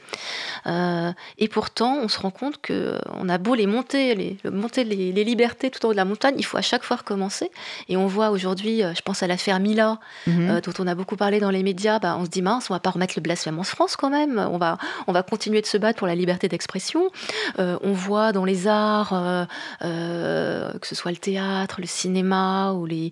Euh, 0.68 1.12
et 1.38 1.47
pourtant, 1.47 1.99
on 2.03 2.09
se 2.09 2.20
rend 2.20 2.32
compte 2.32 2.55
qu'on 2.66 3.30
a 3.30 3.38
beau 3.38 3.55
les 3.55 3.66
monter, 3.66 4.14
les, 4.14 4.38
monter 4.49 4.84
les, 4.84 5.24
libertés 5.24 5.72
tout 5.72 5.86
en 5.86 5.89
haut 5.89 5.93
de 5.93 5.97
la 5.97 6.05
montagne, 6.05 6.36
il 6.38 6.43
faut 6.43 6.57
à 6.57 6.62
chaque 6.62 6.84
fois 6.84 6.97
recommencer. 6.97 7.49
Et 7.88 7.95
on 7.95 8.07
voit 8.07 8.32
aujourd'hui, 8.32 8.82
je 8.82 9.01
pense 9.01 9.24
à 9.24 9.28
l'affaire 9.28 9.59
Mila, 9.59 9.99
mhm. 10.28 10.59
dont 10.62 10.74
on 10.80 10.88
a 10.88 10.95
beaucoup 10.95 11.16
parlé 11.16 11.39
dans 11.39 11.49
les 11.49 11.64
médias. 11.64 11.99
Bah, 11.99 12.18
on 12.20 12.26
se 12.26 12.30
dit 12.30 12.41
mince, 12.41 12.70
on 12.70 12.74
va 12.74 12.80
pas 12.80 12.89
remettre 12.89 13.14
le 13.16 13.22
blasphème 13.22 13.59
en 13.59 13.64
France 13.64 13.95
quand 13.95 14.09
même. 14.09 14.38
On 14.51 14.57
va, 14.57 14.78
on 15.07 15.14
va 15.14 15.24
continuer 15.24 15.62
de 15.62 15.66
se 15.68 15.78
battre 15.78 16.00
pour 16.01 16.07
la 16.07 16.15
liberté 16.15 16.47
d'expression. 16.47 17.11
Euh, 17.59 17.77
on 17.83 17.93
voit 17.93 18.31
dans 18.31 18.43
les 18.43 18.67
arts, 18.67 19.13
euh, 19.13 19.45
euh, 19.83 20.73
que 20.79 20.87
ce 20.87 20.95
soit 20.95 21.11
le 21.11 21.17
théâtre, 21.17 21.79
le 21.79 21.85
cinéma 21.85 22.71
ou 22.71 22.87
les, 22.87 23.11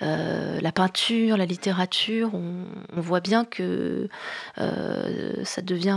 la 0.00 0.72
peinture, 0.72 1.36
la 1.36 1.44
littérature, 1.44 2.30
on, 2.32 2.64
voit 2.96 3.20
bien 3.20 3.44
que 3.44 4.08
ça 4.56 5.60
devient 5.60 5.90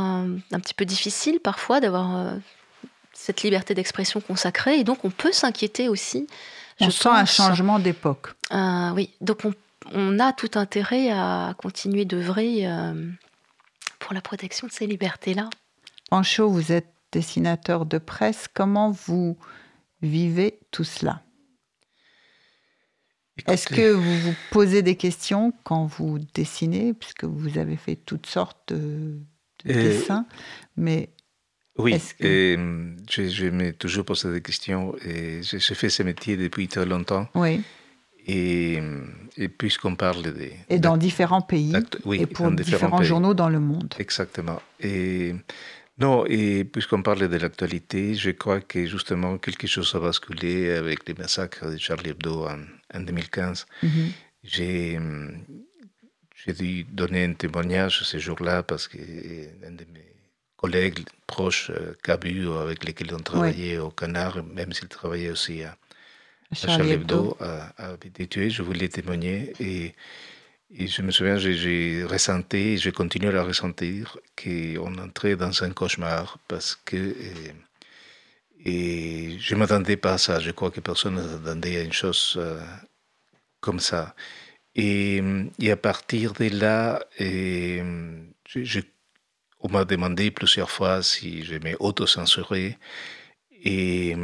un 0.51 0.59
petit 0.59 0.73
peu 0.73 0.83
difficile 0.83 1.39
parfois 1.39 1.79
d'avoir 1.79 2.33
cette 3.13 3.41
liberté 3.41 3.73
d'expression 3.73 4.19
consacrée. 4.19 4.79
Et 4.79 4.83
donc 4.83 5.05
on 5.05 5.11
peut 5.11 5.31
s'inquiéter 5.31 5.87
aussi. 5.87 6.27
On 6.81 6.89
sent 6.89 7.07
un 7.07 7.23
changement 7.23 7.79
d'époque. 7.79 8.33
oui, 8.51 9.11
donc 9.21 9.45
on, 9.45 9.53
on, 9.93 10.19
a 10.19 10.33
tout 10.33 10.51
intérêt 10.55 11.09
à 11.09 11.55
continuer 11.57 12.03
d'œuvrer 12.03 12.67
pour 13.99 14.13
la 14.13 14.19
protection 14.19 14.67
de 14.67 14.73
ces 14.73 14.87
libertés-là. 14.87 15.49
Pancho, 16.09 16.49
vous 16.49 16.71
êtes 16.71 16.93
dessinateur 17.11 17.85
de 17.85 17.97
presse. 17.97 18.47
Comment 18.53 18.91
vous 18.91 19.37
vivez 20.01 20.59
tout 20.71 20.83
cela? 20.83 21.23
Est-ce 23.47 23.67
que 23.67 23.91
vous 23.91 24.19
vous 24.19 24.35
posez 24.51 24.83
des 24.83 24.95
questions 24.95 25.53
quand 25.63 25.85
vous 25.85 26.19
dessinez, 26.35 26.93
puisque 26.93 27.23
vous 27.23 27.57
avez 27.57 27.77
fait 27.77 27.95
toutes 27.95 28.27
sortes 28.27 28.71
de, 28.73 29.17
dessins, 29.65 30.27
mais 30.77 31.09
oui, 31.77 31.99
que... 32.19 32.55
Hum, 32.55 32.97
je, 33.09 33.27
je 33.27 33.47
me 33.47 33.73
toujours 33.73 34.05
posé 34.05 34.31
des 34.31 34.41
questions. 34.41 34.95
Et 35.03 35.41
j'ai 35.41 35.75
fait 35.75 35.89
ce 35.89 36.03
métier 36.03 36.37
depuis 36.37 36.67
très 36.67 36.85
longtemps. 36.85 37.27
Oui. 37.33 37.61
Et, 38.25 38.79
et 39.37 39.49
puisqu'on 39.49 39.95
parle 39.95 40.21
de... 40.21 40.49
Et 40.69 40.79
dans 40.79 40.95
différents 40.95 41.41
pays, 41.41 41.73
oui, 42.05 42.21
et 42.21 42.25
pour 42.25 42.49
différents, 42.51 43.03
journaux 43.03 43.33
dans 43.33 43.49
le 43.49 43.59
monde. 43.59 43.93
Exactement. 43.99 44.61
Et 44.79 45.35
non, 45.99 46.25
et 46.25 46.63
puisqu'on 46.63 47.03
parle 47.03 47.27
de 47.27 47.37
l'actualité, 47.37 48.15
je 48.15 48.31
crois 48.31 48.61
que 48.61 48.85
justement 48.85 49.37
quelque 49.37 49.67
chose 49.67 49.93
a 49.93 49.99
basculé 49.99 50.71
avec 50.71 51.07
les 51.07 51.13
massacres 51.13 51.69
de 51.69 51.77
Charlie 51.77 52.11
Hebdo 52.11 52.47
en, 52.47 52.99
2015. 52.99 53.65
Mhm. 53.83 54.11
J'ai 54.43 54.99
dû 56.53 56.83
donner 56.83 57.25
un 57.25 57.33
témoignage 57.33 58.03
ce 58.03 58.17
jour-là 58.17 58.63
parce 58.63 58.87
qu'un 58.87 58.99
de 58.99 59.85
mes 59.93 60.15
collègues 60.57 61.05
proches, 61.27 61.71
Cabu, 62.03 62.47
euh, 62.47 62.63
avec 62.63 62.83
lesquels 62.83 63.13
on 63.13 63.19
travaillait 63.19 63.77
au 63.77 63.89
Canard, 63.89 64.43
même 64.43 64.73
s'il 64.73 64.87
travaillait 64.87 65.29
aussi 65.29 65.63
à, 65.63 65.77
Charlie, 66.53 66.91
Hebdo, 66.91 67.37
a, 67.39 67.73
a, 67.77 67.93
été 67.93 68.27
tué. 68.27 68.49
Je 68.49 68.61
voulais 68.61 68.89
témoigner 68.89 69.53
et 69.59 69.95
et 70.75 70.87
je 70.87 71.01
me 71.03 71.11
souviens, 71.11 71.37
j'ai 71.37 72.03
ressenti, 72.03 72.77
je 72.77 72.89
continue 72.89 73.29
à 73.29 73.43
ressentir, 73.43 74.17
qu'on 74.41 74.97
entrait 74.97 75.35
dans 75.35 75.63
un 75.63 75.69
cauchemar 75.71 76.39
parce 76.47 76.75
que. 76.75 76.97
Et, 76.97 77.53
et 78.65 79.37
je 79.39 79.53
ne 79.53 79.59
m'attendais 79.59 79.97
pas 79.97 80.13
à 80.13 80.17
ça. 80.17 80.39
Je 80.39 80.51
crois 80.51 80.71
que 80.71 80.79
personne 80.79 81.15
ne 81.15 81.27
s'attendait 81.27 81.77
à 81.77 81.81
une 81.83 81.93
chose 81.93 82.35
euh, 82.37 82.61
comme 83.59 83.79
ça. 83.79 84.15
Et, 84.75 85.21
à 85.69 85.75
partir 85.75 86.33
de 86.33 86.47
là, 86.49 87.05
je, 87.19 88.79
on 89.59 89.69
m'a 89.69 89.85
demandé 89.85 90.31
plusieurs 90.31 90.71
fois 90.71 91.03
si 91.03 91.43
je 91.43 91.55
m'auto-censurais. 91.55 92.77
Et, 93.65 94.15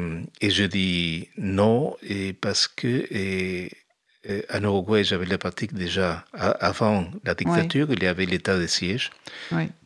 et 0.41 0.49
je 0.49 0.63
dis 0.63 1.29
non, 1.37 1.95
et 2.01 2.33
parce 2.33 2.67
que 2.67 3.07
en 4.27 4.63
Uruguay, 4.63 5.03
j'avais 5.03 5.25
la 5.25 5.37
pratique 5.37 5.73
déjà, 5.73 6.25
avant 6.33 7.05
la 7.23 7.35
dictature, 7.35 7.87
il 7.91 8.03
y 8.03 8.07
avait 8.07 8.25
l'état 8.25 8.57
de 8.57 8.67
siège, 8.67 9.11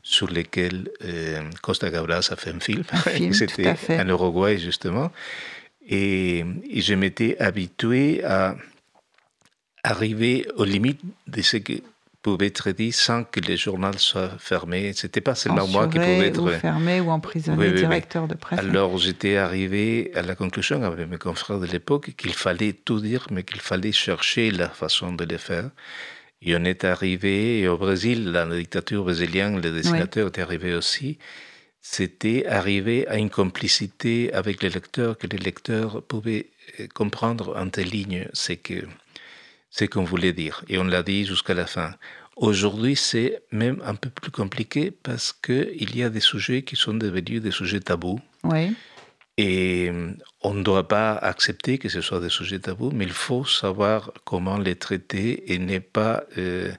sur 0.01 0.27
lequel 0.27 0.89
euh, 1.05 1.41
Costa 1.61 1.89
Gabras 1.89 2.29
a 2.31 2.35
fait 2.35 2.51
un 2.51 2.59
film. 2.59 2.83
C'était 3.33 3.75
en 3.89 4.07
Uruguay, 4.09 4.57
justement. 4.57 5.11
Et, 5.87 6.43
et 6.69 6.81
je 6.81 6.93
m'étais 6.93 7.37
habitué 7.39 8.23
à 8.23 8.55
arriver 9.83 10.47
aux 10.55 10.63
limites 10.63 11.01
de 11.27 11.41
ce 11.41 11.57
que 11.57 11.73
pouvait 12.23 12.47
être 12.47 12.71
dit 12.71 12.91
sans 12.91 13.25
que 13.25 13.39
les 13.41 13.57
journaux 13.57 13.97
soient 13.97 14.31
fermés. 14.39 14.93
C'était 14.93 15.21
pas 15.21 15.35
seulement 15.35 15.67
moi 15.67 15.87
qui 15.87 15.99
pouvais 15.99 16.27
être 16.29 16.41
ou 16.41 16.47
fermé 16.47 16.99
ou 17.01 17.11
emprisonné, 17.11 17.71
directeur 17.73 18.27
de 18.27 18.33
presse. 18.33 18.59
Alors 18.59 18.97
j'étais 18.97 19.35
arrivé 19.37 20.11
à 20.15 20.23
la 20.23 20.33
conclusion 20.33 20.81
avec 20.83 21.07
mes 21.07 21.17
confrères 21.17 21.59
de 21.59 21.67
l'époque 21.67 22.13
qu'il 22.17 22.33
fallait 22.33 22.73
tout 22.73 22.99
dire, 22.99 23.27
mais 23.29 23.43
qu'il 23.43 23.61
fallait 23.61 23.91
chercher 23.91 24.49
la 24.49 24.69
façon 24.69 25.11
de 25.11 25.25
le 25.25 25.37
faire. 25.37 25.69
Et 26.41 26.55
on 26.55 26.63
est 26.63 26.83
arrivé 26.83 27.67
au 27.67 27.77
Brésil, 27.77 28.31
dans 28.31 28.49
la 28.49 28.57
dictature 28.57 29.03
brésilienne, 29.03 29.61
les 29.61 29.71
dessinateurs 29.71 30.29
étaient 30.29 30.41
arrivés 30.41 30.73
aussi. 30.73 31.19
C'était 31.85 32.45
arrivé 32.45 33.05
à 33.09 33.17
une 33.17 33.29
complicité 33.29 34.33
avec 34.33 34.63
les 34.63 34.69
lecteurs, 34.69 35.17
que 35.17 35.27
les 35.27 35.37
lecteurs 35.37 36.01
pouvaient 36.01 36.47
euh, 36.79 36.87
comprendre 36.93 37.57
en 37.57 37.67
tes 37.67 37.83
lignes 37.83 38.25
ce 38.31 38.53
que 38.53 38.85
ce 39.73 39.85
qu'on 39.85 40.03
voulait 40.03 40.33
dire. 40.33 40.63
Et 40.69 40.77
on 40.77 40.83
l'a 40.83 41.01
dit 41.01 41.25
jusqu'à 41.25 41.55
la 41.55 41.65
fin. 41.65 41.95
Aujourd'hui, 42.35 42.95
c'est 42.95 43.41
même 43.51 43.81
un 43.83 43.95
peu 43.95 44.09
plus 44.09 44.31
compliqué 44.31 44.91
parce 44.91 45.33
qu'il 45.33 45.95
y 45.95 46.03
a 46.03 46.09
des 46.09 46.19
sujets 46.19 46.61
qui 46.61 46.75
sont 46.75 46.93
devenus 46.93 47.41
des 47.41 47.51
sujets 47.51 47.79
tabous. 47.79 48.19
Oui. 48.43 48.75
Et 49.37 49.91
on 50.41 50.53
ne 50.53 50.63
doit 50.63 50.87
pas 50.87 51.15
accepter 51.15 51.79
que 51.79 51.89
ce 51.89 52.01
soit 52.01 52.19
des 52.19 52.29
sujets 52.29 52.59
tabous, 52.59 52.91
mais 52.91 53.05
il 53.05 53.11
faut 53.11 53.45
savoir 53.45 54.11
comment 54.25 54.59
les 54.59 54.75
traiter 54.75 55.51
et 55.51 55.57
ne 55.57 55.79
pas 55.79 56.23
euh, 56.37 56.71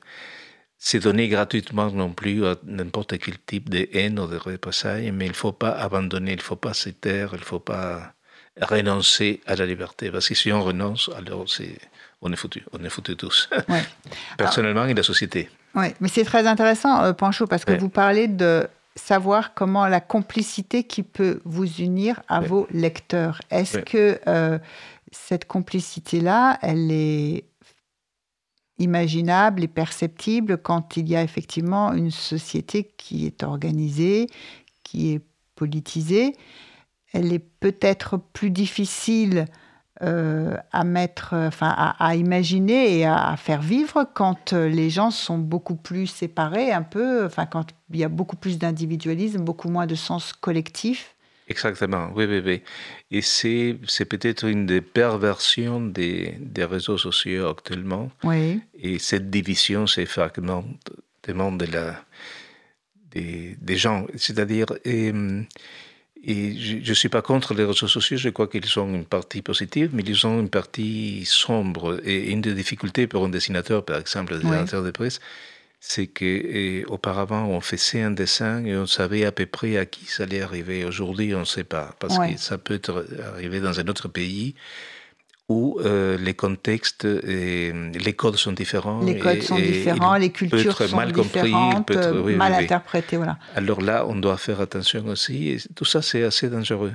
se 0.78 0.96
donner 0.98 1.28
gratuitement 1.28 1.90
non 1.90 2.12
plus 2.12 2.46
à 2.46 2.54
n'importe 2.64 3.18
quel 3.18 3.38
type 3.40 3.70
de 3.70 3.88
haine 3.92 4.20
ou 4.20 4.28
de 4.28 4.36
représailles, 4.36 5.10
mais 5.10 5.26
il 5.26 5.30
ne 5.30 5.34
faut 5.34 5.52
pas 5.52 5.72
abandonner, 5.72 6.32
il 6.32 6.36
ne 6.36 6.42
faut 6.42 6.54
pas 6.54 6.74
se 6.74 6.90
taire, 6.90 7.30
il 7.32 7.40
ne 7.40 7.44
faut 7.44 7.58
pas 7.58 8.14
renoncer 8.60 9.40
à 9.46 9.56
la 9.56 9.66
liberté. 9.66 10.12
Parce 10.12 10.28
que 10.28 10.36
si 10.36 10.52
on 10.52 10.62
renonce, 10.62 11.10
alors 11.16 11.48
c'est 11.50 11.76
on 12.24 12.32
est 12.32 12.36
foutu, 12.36 12.64
on 12.72 12.82
est 12.82 12.88
foutu 12.88 13.16
tous. 13.16 13.50
Personnellement 14.38 14.86
et 14.86 14.94
la 14.94 15.02
société. 15.02 15.50
Oui, 15.74 15.88
mais 16.00 16.08
c'est 16.08 16.24
très 16.24 16.46
intéressant, 16.46 17.02
euh, 17.02 17.12
Pancho, 17.12 17.46
parce 17.46 17.64
que 17.64 17.78
vous 17.78 17.90
parlez 17.90 18.26
de 18.26 18.66
savoir 18.96 19.54
comment 19.54 19.86
la 19.86 20.00
complicité 20.00 20.84
qui 20.84 21.02
peut 21.02 21.40
vous 21.44 21.66
unir 21.66 22.22
à 22.28 22.40
vos 22.40 22.66
lecteurs. 22.70 23.40
Est-ce 23.50 23.78
que 23.78 24.18
euh, 24.26 24.58
cette 25.12 25.46
complicité-là, 25.46 26.58
elle 26.62 26.90
est 26.90 27.44
imaginable 28.78 29.62
et 29.62 29.68
perceptible 29.68 30.58
quand 30.58 30.96
il 30.96 31.08
y 31.08 31.16
a 31.16 31.22
effectivement 31.22 31.92
une 31.92 32.10
société 32.10 32.90
qui 32.96 33.26
est 33.26 33.42
organisée, 33.42 34.28
qui 34.82 35.12
est 35.12 35.20
politisée? 35.56 36.36
Elle 37.12 37.32
est 37.32 37.44
peut-être 37.60 38.16
plus 38.16 38.50
difficile 38.50 39.46
euh, 40.04 40.56
à 40.72 40.84
mettre, 40.84 41.34
enfin 41.34 41.74
à, 41.76 42.14
imaginer 42.16 42.98
et 42.98 43.06
à, 43.06 43.36
faire 43.36 43.62
vivre 43.62 44.06
quand 44.14 44.52
euh, 44.52 44.68
les 44.68 44.90
gens 44.90 45.10
sont 45.10 45.38
beaucoup 45.38 45.76
plus 45.76 46.06
séparés, 46.06 46.72
un 46.72 46.82
peu, 46.82 47.24
enfin 47.24 47.46
quand 47.46 47.66
il 47.92 48.00
y 48.00 48.04
a 48.04 48.08
beaucoup 48.08 48.36
plus 48.36 48.58
d'individualisme, 48.58 49.38
beaucoup 49.38 49.68
moins 49.68 49.86
de 49.86 49.94
sens 49.94 50.32
collectif. 50.32 51.14
Exactement, 51.48 52.10
oui, 52.14 52.24
oui, 52.26 52.42
oui. 52.44 52.62
Et 53.10 53.22
c'est, 53.22 53.78
c'est 53.86 54.04
peut-être 54.04 54.44
une 54.44 54.66
des 54.66 54.80
perversions 54.80 55.80
des, 55.80 56.36
des 56.40 56.64
réseaux 56.64 56.98
sociaux 56.98 57.48
actuellement. 57.48 58.10
Oui. 58.22 58.60
Et 58.74 58.98
cette 58.98 59.30
division, 59.30 59.86
ces 59.86 60.06
fragments 60.06 60.64
de 61.26 61.64
la, 61.72 62.04
des, 63.10 63.56
des 63.60 63.76
gens. 63.76 64.06
C'est-à-dire, 64.16 64.66
et, 64.84 65.12
et 66.26 66.56
je 66.58 66.88
ne 66.88 66.94
suis 66.94 67.08
pas 67.08 67.22
contre 67.22 67.54
les 67.54 67.64
réseaux 67.64 67.86
sociaux, 67.88 68.16
je 68.16 68.28
crois 68.30 68.48
qu'ils 68.48 68.64
sont 68.64 68.88
une 68.94 69.04
partie 69.04 69.42
positive, 69.42 69.90
mais 69.92 70.02
ils 70.06 70.26
ont 70.26 70.40
une 70.40 70.48
partie 70.50 71.24
sombre. 71.24 72.00
Et 72.04 72.30
une 72.32 72.40
des 72.40 72.54
difficultés 72.54 73.06
pour 73.06 73.24
un 73.24 73.28
dessinateur, 73.28 73.84
par 73.84 73.98
exemple, 73.98 74.38
des 74.38 74.46
Oui. 74.46 74.56
de 74.64 74.90
presse, 74.90 75.20
c'est 75.80 76.06
que 76.06 76.84
auparavant 76.88 77.44
on 77.46 77.60
faisait 77.60 78.00
un 78.02 78.10
dessin 78.10 78.64
et 78.64 78.74
on 78.76 78.86
savait 78.86 79.24
à 79.26 79.32
peu 79.32 79.44
près 79.44 79.76
à 79.76 79.84
qui 79.84 80.06
ça 80.06 80.22
allait 80.22 80.40
arriver. 80.40 80.84
Aujourd'hui, 80.84 81.34
on 81.34 81.40
ne 81.40 81.44
sait 81.44 81.64
pas, 81.64 81.94
parce 82.00 82.16
Ouais. 82.18 82.34
que 82.34 82.40
ça 82.40 82.56
peut 82.58 82.74
être 82.74 83.06
arrivé 83.34 83.60
dans 83.60 83.78
un 83.80 83.86
autre 83.88 84.08
pays 84.08 84.54
où 85.50 85.78
euh, 85.84 86.16
les 86.16 86.32
contextes 86.34 87.04
et 87.04 87.72
les 87.72 88.12
codes 88.14 88.36
sont 88.36 88.52
différents. 88.52 89.00
Les 89.02 89.18
codes 89.18 89.36
et- 89.36 89.40
sont 89.42 89.58
et 89.58 89.62
différents, 89.62 90.14
les 90.16 90.30
peut 90.30 90.46
cultures 90.48 90.76
sont 90.76 90.96
mal 90.96 91.12
compris, 91.12 91.42
différentes, 91.42 91.86
peut 91.86 91.94
être- 91.94 92.06
euh, 92.08 92.12
oui, 92.22 92.32
oui, 92.32 92.36
mal 92.36 92.52
oui. 92.56 92.64
interprétées, 92.64 93.16
voilà. 93.18 93.38
Alors 93.54 93.82
là, 93.82 94.06
on 94.08 94.16
doit 94.16 94.38
faire 94.38 94.60
attention 94.62 95.04
aussi. 95.06 95.50
Et 95.50 95.58
tout 95.74 95.84
ça, 95.84 96.00
c'est 96.00 96.22
assez 96.24 96.48
dangereux. 96.48 96.92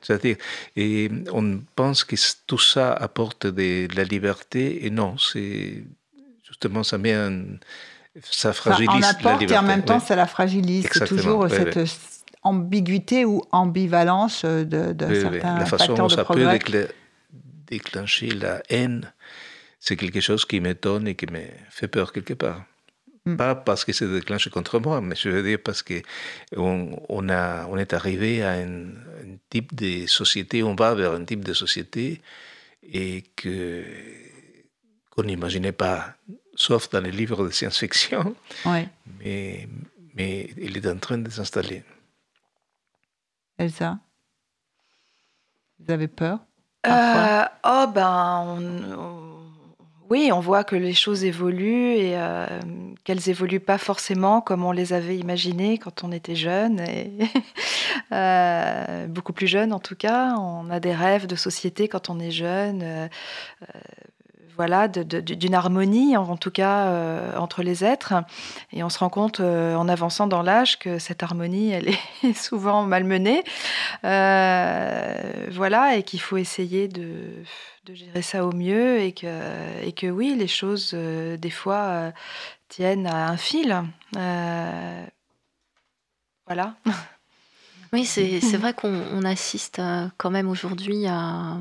C'est-à-dire, 0.00 0.36
et 0.76 1.10
on 1.32 1.60
pense 1.74 2.04
que 2.04 2.14
tout 2.46 2.58
ça 2.58 2.92
apporte 2.92 3.48
de, 3.48 3.88
la 3.96 4.04
liberté, 4.04 4.86
et 4.86 4.90
non, 4.90 5.18
c'est 5.18 5.82
justement, 6.46 6.84
ça 6.84 6.98
met 6.98 7.14
un, 7.14 7.42
ça 8.22 8.52
Ça 8.52 8.52
fragilise 8.52 8.90
en 8.90 8.98
la 9.00 9.08
apporte 9.08 9.40
liberté. 9.40 9.54
et 9.54 9.58
en 9.58 9.62
même 9.62 9.82
temps, 9.84 9.98
oui. 9.98 10.04
ça 10.06 10.14
la 10.14 10.26
fragilise. 10.26 10.86
C'est 10.92 11.06
toujours 11.08 11.40
oui, 11.40 11.50
cette 11.50 11.74
oui. 11.74 11.82
euh, 11.82 11.86
ambiguïté 12.44 13.24
ou 13.24 13.42
ambivalence 13.50 14.42
euh, 14.44 14.62
de, 14.64 14.92
de 14.92 15.06
Oui, 15.06 15.12
oui. 15.16 15.20
certains 15.22 15.58
La 15.58 15.66
façon 15.66 15.78
facteurs 15.78 15.96
dont 15.96 16.06
de 16.06 16.10
ça 16.12 16.16
peut 16.18 16.24
progrès. 16.24 16.58
décla- 16.58 16.88
déclencher 17.66 18.28
la 18.30 18.62
haine, 18.68 19.12
c'est 19.80 19.96
quelque 19.96 20.20
chose 20.20 20.44
qui 20.44 20.60
m'étonne 20.60 21.06
et 21.08 21.14
qui 21.14 21.26
me 21.26 21.40
fait 21.70 21.88
peur 21.88 22.12
quelque 22.12 22.34
part. 22.34 22.64
Mm. 23.24 23.36
Pas 23.36 23.54
parce 23.54 23.84
que 23.84 23.92
c'est 23.92 24.06
déclenché 24.08 24.50
contre 24.50 24.78
moi, 24.78 25.00
mais 25.00 25.16
je 25.16 25.28
veux 25.28 25.42
dire 25.42 25.58
parce 25.62 25.82
que 25.82 26.00
on, 26.56 27.00
on 27.08 27.28
a, 27.28 27.66
on 27.66 27.76
est 27.76 27.92
arrivé 27.92 28.42
à 28.42 28.52
un, 28.52 28.86
un 28.86 29.36
type 29.50 29.74
de 29.74 30.06
société, 30.06 30.62
on 30.62 30.74
va 30.74 30.94
vers 30.94 31.12
un 31.12 31.24
type 31.24 31.44
de 31.44 31.52
société 31.52 32.20
et 32.82 33.24
que 33.34 33.84
qu'on 35.10 35.24
n'imaginait 35.24 35.72
pas, 35.72 36.14
sauf 36.54 36.88
dans 36.90 37.00
les 37.00 37.10
livres 37.10 37.44
de 37.46 37.50
science-fiction, 37.50 38.36
Ouais. 38.64 38.86
mais, 39.18 39.66
mais 40.14 40.50
il 40.58 40.76
est 40.76 40.86
en 40.86 40.98
train 40.98 41.18
de 41.18 41.30
s'installer. 41.30 41.82
Elsa, 43.58 43.98
vous 45.78 45.90
avez 45.92 46.06
peur? 46.08 46.40
Euh, 46.86 47.44
oh 47.64 47.86
ben, 47.92 48.58
oui, 50.08 50.30
on 50.32 50.40
voit 50.40 50.62
que 50.62 50.76
les 50.76 50.94
choses 50.94 51.24
évoluent 51.24 51.96
et 51.96 52.12
euh, 52.16 52.46
qu'elles 53.04 53.28
évoluent 53.28 53.60
pas 53.60 53.78
forcément 53.78 54.40
comme 54.40 54.64
on 54.64 54.72
les 54.72 54.92
avait 54.92 55.16
imaginées 55.16 55.78
quand 55.78 56.04
on 56.04 56.12
était 56.12 56.36
jeune, 56.36 56.84
euh, 58.12 59.06
beaucoup 59.08 59.32
plus 59.32 59.48
jeune 59.48 59.72
en 59.72 59.80
tout 59.80 59.96
cas. 59.96 60.34
On 60.38 60.70
a 60.70 60.78
des 60.78 60.94
rêves 60.94 61.26
de 61.26 61.36
société 61.36 61.88
quand 61.88 62.08
on 62.08 62.20
est 62.20 62.30
jeune. 62.30 63.08
Voilà, 64.56 64.88
d'une 64.88 65.54
harmonie, 65.54 66.16
en, 66.16 66.36
tout 66.36 66.50
cas, 66.50 66.86
euh, 66.86 67.36
entre 67.36 67.62
les 67.62 67.84
êtres. 67.84 68.14
Et 68.72 68.82
on 68.82 68.88
se 68.88 68.98
rend 68.98 69.10
compte, 69.10 69.40
euh, 69.40 69.74
en 69.74 69.88
avançant 69.88 70.26
dans 70.26 70.42
l'âge, 70.42 70.78
que 70.78 70.98
cette 70.98 71.22
harmonie, 71.22 71.70
elle 71.70 71.88
est 71.88 72.32
souvent 72.34 72.82
malmenée. 72.82 73.44
Euh, 74.04 75.46
voilà, 75.52 75.96
et 75.96 76.02
qu'il 76.02 76.20
faut 76.20 76.36
essayer 76.38 76.88
de, 76.88 77.42
gérer 77.92 78.22
ça 78.22 78.44
au 78.44 78.52
mieux 78.52 78.98
et 78.98 79.12
que, 79.12 79.26
et 79.82 79.92
que 79.92 80.06
oui, 80.06 80.34
les 80.36 80.48
choses, 80.48 80.92
des 80.94 81.50
fois, 81.50 82.12
tiennent 82.68 83.06
à 83.06 83.28
un 83.28 83.36
fil. 83.36 83.82
Voilà. 86.46 86.74
Oui, 87.92 88.04
c'est 88.04 88.56
vrai 88.56 88.74
qu'on 88.74 89.02
on 89.12 89.22
assiste 89.22 89.80
quand 90.18 90.30
même 90.30 90.48
aujourd'hui 90.48 91.06
à, 91.06 91.58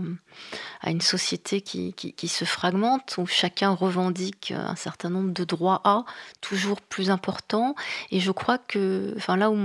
à 0.85 0.91
une 0.91 1.01
société 1.01 1.61
qui, 1.61 1.93
qui- 1.93 2.27
se 2.27 2.45
fragmente, 2.45 3.15
où 3.17 3.25
chacun 3.25 3.71
revendique 3.71 4.51
euh, 4.55 4.57
un 4.57 4.75
certain 4.75 5.09
nombre 5.09 5.31
de 5.31 5.43
droits 5.43 5.81
à, 5.83 6.05
toujours 6.41 6.81
plus 6.81 7.09
importants. 7.09 7.75
Et 8.11 8.19
je 8.19 8.31
crois 8.31 8.57
que, 8.57 9.13
enfin 9.17 9.35
là 9.37 9.49
où 9.51 9.55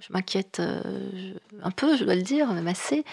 je 0.00 0.12
m'inquiète 0.12 0.58
euh, 0.60 1.34
un 1.62 1.70
peu, 1.70 1.96
je 1.96 2.04
dois 2.04 2.14
le 2.14 2.22
dire, 2.22 2.52
même 2.52 2.68
assez, 2.68 3.04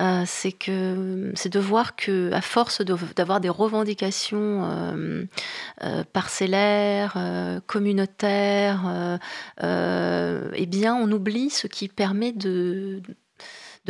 euh, 0.00 0.24
c'est 0.26 0.52
que 0.52 1.32
c'est 1.34 1.52
de 1.52 1.58
voir 1.58 1.96
que 1.96 2.30
à 2.32 2.40
force 2.40 2.82
d'avoir 2.82 3.40
des 3.40 3.48
revendications 3.48 5.28
parcellaires, 6.12 7.16
communautaires, 7.66 9.18
eh 9.60 10.66
bien, 10.66 10.94
on 10.94 11.10
oublie 11.12 11.50
ce 11.50 11.66
qui 11.66 11.88
permet 11.88 12.32
de 12.32 13.02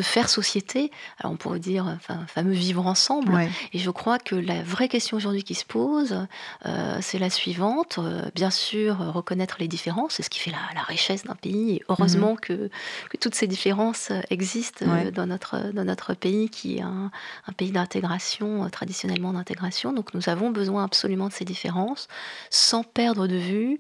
faire 0.03 0.29
société. 0.29 0.91
Alors, 1.19 1.33
on 1.33 1.37
pourrait 1.37 1.59
dire, 1.59 1.87
enfin, 1.97 2.25
fameux 2.27 2.53
vivre 2.53 2.87
ensemble. 2.87 3.33
Ouais. 3.35 3.51
Et 3.73 3.79
je 3.79 3.91
crois 3.91 4.19
que 4.19 4.35
la 4.35 4.63
vraie 4.63 4.89
question 4.89 5.17
aujourd'hui 5.17 5.43
qui 5.43 5.55
se 5.55 5.65
pose, 5.65 6.27
euh, 6.67 6.99
c'est 7.01 7.19
la 7.19 7.31
suivante. 7.31 7.99
Euh, 7.99 8.23
bien 8.35 8.51
sûr, 8.51 8.99
reconnaître 9.13 9.57
les 9.59 9.69
différences, 9.69 10.15
c'est 10.15 10.23
ce 10.23 10.31
qui 10.31 10.39
fait 10.39 10.51
la, 10.51 10.59
la 10.75 10.83
richesse 10.83 11.25
d'un 11.25 11.35
pays. 11.35 11.77
Et 11.77 11.83
heureusement 11.89 12.37
que, 12.37 12.71
que 13.11 13.17
toutes 13.19 13.35
ces 13.35 13.47
différences 13.47 14.11
euh, 14.11 14.21
existent 14.31 14.87
Ouais. 14.87 15.11
dans, 15.11 15.27
notre, 15.27 15.73
dans 15.73 15.85
notre 15.85 16.15
pays, 16.15 16.49
qui 16.49 16.79
est 16.79 16.83
un, 16.83 17.11
un 17.47 17.53
pays 17.53 17.73
d'intégration, 17.73 18.69
traditionnellement 18.71 19.33
d'intégration. 19.33 19.93
Donc, 19.93 20.15
nous 20.15 20.29
avons 20.29 20.51
besoin 20.51 20.85
absolument 20.85 21.29
de 21.29 21.33
ces 21.33 21.45
différences, 21.45 22.09
sans 22.51 22.85
perdre 22.85 23.27
de 23.27 23.37
vue, 23.37 23.79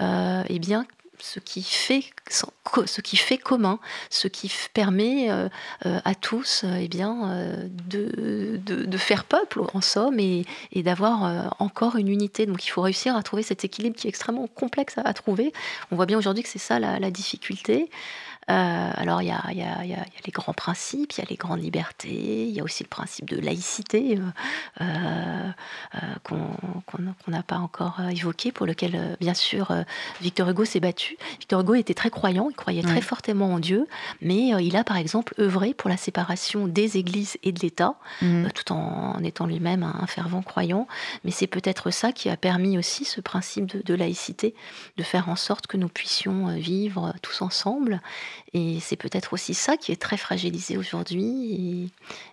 euh, 0.00 0.42
eh 0.48 0.58
bien, 0.58 0.86
ce 1.22 1.40
qui 1.40 1.62
fait 1.62 2.04
ce 2.86 3.00
qui 3.00 3.16
fait 3.16 3.38
commun, 3.38 3.78
ce 4.10 4.28
qui 4.28 4.50
permet 4.72 5.30
euh, 5.30 5.48
euh, 5.86 6.00
à 6.04 6.14
tous 6.14 6.62
euh, 6.64 6.78
eh 6.80 6.88
bien, 6.88 7.10
de, 7.88 8.60
de, 8.64 8.98
faire 8.98 9.24
peuple 9.24 9.60
en 9.74 9.80
somme 9.80 10.20
et, 10.20 10.44
et 10.72 10.82
d'avoir 10.82 11.54
encore 11.58 11.96
une 11.96 12.08
unité. 12.08 12.46
Donc 12.46 12.66
il 12.66 12.70
faut 12.70 12.82
réussir 12.82 13.16
à 13.16 13.22
trouver 13.22 13.42
cet 13.42 13.64
équilibre 13.64 13.96
qui 13.96 14.06
est 14.06 14.10
extrêmement 14.10 14.46
complexe 14.46 14.94
à, 14.98 15.12
trouver. 15.14 15.52
On 15.90 15.96
voit 15.96 16.06
bien 16.06 16.18
aujourd'hui 16.18 16.42
que 16.42 16.48
c'est 16.48 16.58
ça 16.58 16.78
la 16.78 17.10
difficulté. 17.10 17.90
Euh, 18.50 18.90
alors 18.96 19.22
il 19.22 19.28
y 19.28 19.30
a, 19.30 19.42
y, 19.52 19.88
y 19.88 19.92
y 19.92 19.96
les 20.26 20.32
grands 20.32 20.52
principes, 20.52 21.12
il 21.12 21.20
y 21.20 21.22
a 21.22 21.26
les 21.28 21.36
grandes 21.36 21.62
libertés, 21.62 22.46
il 22.48 22.50
y 22.50 22.60
a 22.60 22.64
aussi 22.64 22.82
le 22.82 22.88
principe 22.88 23.28
de 23.28 23.40
laïcité 23.40 24.18
euh, 24.18 24.82
euh, 24.82 25.50
euh, 25.94 25.98
qu'on 26.24 27.30
n'a 27.30 27.42
pas 27.42 27.58
encore 27.58 28.00
évoqué, 28.10 28.52
pour 28.52 28.66
lequel 28.66 29.16
bien 29.20 29.34
sûr 29.34 29.72
Victor 30.20 30.48
Hugo 30.48 30.64
s'est 30.64 30.80
battu. 30.80 31.16
Victor 31.38 31.60
Hugo 31.60 31.74
était 31.74 31.94
très 31.94 32.10
croyant, 32.10 32.48
il 32.50 32.56
croyait 32.56 32.82
très 32.82 33.00
fortement 33.00 33.54
en 33.54 33.58
Dieu, 33.58 33.86
mais 34.20 34.48
il 34.62 34.76
a 34.76 34.84
par 34.84 34.96
exemple 34.96 35.34
œuvré 35.38 35.74
pour 35.74 35.88
la 35.90 35.96
séparation 35.96 36.66
des 36.66 36.96
églises 36.96 37.38
et 37.42 37.52
de 37.52 37.60
l'État, 37.60 37.94
euh, 38.22 38.48
tout 38.54 38.72
en, 38.72 39.22
étant 39.22 39.46
lui-même 39.46 39.82
un, 39.82 40.06
fervent 40.06 40.42
croyant. 40.42 40.86
Mais 41.24 41.30
c'est 41.30 41.46
peut-être 41.46 41.90
ça 41.90 42.12
qui 42.12 42.28
a 42.28 42.36
permis 42.36 42.78
aussi 42.78 43.04
ce 43.04 43.20
principe 43.20 43.66
de, 43.66 43.82
de 43.82 43.94
laïcité, 43.94 44.54
de 44.96 45.02
faire 45.02 45.28
en 45.28 45.36
sorte 45.36 45.66
que 45.66 45.76
nous 45.76 45.88
puissions 45.88 46.48
vivre 46.56 47.14
tous 47.22 47.42
ensemble. 47.42 48.00
Et 48.52 48.78
c'est 48.80 48.96
peut-être 48.96 49.32
aussi 49.32 49.54
ça 49.54 49.76
qui 49.76 49.92
est 49.92 50.00
très 50.00 50.16
fragilisé 50.16 50.76
aujourd'hui 50.76 51.90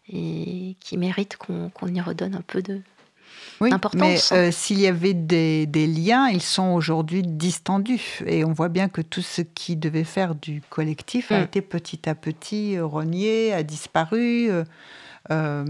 et, 0.10 0.18
et 0.18 0.76
qui 0.80 0.98
mérite 0.98 1.38
qu'on 1.38 1.88
y 1.88 2.02
redonne 2.02 2.36
un 2.36 2.42
peu 2.42 2.62
de... 2.62 2.82
Oui, 3.60 3.72
D'importance. 3.72 4.32
mais 4.32 4.38
euh, 4.38 4.52
s'il 4.52 4.80
y 4.80 4.86
avait 4.88 5.14
des, 5.16 5.66
des 5.66 5.88
liens, 5.88 6.28
ils 6.30 6.42
sont 6.44 6.74
aujourd'hui 6.74 7.24
distendus. 7.24 8.20
Et 8.28 8.44
on 8.46 8.52
voit 8.54 8.70
bien 8.70 8.88
que 8.88 9.02
tout 9.02 9.22
ce 9.24 9.42
qui 9.42 9.76
devait 9.76 10.04
faire 10.04 10.36
du 10.36 10.62
collectif 10.70 11.32
a 11.32 11.40
Mm. 11.40 11.44
été 11.44 11.62
petit 11.62 12.08
à 12.08 12.14
petit 12.16 12.78
euh, 12.78 12.86
renié, 12.86 13.54
a 13.54 13.64
disparu. 13.64 14.50
euh, 15.32 15.66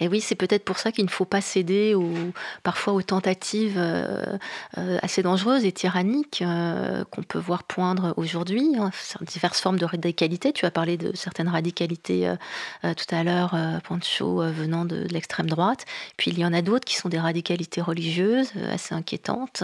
Et 0.00 0.08
oui, 0.08 0.20
c'est 0.20 0.34
peut-être 0.34 0.64
pour 0.64 0.78
ça 0.78 0.92
qu'il 0.92 1.04
ne 1.04 1.10
faut 1.10 1.24
pas 1.24 1.40
céder 1.40 1.94
aux, 1.94 2.32
parfois 2.62 2.92
aux 2.92 3.02
tentatives 3.02 3.76
euh, 3.76 4.38
euh, 4.78 4.98
assez 5.02 5.22
dangereuses 5.22 5.64
et 5.64 5.72
tyranniques 5.72 6.42
euh, 6.42 7.04
qu'on 7.10 7.22
peut 7.22 7.38
voir 7.38 7.64
poindre 7.64 8.14
aujourd'hui. 8.16 8.74
hein, 8.78 8.90
diverses 9.22 9.60
formes 9.60 9.78
de 9.78 9.84
radicalité. 9.84 10.52
Tu 10.52 10.66
as 10.66 10.70
parlé 10.70 10.96
de 10.96 11.14
certaines 11.14 11.48
radicalités 11.48 12.32
tout 12.82 13.14
à 13.14 13.24
l'heure, 13.24 13.56
Pancho, 13.84 14.42
venant 14.52 14.84
de, 14.84 15.06
l'extrême 15.10 15.48
droite. 15.48 15.84
Puis 16.16 16.30
il 16.30 16.38
y 16.38 16.44
en 16.44 16.52
a 16.52 16.62
d'autres 16.62 16.84
qui 16.84 16.96
sont 16.96 17.08
des 17.08 17.18
radicalités 17.18 17.80
religieuses 17.80 18.52
assez 18.70 18.94
inquiétantes. 18.94 19.62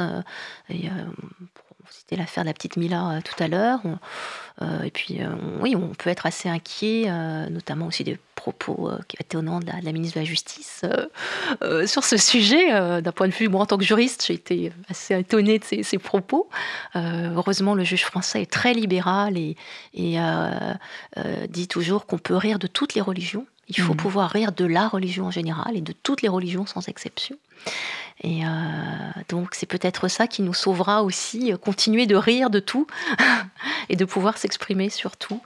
C'était 1.97 2.17
l'affaire 2.17 2.45
de 2.45 2.49
la 2.49 2.55
petite 2.55 2.77
Mila 2.77 3.21
tout 3.25 3.43
à 3.43 3.49
l'heure. 3.49 3.81
et 4.85 4.91
puis, 4.91 5.21
oui, 5.61 5.77
on 5.77 5.89
peut 5.89 6.11
être 6.11 6.27
assez 6.27 6.49
inquiet, 6.49 7.11
notamment 7.51 7.87
aussi 7.87 8.05
des 8.05 8.19
propos 8.35 8.91
étonnants 9.21 9.61
de 9.61 9.67
la, 9.67 9.93
ministre 9.93 10.17
de 10.17 10.21
la 10.21 10.25
Justice 10.25 10.85
sur 11.87 12.05
ce 12.05 12.17
sujet. 12.17 12.71
D'un 13.01 13.13
point 13.13 13.29
de 13.29 13.33
vue, 13.33 13.49
moi, 13.49 13.63
en 13.63 13.67
tant 13.67 13.79
que 13.79 13.85
juriste, 13.85 14.25
j'ai 14.27 14.35
été 14.35 14.73
assez 14.89 15.19
étonnée 15.19 15.59
de 15.59 15.65
ces, 15.65 15.99
propos. 15.99 16.49
heureusement, 16.95 17.75
le 17.75 17.85
juge 17.85 18.05
français 18.05 18.43
est 18.43 18.51
très 18.51 18.75
libéral 18.75 19.37
et, 19.37 19.57
et 19.95 20.19
dit 21.49 21.69
toujours 21.69 22.07
qu'on 22.07 22.19
peut 22.19 22.37
rire 22.37 22.59
de 22.59 22.67
toutes 22.67 22.95
les 22.95 23.01
religions. 23.01 23.47
Il 23.69 23.81
faut 23.81 23.95
mmh. 23.95 23.97
pouvoir 23.97 24.31
rire 24.31 24.53
de 24.53 24.65
la 24.65 24.89
religion 24.89 25.27
en 25.27 25.31
général 25.31 25.77
et 25.77 25.81
de 25.81 25.93
toutes 25.93 26.23
les 26.23 26.29
religions 26.29 26.67
sans 26.67 26.89
exception. 26.89 27.37
Et 28.21 28.45
euh, 28.45 28.49
donc 29.29 29.55
c'est 29.55 29.67
peut-être 29.67 30.09
ça 30.09 30.27
qui 30.27 30.43
nous 30.43 30.55
sauvera 30.55 31.03
aussi, 31.03 31.53
euh, 31.53 31.57
continuer 31.57 32.07
de 32.07 32.17
rire 32.17 32.51
de 32.51 32.61
tout 32.61 32.87
et 33.89 33.97
de 33.97 34.05
pouvoir 34.05 34.39
s'exprimer 34.39 34.91
sur 34.91 35.17
tout. 35.17 35.41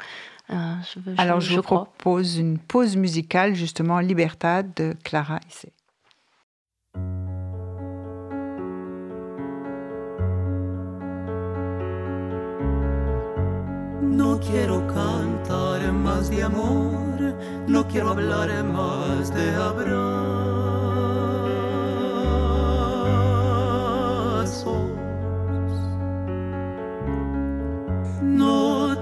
Euh, 0.51 0.75
Alors 1.17 1.41
je, 1.41 1.57
vous 1.57 1.63
propose 1.63 2.37
une 2.37 2.59
pause 2.59 2.97
musicale 2.97 3.55
justement 3.55 3.99
Libertad 4.01 4.69
de 4.77 4.95
Clara 5.03 5.41
Essay. 5.49 5.73
No 14.03 14.39
quiero 14.39 14.87
cantar 14.87 15.93
más 15.93 16.31
de 16.31 16.43
amor, 16.43 17.35
no 17.67 17.87
quiero 17.89 18.11
hablar 18.11 18.65
más 18.65 19.35
de 19.35 19.57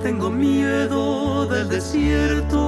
tengo 0.05 0.29
miedo 0.29 1.47
del 1.47 1.67
desierto, 1.71 2.61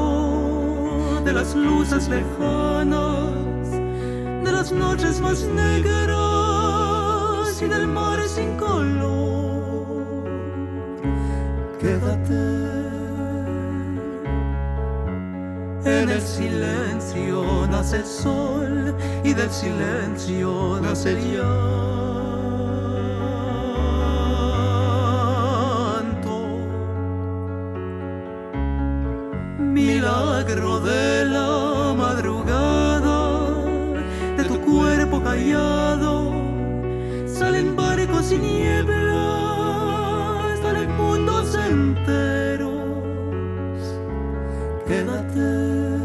de 1.23 1.35
las 1.35 1.55
luces 1.55 2.09
lejanas, 2.09 3.71
de 4.43 4.51
las 4.51 4.73
noches 4.73 5.21
más 5.21 5.43
negras 5.43 6.17
y 7.61 7.67
del 7.67 7.89
mar 7.89 8.27
sin 8.27 8.57
color. 8.57 10.25
Quédate. 11.79 12.41
En 15.85 16.09
el 16.09 16.23
silencio 16.23 17.67
nace 17.71 17.97
el 17.99 18.07
sol 18.07 18.97
y 19.23 19.35
del 19.35 19.51
silencio 19.51 20.81
nace 20.81 21.13
el 21.13 21.19
de 30.07 31.25
la 31.25 31.93
madrugada, 31.97 33.51
de 34.37 34.45
tu 34.45 34.61
cuerpo 34.61 35.21
callado, 35.21 36.33
salen 37.27 37.75
barcos 37.75 38.31
y 38.31 38.39
nieblas, 38.39 39.01
salen 40.63 40.97
mundos 40.97 41.57
enteros. 41.57 42.71
Quédate. 44.87 45.97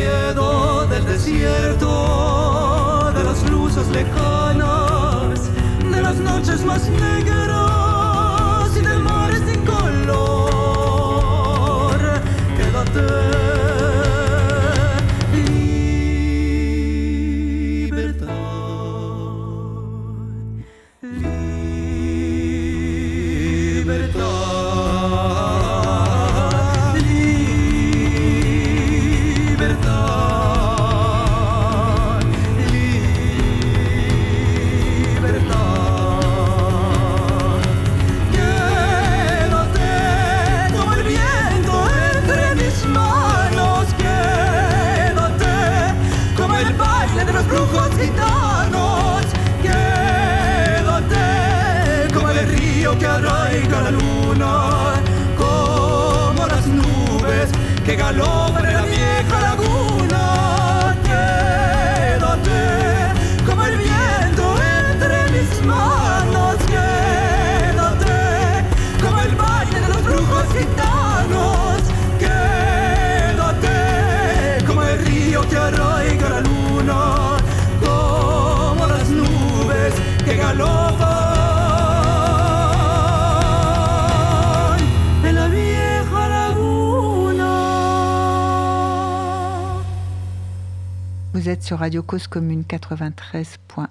del 0.00 1.04
desierto, 1.04 1.86
de 3.14 3.22
las 3.22 3.50
luces 3.50 3.86
lejanas, 3.88 5.40
de 5.90 6.00
las 6.00 6.16
noches 6.16 6.64
más 6.64 6.88
negras 6.88 8.70
y 8.76 8.80
de 8.80 8.96
mares 8.98 9.42
sin 9.46 9.62
color. 9.66 10.20
Quédate. 12.56 13.29
Êtes 91.50 91.64
sur 91.64 91.80
Radio 91.80 92.04
Cause 92.04 92.28
Commune 92.28 92.62
93.1. 92.62 93.88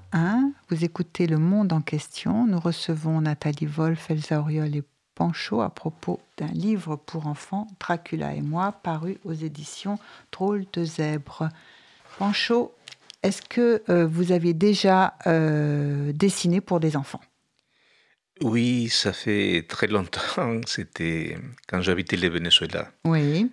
Vous 0.70 0.86
écoutez 0.86 1.28
Le 1.28 1.38
Monde 1.38 1.74
en 1.74 1.82
question. 1.82 2.48
Nous 2.48 2.58
recevons 2.58 3.20
Nathalie 3.20 3.66
Wolf, 3.66 4.10
Elsa 4.10 4.40
Auriol 4.40 4.78
et 4.78 4.84
Pancho 5.14 5.60
à 5.60 5.70
propos 5.70 6.22
d'un 6.38 6.48
livre 6.48 6.96
pour 6.96 7.28
enfants, 7.28 7.68
Dracula 7.78 8.34
et 8.34 8.42
moi, 8.42 8.72
paru 8.72 9.18
aux 9.26 9.34
éditions 9.34 10.00
Drôle 10.32 10.68
de 10.72 10.86
zèbre. 10.86 11.50
Pancho, 12.18 12.74
est-ce 13.24 13.42
que 13.42 13.84
euh, 13.90 14.08
vous 14.08 14.32
avez 14.32 14.54
déjà 14.54 15.16
euh, 15.28 16.14
dessiné 16.14 16.62
pour 16.62 16.80
des 16.80 16.96
enfants? 16.96 17.22
Oui, 18.42 18.88
ça 18.90 19.12
fait 19.12 19.66
très 19.68 19.88
longtemps. 19.88 20.62
C'était 20.66 21.38
quand 21.68 21.82
j'habitais 21.82 22.16
le 22.16 22.30
Venezuela. 22.30 22.90
Oui. 23.04 23.52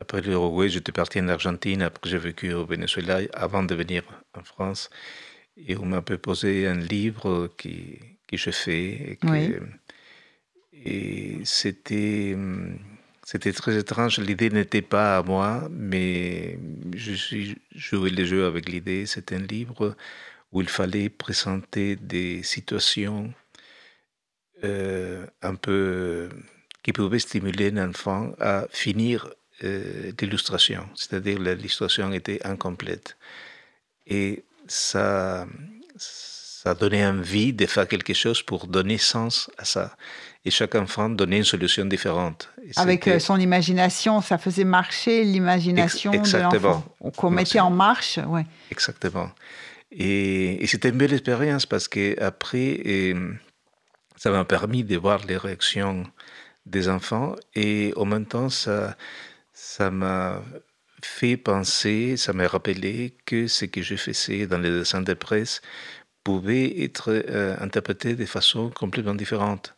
Après 0.00 0.20
l'Uruguay, 0.22 0.68
j'étais 0.68 0.92
parti 0.92 1.20
en 1.20 1.28
Argentine. 1.28 1.82
Après, 1.82 2.08
j'ai 2.10 2.18
vécu 2.18 2.52
au 2.54 2.64
Venezuela 2.64 3.20
avant 3.34 3.62
de 3.62 3.74
venir 3.74 4.02
en 4.34 4.42
France. 4.42 4.88
Et 5.56 5.76
on 5.76 5.84
m'a 5.84 6.00
proposé 6.02 6.66
un 6.66 6.78
livre 6.78 7.50
qui, 7.58 7.98
que 8.26 8.36
je 8.36 8.50
fais. 8.50 8.86
Et, 9.12 9.16
que- 9.16 9.26
Oui. 9.28 9.54
et 10.72 11.38
c'était, 11.44 12.34
c'était 13.24 13.52
très 13.52 13.76
étrange. 13.78 14.18
L'idée 14.18 14.48
n'était 14.50 14.82
pas 14.82 15.18
à 15.18 15.22
moi, 15.22 15.68
mais 15.70 16.58
je 16.96 17.12
suis 17.12 17.56
joué 17.74 18.08
le 18.10 18.24
jeu 18.24 18.46
avec 18.46 18.68
l'idée. 18.68 19.04
C'est 19.06 19.32
un 19.32 19.38
livre 19.40 19.94
où 20.52 20.62
il 20.62 20.68
fallait 20.68 21.10
présenter 21.10 21.96
des 21.96 22.42
situations 22.42 23.32
euh, 24.64 25.26
un 25.42 25.54
peu 25.54 26.28
qui 26.82 26.92
pouvaient 26.92 27.18
stimuler 27.18 27.70
un 27.76 27.90
enfant 27.90 28.32
à 28.40 28.66
finir 28.70 29.28
euh, 29.64 30.12
l'illustration, 30.20 30.86
c'est-à-dire 30.94 31.38
l'illustration 31.38 32.12
était 32.12 32.40
incomplète. 32.46 33.16
Et 34.06 34.44
ça, 34.66 35.46
ça 35.96 36.74
donnait 36.74 37.06
envie 37.06 37.52
de 37.52 37.66
faire 37.66 37.86
quelque 37.88 38.14
chose 38.14 38.42
pour 38.42 38.66
donner 38.66 38.98
sens 38.98 39.50
à 39.58 39.64
ça. 39.64 39.96
Et 40.44 40.50
chaque 40.50 40.74
enfant 40.74 41.08
donnait 41.10 41.38
une 41.38 41.44
solution 41.44 41.84
différente. 41.84 42.50
Et 42.64 42.70
Avec 42.76 43.06
euh, 43.08 43.18
son 43.18 43.38
imagination, 43.38 44.20
ça 44.20 44.38
faisait 44.38 44.64
marcher 44.64 45.24
l'imagination 45.24 46.12
Ex- 46.12 46.32
de 46.32 46.38
l'enfant. 46.38 46.84
Qu'on 47.16 47.30
mettait 47.30 47.56
Merci. 47.56 47.60
en 47.60 47.70
marche. 47.70 48.18
Ouais. 48.26 48.46
Exactement. 48.70 49.30
Et, 49.92 50.62
et 50.62 50.66
c'était 50.66 50.90
une 50.90 50.98
belle 50.98 51.12
expérience 51.12 51.66
parce 51.66 51.88
que 51.88 52.18
après, 52.22 52.80
euh, 52.86 53.32
ça 54.16 54.30
m'a 54.30 54.44
permis 54.44 54.84
de 54.84 54.96
voir 54.96 55.24
les 55.26 55.36
réactions 55.36 56.04
des 56.66 56.88
enfants 56.88 57.34
et 57.54 57.92
en 57.96 58.04
même 58.04 58.26
temps, 58.26 58.48
ça, 58.50 58.96
ça 59.70 59.90
m'a 59.92 60.42
fait 61.00 61.36
penser, 61.36 62.16
ça 62.16 62.32
m'a 62.32 62.48
rappelé 62.48 63.14
que 63.24 63.46
ce 63.46 63.66
que 63.66 63.82
je 63.82 63.94
faisais 63.94 64.48
dans 64.48 64.58
les 64.58 64.70
dessins 64.70 65.00
de 65.00 65.14
presse 65.14 65.62
pouvait 66.24 66.82
être 66.82 67.10
euh, 67.10 67.56
interprété 67.60 68.16
de 68.16 68.26
façon 68.26 68.70
complètement 68.70 69.14
différente. 69.14 69.74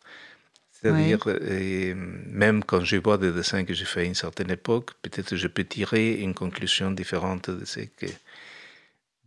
C'est-à-dire, 0.71 1.19
euh, 1.27 1.93
même 2.25 2.63
quand 2.63 2.83
je 2.83 2.97
vois 2.97 3.19
des 3.19 3.31
dessins 3.31 3.63
que 3.65 3.75
j'ai 3.75 3.85
fait 3.85 4.01
à 4.01 4.03
une 4.03 4.15
certaine 4.15 4.49
époque, 4.49 4.89
peut-être 5.03 5.35
je 5.35 5.47
peux 5.47 5.63
tirer 5.63 6.15
une 6.15 6.33
conclusion 6.33 6.89
différente 6.91 7.51
de 7.51 7.63
ce 7.63 7.81
que, 7.81 8.07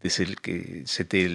de 0.02 0.08
celle 0.08 0.34
que 0.34 0.56
c'était 0.84 1.28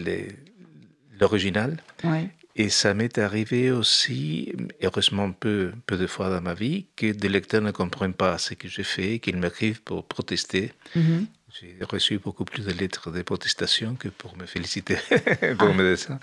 l'original. 1.20 1.78
Ouais. 2.04 2.28
Et 2.56 2.70
ça 2.70 2.94
m'est 2.94 3.18
arrivé 3.18 3.72
aussi, 3.72 4.54
heureusement 4.84 5.32
peu, 5.32 5.72
peu 5.86 5.98
de 5.98 6.08
fois 6.08 6.30
dans 6.30 6.42
ma 6.42 6.54
vie, 6.54 6.88
que 6.96 7.12
des 7.12 7.30
lecteurs 7.30 7.62
ne 7.62 7.72
comprennent 7.72 8.14
pas 8.14 8.38
ce 8.38 8.54
que 8.54 8.68
j'ai 8.68 8.84
fait, 8.84 9.20
qu'ils 9.20 9.38
m'écrivent 9.38 9.82
pour 9.82 10.06
protester. 10.06 10.74
Mhm. 10.96 11.28
J'ai 11.60 11.78
reçu 11.82 12.18
beaucoup 12.18 12.46
plus 12.46 12.66
de 12.66 12.72
lettres 12.72 13.12
de 13.12 13.22
protestation 13.22 13.96
que 13.96 14.08
pour 14.08 14.38
me 14.38 14.46
féliciter 14.46 14.98
pour 15.60 15.74
mes 15.74 15.84
dessins. 15.84 16.20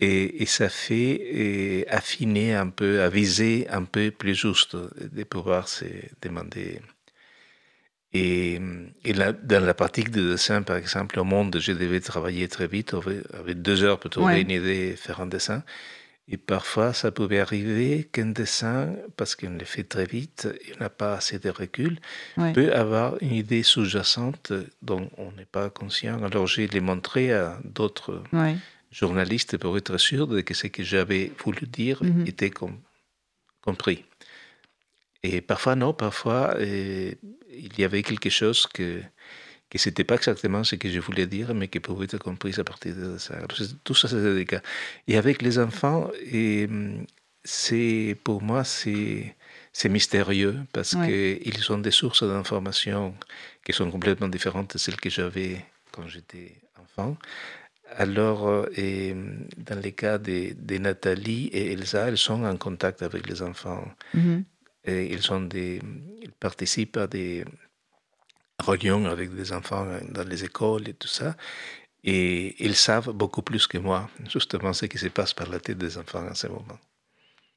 Et, 0.00 0.42
et 0.42 0.46
ça 0.46 0.68
fait 0.68 1.86
affiner 1.88 2.54
un 2.54 2.68
peu, 2.68 3.02
aviser 3.02 3.66
un 3.68 3.84
peu 3.84 4.10
plus 4.10 4.34
juste 4.34 4.76
de 4.76 5.24
pouvoir 5.24 5.68
se 5.68 5.84
demander. 6.22 6.80
Et, 8.12 8.60
et 9.04 9.12
dans 9.12 9.64
la 9.64 9.74
pratique 9.74 10.10
de 10.10 10.32
dessin, 10.32 10.62
par 10.62 10.76
exemple, 10.76 11.18
au 11.20 11.24
monde, 11.24 11.56
je 11.60 11.72
devais 11.72 12.00
travailler 12.00 12.48
très 12.48 12.66
vite, 12.66 12.94
avec, 13.32 13.62
deux 13.62 13.84
heures 13.84 14.00
pour 14.00 14.10
trouver 14.10 14.34
Ouais. 14.34 14.40
une 14.42 14.50
idée, 14.50 14.96
faire 14.96 15.20
un 15.20 15.26
dessin. 15.26 15.62
Et 16.32 16.36
parfois, 16.36 16.92
ça 16.92 17.10
pouvait 17.12 17.40
arriver 17.40 18.08
qu'un 18.12 18.26
dessin, 18.26 18.94
parce 19.16 19.34
qu'on 19.36 19.50
le 19.50 19.64
fait 19.64 19.84
très 19.84 20.06
vite, 20.06 20.48
et 20.64 20.72
on 20.76 20.80
n'a 20.80 20.90
pas 20.90 21.14
assez 21.14 21.38
de 21.38 21.50
recul, 21.50 21.98
Ouais. 22.36 22.52
peut 22.52 22.72
avoir 22.72 23.16
une 23.20 23.32
idée 23.32 23.62
sous-jacente 23.62 24.52
dont 24.82 25.08
on 25.16 25.30
n'est 25.32 25.44
pas 25.44 25.70
conscient. 25.70 26.22
Alors, 26.24 26.46
j'ai 26.48 26.66
les 26.66 26.80
montré 26.80 27.32
à 27.32 27.60
d'autres 27.64 28.22
Ouais. 28.32 28.56
journalistes 28.90 29.56
pour 29.56 29.76
être 29.76 29.98
sûr 29.98 30.26
de 30.26 30.40
que 30.40 30.54
ce 30.54 30.66
que 30.66 30.82
j'avais 30.82 31.30
voulu 31.44 31.66
dire 31.66 32.02
Mhm. 32.02 32.26
était 32.26 32.50
com- 32.50 32.78
compris. 33.60 34.04
Et 35.22 35.40
parfois, 35.40 35.74
non, 35.76 35.92
parfois, 35.92 36.54
il 37.66 37.78
y 37.78 37.84
avait 37.84 38.02
quelque 38.02 38.30
chose 38.30 38.66
que 38.66 39.02
que 39.70 39.78
ce 39.78 39.88
n'était 39.88 40.02
pas 40.10 40.16
exactement 40.16 40.64
ce 40.64 40.74
que 40.74 40.88
je 40.88 40.98
voulais 40.98 41.28
dire, 41.28 41.54
mais 41.54 41.68
qui 41.68 41.78
pouvait 41.78 42.06
être 42.06 42.18
compris 42.18 42.54
à 42.58 42.64
partir 42.64 42.92
de 42.96 43.18
ça. 43.18 43.34
Tout 43.84 43.94
ça, 43.94 44.08
c'est 44.08 44.34
des 44.34 44.44
cas. 44.44 44.62
Et 45.06 45.16
avec 45.16 45.42
les 45.42 45.60
enfants, 45.60 46.10
et, 46.40 46.68
c'est 47.44 48.16
pour 48.24 48.42
moi, 48.42 48.64
c'est 48.64 49.36
c'est 49.72 49.88
mystérieux 49.88 50.56
parce 50.72 50.94
Ouais. 50.94 51.40
qu'ils 51.44 51.72
ont 51.72 51.78
des 51.78 51.92
sources 51.92 52.24
d'informations 52.24 53.14
qui 53.64 53.72
sont 53.72 53.88
complètement 53.90 54.28
différentes 54.28 54.72
de 54.74 54.78
celles 54.78 55.00
que 55.04 55.08
j'avais 55.08 55.64
quand 55.92 56.06
j'étais 56.08 56.56
enfant. 56.82 57.16
Alors, 57.96 58.48
euh, 58.48 58.66
et, 58.76 59.14
dans 59.56 59.80
les 59.80 59.92
cas 59.92 60.18
de, 60.18 60.52
de 60.54 60.78
Nathalie 60.78 61.46
et 61.52 61.72
Elsa, 61.72 62.08
elles 62.08 62.18
sont 62.18 62.44
en 62.44 62.56
contact 62.56 63.02
avec 63.02 63.28
les 63.28 63.40
enfants. 63.42 63.84
Mhm. 64.14 64.44
Ils 64.86 66.32
participent 66.38 66.96
à 66.96 67.06
des 67.06 67.44
réunions 68.58 69.06
avec 69.06 69.34
des 69.34 69.52
enfants 69.52 69.86
dans 70.08 70.26
les 70.26 70.44
écoles 70.44 70.88
et 70.88 70.94
tout 70.94 71.08
ça. 71.08 71.36
Et 72.02 72.64
ils 72.64 72.76
savent 72.76 73.10
beaucoup 73.10 73.42
plus 73.42 73.66
que 73.66 73.78
moi, 73.78 74.08
justement, 74.28 74.72
ce 74.72 74.86
qui 74.86 74.98
se 74.98 75.08
passe 75.08 75.34
par 75.34 75.48
la 75.50 75.60
tête 75.60 75.78
des 75.78 75.98
enfants 75.98 76.26
en 76.26 76.34
ce 76.34 76.46
moment. 76.46 76.78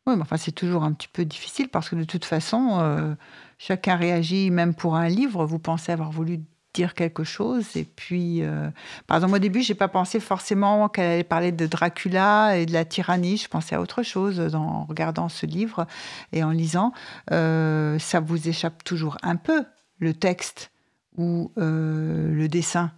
Oui, 0.06 0.16
mais 0.18 0.22
enfin, 0.24 0.36
c'est 0.36 0.52
toujours 0.52 0.84
un 0.84 0.92
petit 0.92 1.08
peu 1.08 1.24
difficile 1.24 1.70
parce 1.70 1.90
que 1.90 1.96
de 1.96 2.04
toute 2.04 2.26
façon, 2.26 2.80
euh, 2.80 3.16
chacun 3.58 3.96
réagit, 3.96 4.52
même 4.52 4.76
pour 4.76 4.96
un 4.96 5.08
livre. 5.08 5.46
Vous 5.46 5.60
pensez 5.60 5.94
avoir 5.94 6.12
voulu 6.12 6.42
dire 6.74 6.94
quelque 6.94 7.24
chose. 7.24 7.76
Et 7.76 7.84
puis, 7.84 8.42
euh, 8.42 8.70
au 9.10 9.40
début, 9.40 9.62
j'ai 9.62 9.76
pas 9.76 9.88
pensé 9.88 10.20
forcément 10.20 10.90
qu'elle 10.90 11.12
allait 11.12 11.24
parler 11.24 11.52
de 11.52 11.68
Dracula 11.68 12.58
et 12.58 12.66
de 12.66 12.74
la 12.74 12.86
tyrannie. 12.86 13.38
Je 13.38 13.48
pensais 13.48 13.76
à 13.76 13.82
autre 13.82 14.04
chose 14.04 14.56
en 14.56 14.86
regardant 14.86 15.30
ce 15.30 15.46
livre 15.46 15.88
et 16.32 16.44
en 16.44 16.52
lisant. 16.52 16.94
Euh, 17.32 18.00
ça 18.00 18.20
vous 18.20 18.48
échappe 18.48 18.84
toujours 18.84 19.18
un 19.22 19.36
peu, 19.36 19.64
le 20.00 20.14
texte 20.14 20.72
ou 21.18 21.52
euh, 21.58 22.34
le 22.34 22.48
dessin, 22.48 22.92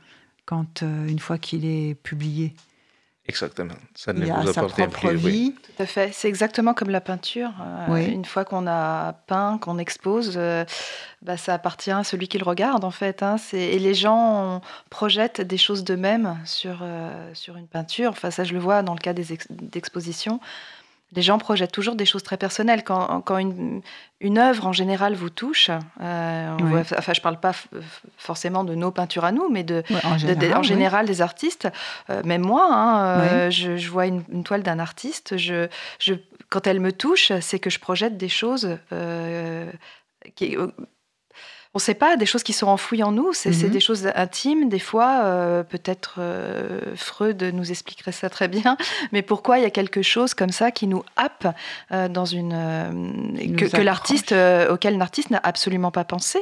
quand 0.46 0.84
euh, 0.84 1.08
une 1.08 1.20
fois 1.20 1.38
qu'il 1.38 1.66
est 1.66 1.96
publié? 1.96 2.56
Exactement. 3.28 3.74
Ça 3.96 4.14
ne 4.14 4.24
Il 4.26 4.32
a 4.32 4.36
vous 4.42 4.54
sa 4.54 4.62
appartient 4.62 4.82
propre 4.84 5.00
plus. 5.10 5.26
oui. 5.26 5.56
Tout 5.76 5.82
à 5.84 5.86
fait. 5.88 6.12
C'est 6.14 6.28
exactement 6.28 6.76
comme 6.76 6.92
la 6.92 7.02
peinture. 7.02 7.50
Euh, 7.60 7.86
Oui. 7.90 8.06
Une 8.06 8.24
fois 8.26 8.46
qu'on 8.46 8.68
a 8.68 9.14
peint, 9.26 9.58
qu'on 9.58 9.80
expose, 9.80 10.34
euh, 10.38 10.64
bah, 11.24 11.36
ça 11.36 11.56
appartient 11.56 11.90
à 11.90 12.04
celui 12.04 12.28
qui 12.28 12.38
le 12.38 12.44
regarde, 12.46 12.84
en 12.84 12.92
fait. 12.92 13.24
hein. 13.24 13.38
C'est- 13.40 13.58
Et 13.74 13.80
les 13.80 13.96
gens 13.96 14.62
projettent 14.92 15.42
des 15.42 15.58
choses 15.58 15.84
d'eux-mêmes 15.84 16.38
sur, 16.46 16.80
euh, 16.84 17.32
sur 17.34 17.58
une 17.58 17.68
peinture. 17.68 18.12
Enfin, 18.12 18.30
ça, 18.30 18.44
je 18.44 18.54
le 18.54 18.60
vois 18.60 18.84
dans 18.84 18.94
le 18.94 19.00
cas 19.00 19.14
des 19.14 19.34
ex- 19.34 19.48
d'expositions. 19.50 20.40
Les 21.16 21.22
gens 21.22 21.38
projettent 21.38 21.72
toujours 21.72 21.96
des 21.96 22.06
choses 22.06 22.24
très 22.24 22.38
personnelles. 22.38 22.84
Quand, 22.84 23.22
quand 23.22 23.38
une, 23.38 23.82
une 24.20 24.38
œuvre, 24.38 24.68
en 24.68 24.74
général, 24.74 25.14
vous 25.16 25.30
touche, 25.30 25.70
euh, 26.02 26.56
on 26.60 26.64
Oui. 26.64 26.70
voit- 26.70 26.98
enfin, 26.98 27.14
je 27.14 27.20
ne 27.20 27.24
parle 27.24 27.40
pas 27.40 27.54
forcément 28.18 28.64
de 28.64 28.76
nos 28.76 28.92
peintures 28.92 29.26
à 29.26 29.32
nous, 29.32 29.50
mais 29.50 29.64
de, 29.64 29.84
Ouais, 29.90 30.06
en 30.06 30.18
général, 30.18 30.50
de- 30.50 30.54
en 30.56 30.60
oui. 30.62 30.64
général 30.68 31.06
des 31.06 31.22
artistes, 31.22 31.68
euh, 32.10 32.22
même 32.26 32.42
moi, 32.42 32.68
hein, 32.72 33.06
euh, 33.20 33.50
je, 33.50 33.78
je 33.78 33.90
vois 33.90 34.06
une, 34.08 34.24
une 34.32 34.44
toile 34.44 34.64
d'un 34.64 34.80
artiste, 34.80 35.38
je, 35.38 35.68
je, 36.00 36.14
quand 36.50 36.68
elle 36.68 36.80
me 36.80 36.92
touche, 36.92 37.32
c'est 37.42 37.60
que 37.60 37.70
je 37.70 37.80
projette 37.80 38.18
des 38.18 38.30
choses 38.30 38.78
qui... 40.36 40.58
on 41.76 41.78
ne 41.78 41.82
sait 41.82 41.94
pas, 41.94 42.16
des 42.16 42.26
choses 42.26 42.42
qui 42.44 42.54
sont 42.54 42.68
enfouies 42.68 43.04
en 43.04 43.12
nous, 43.12 43.34
c'est 43.34 43.50
Mhm. 43.52 43.70
des 43.70 43.82
choses 43.82 44.08
intimes, 44.16 44.70
des 44.70 44.80
fois, 44.80 45.20
euh, 45.26 45.62
peut-être 45.64 46.16
euh, 46.20 46.80
Freud 46.96 47.44
nous 47.54 47.70
expliquerait 47.70 48.14
ça 48.14 48.30
très 48.30 48.48
bien, 48.48 48.78
mais 49.12 49.22
pourquoi 49.22 49.60
il 49.60 49.64
y 49.64 49.66
a 49.66 49.70
quelque 49.70 50.02
chose 50.02 50.34
comme 50.34 50.52
ça 50.52 50.72
qui 50.72 50.88
nous 50.88 51.04
happe 51.18 51.54
euh, 51.92 52.08
dans 52.08 52.24
une... 52.24 52.56
que 53.58 53.82
l'artiste, 53.82 54.34
auquel 54.72 54.98
l'artiste 54.98 55.32
n'a 55.32 55.42
absolument 55.44 55.92
pas 55.92 56.06
pensé. 56.06 56.40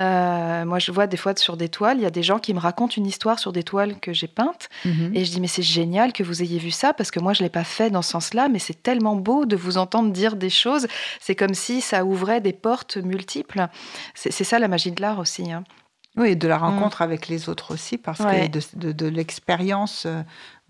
Moi, 0.00 0.78
je 0.78 0.92
vois 0.92 1.08
des 1.08 1.16
fois 1.16 1.34
sur 1.36 1.56
des 1.56 1.68
toiles, 1.68 1.96
il 1.98 2.04
y 2.04 2.06
a 2.06 2.10
des 2.10 2.22
gens 2.22 2.38
qui 2.38 2.54
me 2.54 2.60
racontent 2.60 2.94
une 2.96 3.06
histoire 3.06 3.40
sur 3.40 3.52
des 3.52 3.64
toiles 3.64 3.98
que 3.98 4.12
j'ai 4.12 4.28
peintes, 4.28 4.68
Mhm. 4.84 5.10
et 5.14 5.24
je 5.24 5.30
dis, 5.32 5.40
mais 5.40 5.48
c'est 5.48 5.62
génial 5.62 6.12
que 6.12 6.22
vous 6.22 6.40
ayez 6.40 6.58
vu 6.60 6.70
ça, 6.70 6.92
parce 6.94 7.10
que 7.10 7.18
moi, 7.18 7.32
je 7.32 7.42
ne 7.42 7.46
l'ai 7.46 7.50
pas 7.50 7.64
fait 7.64 7.90
dans 7.90 8.02
ce 8.02 8.10
sens-là, 8.12 8.48
mais 8.48 8.60
c'est 8.60 8.80
tellement 8.80 9.16
beau 9.16 9.44
de 9.44 9.56
vous 9.56 9.76
entendre 9.76 10.12
dire 10.12 10.36
des 10.36 10.50
choses. 10.50 10.86
C'est 11.20 11.34
comme 11.34 11.54
si 11.54 11.80
ça 11.80 12.04
ouvrait 12.04 12.40
des 12.40 12.52
portes 12.52 12.96
multiples. 12.96 13.66
C'est 14.14 14.30
c'est 14.32 14.44
ça 14.44 14.60
la 14.60 14.67
magie 14.68 14.92
de 14.92 15.00
l'art 15.02 15.18
aussi. 15.18 15.50
hein. 15.52 15.64
Oui, 16.16 16.34
de 16.36 16.48
la 16.48 16.58
rencontre 16.58 17.00
avec 17.02 17.28
les 17.28 17.48
autres 17.48 17.72
aussi, 17.74 17.96
parce 17.96 18.18
Ouais. 18.20 18.48
que 18.50 18.58
de, 18.58 18.86
de- 18.88 18.92
de 18.92 19.06
l'expérience 19.06 20.04
euh, 20.06 20.22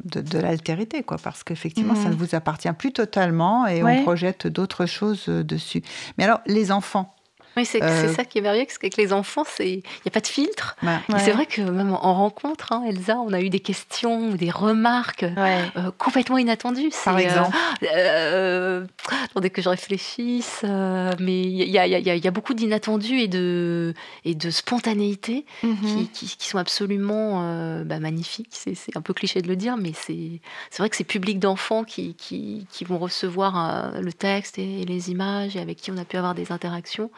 de, 0.05 0.21
de 0.21 0.39
l'altérité, 0.39 1.03
quoi. 1.03 1.17
Parce 1.17 1.43
qu'effectivement, 1.43 1.95
ça 1.95 2.03
Mhm. 2.09 2.11
ne 2.11 2.15
vous 2.17 2.35
appartient 2.35 2.73
plus 2.75 2.93
totalement 2.93 3.67
et 3.67 3.83
Ouais. 3.83 4.01
on 4.01 4.03
projette 4.03 4.47
d'autres 4.47 4.85
choses 4.85 5.25
euh, 5.29 5.43
dessus. 5.43 5.83
Mais 6.19 6.25
alors, 6.25 6.41
les 6.47 6.71
enfants, 6.71 7.15
Oui, 7.59 7.65
c'est 7.65 7.83
Euh, 7.83 8.13
ça 8.15 8.25
qui 8.25 8.39
est 8.39 8.41
merveilleux, 8.41 8.67
parce 8.67 8.79
qu'avec 8.79 8.97
les 8.97 9.13
enfants, 9.13 9.43
c'est- 9.45 9.69
il 9.69 9.77
n'y 10.05 10.09
a 10.09 10.11
pas 10.13 10.21
de 10.21 10.29
filtre. 10.29 10.77
Ouais. 10.83 10.99
C'est 11.19 11.33
vrai 11.33 11.45
que 11.47 11.61
même 11.61 11.93
en 11.93 12.15
rencontre, 12.15 12.73
hein, 12.73 12.85
Elsa, 12.87 13.17
on 13.17 13.33
a 13.33 13.41
eu 13.41 13.51
des 13.51 13.59
questions 13.59 14.29
ou 14.31 14.37
des 14.37 14.51
remarques 14.51 15.25
Ouais. 15.37 15.59
euh, 15.77 15.91
complètement 15.99 16.39
inattendues. 16.39 16.91
par 17.05 17.19
C'est, 17.19 17.25
euh, 17.25 17.29
exemple, 17.29 17.57
Euh, 17.95 18.87
attendez 19.25 19.51
que 19.51 19.61
je 19.63 19.69
réfléchisse, 19.69 20.61
euh, 20.65 21.13
mais 21.19 21.41
il 21.43 21.51
y 21.69 21.79
a, 21.79 21.87
il 21.87 21.91
y 21.91 21.95
a- 21.95 21.99
il 21.99 22.07
y 22.07 22.11
a- 22.11 22.15
il 22.15 22.25
y 22.25 22.29
a 22.29 22.31
beaucoup 22.31 22.55
d'inattendus 22.55 23.21
et 23.21 23.29
de, 23.29 23.95
et 24.25 24.35
de 24.35 24.51
spontanéité 24.51 25.45
Mhm. 25.63 25.77
qui, 25.83 26.09
qui- 26.09 26.37
qui 26.37 26.49
sont 26.49 26.59
absolument 26.59 27.43
euh, 27.43 27.85
bah, 27.85 27.99
magnifiques. 27.99 28.51
C'est 28.53 28.75
c'est 28.75 28.97
un 28.97 29.01
peu 29.03 29.15
cliché 29.15 29.43
de 29.43 29.49
le 29.49 29.57
dire, 29.57 29.77
mais 29.77 29.93
c'est 29.95 30.41
c'est 30.71 30.79
vrai 30.79 30.91
que 30.91 30.97
ces 30.97 31.05
publics 31.05 31.39
d'enfants 31.41 31.83
qui, 31.85 32.15
qui, 32.15 32.67
qui 32.71 32.85
vont 32.85 32.99
recevoir 32.99 33.95
euh, 33.97 34.01
le 34.01 34.13
texte 34.13 34.59
et, 34.59 34.83
et 34.83 34.85
les 34.85 35.11
images 35.11 35.57
et 35.57 35.61
avec 35.61 35.79
qui 35.79 35.91
on 35.91 35.97
a 35.97 36.05
pu 36.05 36.17
avoir 36.17 36.35
des 36.35 36.53
interactions. 36.53 37.11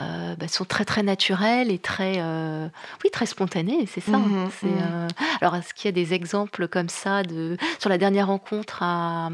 Euh, 0.00 0.34
bah, 0.36 0.48
sont 0.48 0.64
très 0.64 0.84
très 0.84 1.02
naturels 1.02 1.70
et 1.70 1.78
très 1.78 2.14
euh, 2.18 2.68
oui 3.04 3.10
très 3.10 3.26
spontanés 3.26 3.86
c'est 3.92 4.00
ça 4.02 4.18
Mhm, 4.18 4.48
c'est 4.60 4.66
mhm. 4.66 4.78
euh, 4.80 5.08
alors 5.40 5.56
est-ce 5.56 5.72
qu'il 5.74 5.86
y 5.86 5.88
a 5.88 5.92
des 5.92 6.12
exemples 6.14 6.68
comme 6.68 6.88
ça 6.88 7.22
de 7.22 7.56
sur 7.78 7.88
la 7.90 7.98
dernière 7.98 8.26
rencontre 8.26 8.82
à, 8.82 9.30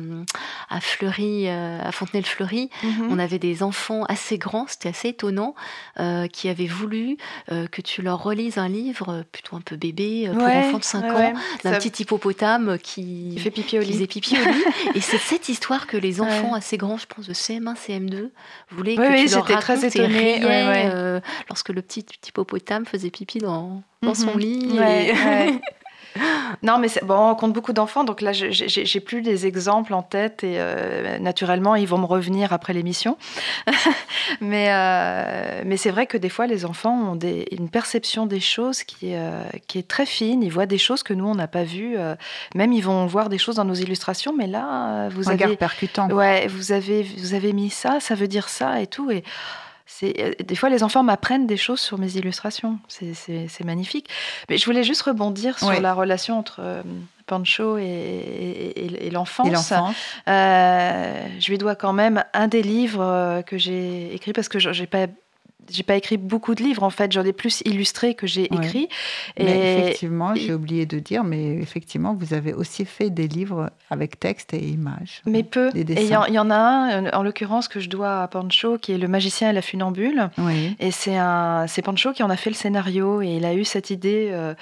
à 0.71 0.81
Fleury 0.81 1.49
euh, 1.49 1.79
à 1.83 1.91
Fontenay-le-Fleury 1.93 2.71
Mhm. 2.83 3.09
on 3.11 3.19
avait 3.19 3.39
des 3.39 3.63
enfants 3.63 4.05
assez 4.05 4.39
grands, 4.39 4.67
c'était 4.69 4.89
assez 4.91 5.09
étonnant, 5.09 5.55
qui 6.33 6.49
avaient 6.49 6.67
voulu 6.67 7.17
que 7.49 7.81
tu 7.83 8.03
leur 8.03 8.23
relises 8.23 8.59
un 8.59 8.69
livre 8.69 9.25
plutôt 9.33 9.57
un 9.57 9.61
peu 9.61 9.77
bébé, 9.77 10.29
pour 10.33 10.43
Ouais, 10.45 10.57
enfants 10.57 10.79
de 10.79 10.85
5 10.85 11.03
ouais, 11.05 11.11
ans, 11.11 11.15
ouais. 11.17 11.33
d'un 11.65 11.73
Ça- 11.73 11.79
petit 11.79 12.03
hippopotame 12.03 12.79
qui, 12.79 13.33
Il 13.35 13.41
fait 13.41 13.51
pipi 13.51 13.79
au 13.79 13.83
qui 13.83 13.93
lit. 13.93 14.07
pipi 14.07 14.37
au 14.39 14.45
lit. 14.45 14.65
Et 14.95 15.01
c'est 15.01 15.19
cette 15.19 15.49
histoire 15.49 15.87
que 15.87 15.97
les 15.97 16.21
enfants 16.21 16.55
assez 16.55 16.77
grands, 16.77 16.99
je 16.99 17.07
pense 17.07 17.27
de 17.27 17.33
CM1, 17.35 17.75
CM2, 17.77 18.31
voulaient 18.71 18.97
que 18.97 19.01
oui, 19.13 19.27
tu 19.27 19.35
leur 19.35 19.45
très 19.45 19.55
racontes 19.55 19.85
et 19.85 19.87
étonnée, 19.89 20.45
ouais, 20.53 20.69
ouais. 20.69 20.91
euh, 20.93 21.21
lorsque 21.49 21.71
le 21.71 21.83
petit, 21.83 22.03
petit 22.03 22.29
hippopotame 22.29 22.87
faisait 22.87 23.11
pipi 23.11 23.39
dans, 23.39 23.83
dans 24.03 24.15
son 24.15 24.33
Mhm. 24.35 24.39
lit. 24.39 24.79
Ouais, 24.79 25.07
et- 25.09 25.13
ouais. 25.13 25.61
Non, 26.63 26.77
mais 26.79 26.89
bon, 27.05 27.15
on 27.15 27.27
rencontre 27.29 27.55
beaucoup 27.55 27.73
d'enfants, 27.73 28.05
donc 28.05 28.21
là, 28.21 28.35
je- 28.35 28.51
j'ai 28.51 29.01
plus 29.01 29.23
des 29.23 29.47
exemples 29.47 29.95
en 29.95 30.03
tête 30.03 30.45
et 30.45 30.57
euh, 30.59 31.19
naturellement, 31.19 31.75
ils 31.75 31.89
vont 31.89 31.97
me 31.97 32.05
revenir 32.05 32.53
après 32.53 32.75
l'émission. 32.75 33.17
mais 34.43 34.67
euh, 34.71 35.63
mais 35.65 35.79
c'est 35.79 35.91
vrai 35.91 36.07
que 36.07 36.19
des 36.19 36.29
fois, 36.29 36.47
les 36.47 36.67
enfants 36.67 37.13
ont 37.13 37.17
des- 37.17 37.47
une 37.51 37.71
perception 37.71 38.27
des 38.27 38.41
choses 38.41 38.83
qui, 38.83 39.13
est, 39.13 39.19
euh, 39.19 39.43
qui 39.69 39.79
est 39.79 39.89
très 39.89 40.05
fine. 40.05 40.43
Ils 40.43 40.53
voient 40.53 40.67
des 40.67 40.77
choses 40.79 41.03
que 41.03 41.15
nous, 41.15 41.27
on 41.27 41.35
n'a 41.35 41.49
pas 41.49 41.65
vues. 41.65 41.97
même, 42.55 42.73
ils 42.75 42.85
vont 42.85 43.07
voir 43.07 43.31
des 43.31 43.39
choses 43.39 43.57
dans 43.57 43.65
nos 43.65 43.73
illustrations, 43.75 44.35
mais 44.37 44.47
là, 44.47 45.09
vous 45.09 45.31
avez 45.31 45.57
percutant. 45.57 46.11
Ouais, 46.11 46.47
vous 46.47 46.73
avez, 46.73 47.03
vous 47.19 47.33
avez 47.33 47.55
mis 47.55 47.71
ça, 47.71 48.01
ça 48.01 48.15
veut 48.15 48.29
dire 48.29 48.51
ça 48.51 48.83
et 48.83 48.87
tout. 48.87 49.11
Et 49.11 49.25
des 50.01 50.55
fois, 50.57 50.69
les 50.71 50.83
enfants 50.83 51.03
m'apprennent 51.03 51.47
des 51.47 51.57
choses 51.57 51.81
sur 51.81 51.99
mes 51.99 52.17
illustrations. 52.17 52.79
C'est, 52.89 53.65
magnifique. 53.65 54.09
Mais 54.49 54.59
je 54.59 54.65
voulais 54.65 54.83
juste 54.85 55.03
rebondir 55.03 55.59
sur 55.59 55.69
Ouais. 55.69 55.81
la 55.81 55.95
relation 55.95 56.39
entre 56.39 56.61
euh, 56.61 56.83
Pancho 57.27 57.79
et, 57.79 57.83
et- 57.85 58.85
et- 58.87 59.07
et 59.07 59.11
l'enfance. 59.11 59.47
Euh, 60.29 61.27
je 61.39 61.51
lui 61.51 61.59
dois 61.59 61.75
quand 61.75 61.93
même 61.93 62.25
un 62.35 62.49
des 62.49 62.63
livres 62.63 63.03
euh, 63.03 63.43
que 63.43 63.59
j'ai 63.59 64.13
écrit 64.15 64.33
parce 64.33 64.49
que 64.49 64.59
je- 64.59 64.73
j'ai 64.73 64.87
pas. 64.87 65.07
J'ai 65.71 65.83
pas 65.83 65.97
écrit 65.97 66.17
beaucoup 66.17 66.55
de 66.55 66.63
livres 66.63 66.83
en 66.83 66.91
fait, 66.91 67.13
j'en 67.13 67.25
ai 67.25 67.33
plus 67.33 67.63
illustré 67.65 68.15
que 68.15 68.27
j'ai 68.27 68.49
Ouais. 68.51 68.59
écrit. 68.59 68.89
mais 69.39 69.79
effectivement, 69.79 70.35
j'ai 70.35 70.53
oublié 70.55 70.87
de 70.87 70.99
dire, 70.99 71.25
mais 71.25 71.57
effectivement, 71.59 72.15
vous 72.15 72.35
avez 72.35 72.53
aussi 72.53 72.85
fait 72.85 73.11
des 73.11 73.29
livres 73.29 73.71
avec 73.91 74.19
texte 74.19 74.55
et 74.55 74.59
images. 74.65 75.23
mais 75.27 75.43
peu. 75.43 75.71
Des 75.73 75.81
Et 75.93 76.03
il 76.05 76.11
y, 76.11 76.17
en- 76.17 76.27
y 76.27 76.37
a 76.37 76.43
un, 76.43 77.11
en 77.13 77.23
l'occurrence, 77.23 77.69
que 77.69 77.81
je 77.81 77.89
dois 77.89 78.23
à 78.23 78.29
Pancho, 78.29 78.79
qui 78.79 78.93
est 78.93 78.99
Le 78.99 79.09
magicien 79.09 79.51
et 79.51 79.53
la 79.53 79.63
funambule. 79.63 80.31
Oui. 80.39 80.77
Et 80.81 80.91
c'est 80.91 81.83
Pancho 81.83 82.13
qui 82.13 82.23
en 82.23 82.31
a 82.31 82.37
fait 82.37 82.51
le 82.51 82.57
scénario 82.57 83.23
et 83.23 83.37
il 83.37 83.45
a 83.45 83.55
eu 83.55 83.65
cette 83.65 83.91
idée 83.91 84.31
euh, 84.33 84.55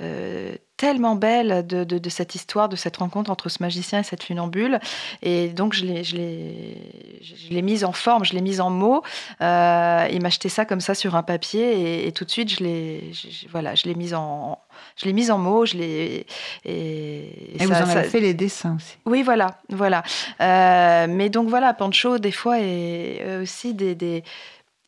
euh, 0.00 0.54
tellement 0.76 1.14
belle 1.14 1.66
de, 1.66 1.84
de- 1.84 1.98
de 1.98 2.08
cette 2.10 2.34
histoire, 2.34 2.68
de 2.68 2.76
cette 2.76 2.98
rencontre 2.98 3.30
entre 3.30 3.48
ce 3.48 3.62
magicien 3.62 4.00
et 4.00 4.02
cette 4.02 4.22
funambule. 4.22 4.78
Et 5.22 5.48
donc 5.48 5.72
je 5.74 5.84
l'ai, 5.84 6.02
mise 7.62 7.84
en 7.84 7.92
forme, 7.92 8.24
je 8.24 8.34
l'ai 8.34 8.40
mise 8.42 8.60
en 8.60 8.70
mots. 8.70 9.02
Euh, 9.40 10.06
il 10.12 10.20
m'a 10.22 10.28
jeté 10.28 10.48
ça 10.48 10.64
comme 10.64 10.80
ça 10.80 10.94
sur 10.94 11.14
un 11.16 11.22
papier 11.22 11.80
et, 11.80 12.06
et 12.08 12.12
tout 12.12 12.24
de 12.24 12.30
suite 12.30 12.50
je 12.50 12.62
l'ai, 12.64 13.12
voilà, 13.50 13.74
je 13.74 13.88
mise 13.94 14.14
en, 14.14 14.58
je 14.96 15.06
l'ai 15.06 15.12
mise 15.12 15.30
en 15.30 15.38
mots, 15.38 15.64
je 15.66 15.76
l'ai 15.78 16.26
et, 16.64 17.62
Et 17.62 17.66
vous 17.66 17.72
ça- 17.72 17.82
en 17.82 17.86
ça- 17.86 17.98
avez 18.00 18.08
fait 18.08 18.20
les 18.20 18.34
dessins 18.34 18.76
aussi. 18.76 18.96
oui, 19.06 19.22
voilà, 19.22 19.58
voilà. 19.70 20.02
Euh, 20.40 21.06
mais 21.08 21.28
donc 21.30 21.48
voilà, 21.48 21.72
Pancho, 21.74 22.18
des 22.18 22.32
fois, 22.32 22.58
est 22.60 23.20
euh, 23.22 23.42
aussi 23.42 23.72
des, 23.74 23.94
des- 23.94 24.22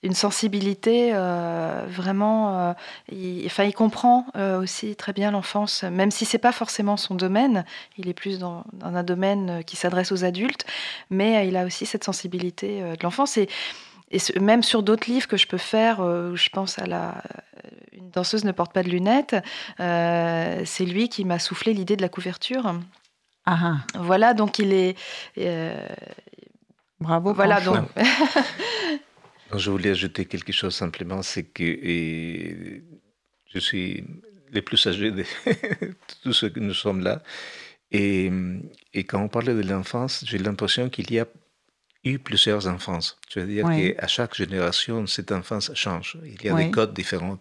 une 0.04 0.14
sensibilité 0.14 1.10
euh, 1.12 1.84
vraiment. 1.88 2.56
euh, 2.58 2.72
il, 3.10 3.44
enfin, 3.46 3.64
il 3.64 3.72
comprend 3.74 4.26
euh, 4.36 4.60
aussi 4.60 4.94
très 4.94 5.12
bien 5.12 5.30
l'enfance, 5.32 5.82
même 5.82 6.10
si 6.12 6.24
c'est 6.24 6.38
pas 6.38 6.52
forcément 6.52 6.96
son 6.96 7.14
domaine. 7.16 7.64
Il 7.96 8.08
est 8.08 8.14
plus 8.14 8.38
dans, 8.38 8.64
dans 8.74 8.94
un 8.94 9.02
domaine 9.02 9.64
qui 9.64 9.74
s'adresse 9.76 10.12
aux 10.12 10.24
adultes, 10.24 10.64
mais 11.10 11.48
il 11.48 11.56
a 11.56 11.64
aussi 11.64 11.84
cette 11.84 12.04
sensibilité 12.04 12.80
de 12.80 13.02
l'enfance. 13.02 13.36
Et, 13.38 13.48
et 14.10 14.18
ce- 14.20 14.38
même 14.38 14.62
sur 14.62 14.82
d'autres 14.84 15.10
livres 15.10 15.26
que 15.26 15.36
je 15.36 15.46
peux 15.48 15.58
faire, 15.58 15.98
où 16.00 16.36
je 16.36 16.48
pense 16.50 16.78
à 16.78 16.86
la. 16.86 17.22
Une 17.92 18.10
danseuse 18.10 18.44
ne 18.44 18.52
porte 18.52 18.72
pas 18.72 18.84
de 18.84 18.88
lunettes. 18.88 19.34
c'est 19.78 20.84
lui 20.84 21.08
qui 21.08 21.24
m'a 21.24 21.40
soufflé 21.40 21.74
l'idée 21.74 21.96
de 21.96 22.02
la 22.02 22.08
couverture. 22.08 22.72
Ah, 23.46 23.58
ah. 23.62 23.76
Voilà, 23.98 24.32
donc 24.34 24.60
il 24.60 24.72
est. 24.72 24.94
bravo. 27.00 27.34
voilà, 27.34 27.60
donc. 27.60 27.78
Je 29.56 29.70
voulais 29.70 29.90
ajouter 29.90 30.26
quelque 30.26 30.52
chose 30.52 30.74
simplement, 30.74 31.22
c'est 31.22 31.44
que 31.44 31.62
et, 31.62 32.82
je 33.46 33.58
suis 33.58 34.04
le 34.52 34.62
plus 34.62 34.86
âgé 34.86 35.10
de 35.10 35.24
tous 36.22 36.32
ceux 36.32 36.50
que 36.50 36.60
nous 36.60 36.74
sommes 36.74 37.02
là. 37.02 37.22
Et, 37.90 38.30
et 38.92 39.04
quand 39.04 39.22
on 39.22 39.28
parle 39.28 39.46
de 39.46 39.68
l'enfance, 39.68 40.22
j'ai 40.26 40.38
l'impression 40.38 40.90
qu'il 40.90 41.10
y 41.10 41.18
a 41.18 41.26
eu 42.04 42.18
plusieurs 42.18 42.66
enfances. 42.68 43.18
Je 43.30 43.40
veux 43.40 43.46
dire 43.46 43.64
Oui. 43.66 43.94
qu'à 43.94 44.06
chaque 44.06 44.34
génération, 44.34 45.06
cette 45.06 45.32
enfance 45.32 45.72
change. 45.74 46.18
Il 46.24 46.42
y 46.44 46.48
a 46.50 46.54
des 46.54 46.70
codes 46.70 46.92
différents. 46.94 47.38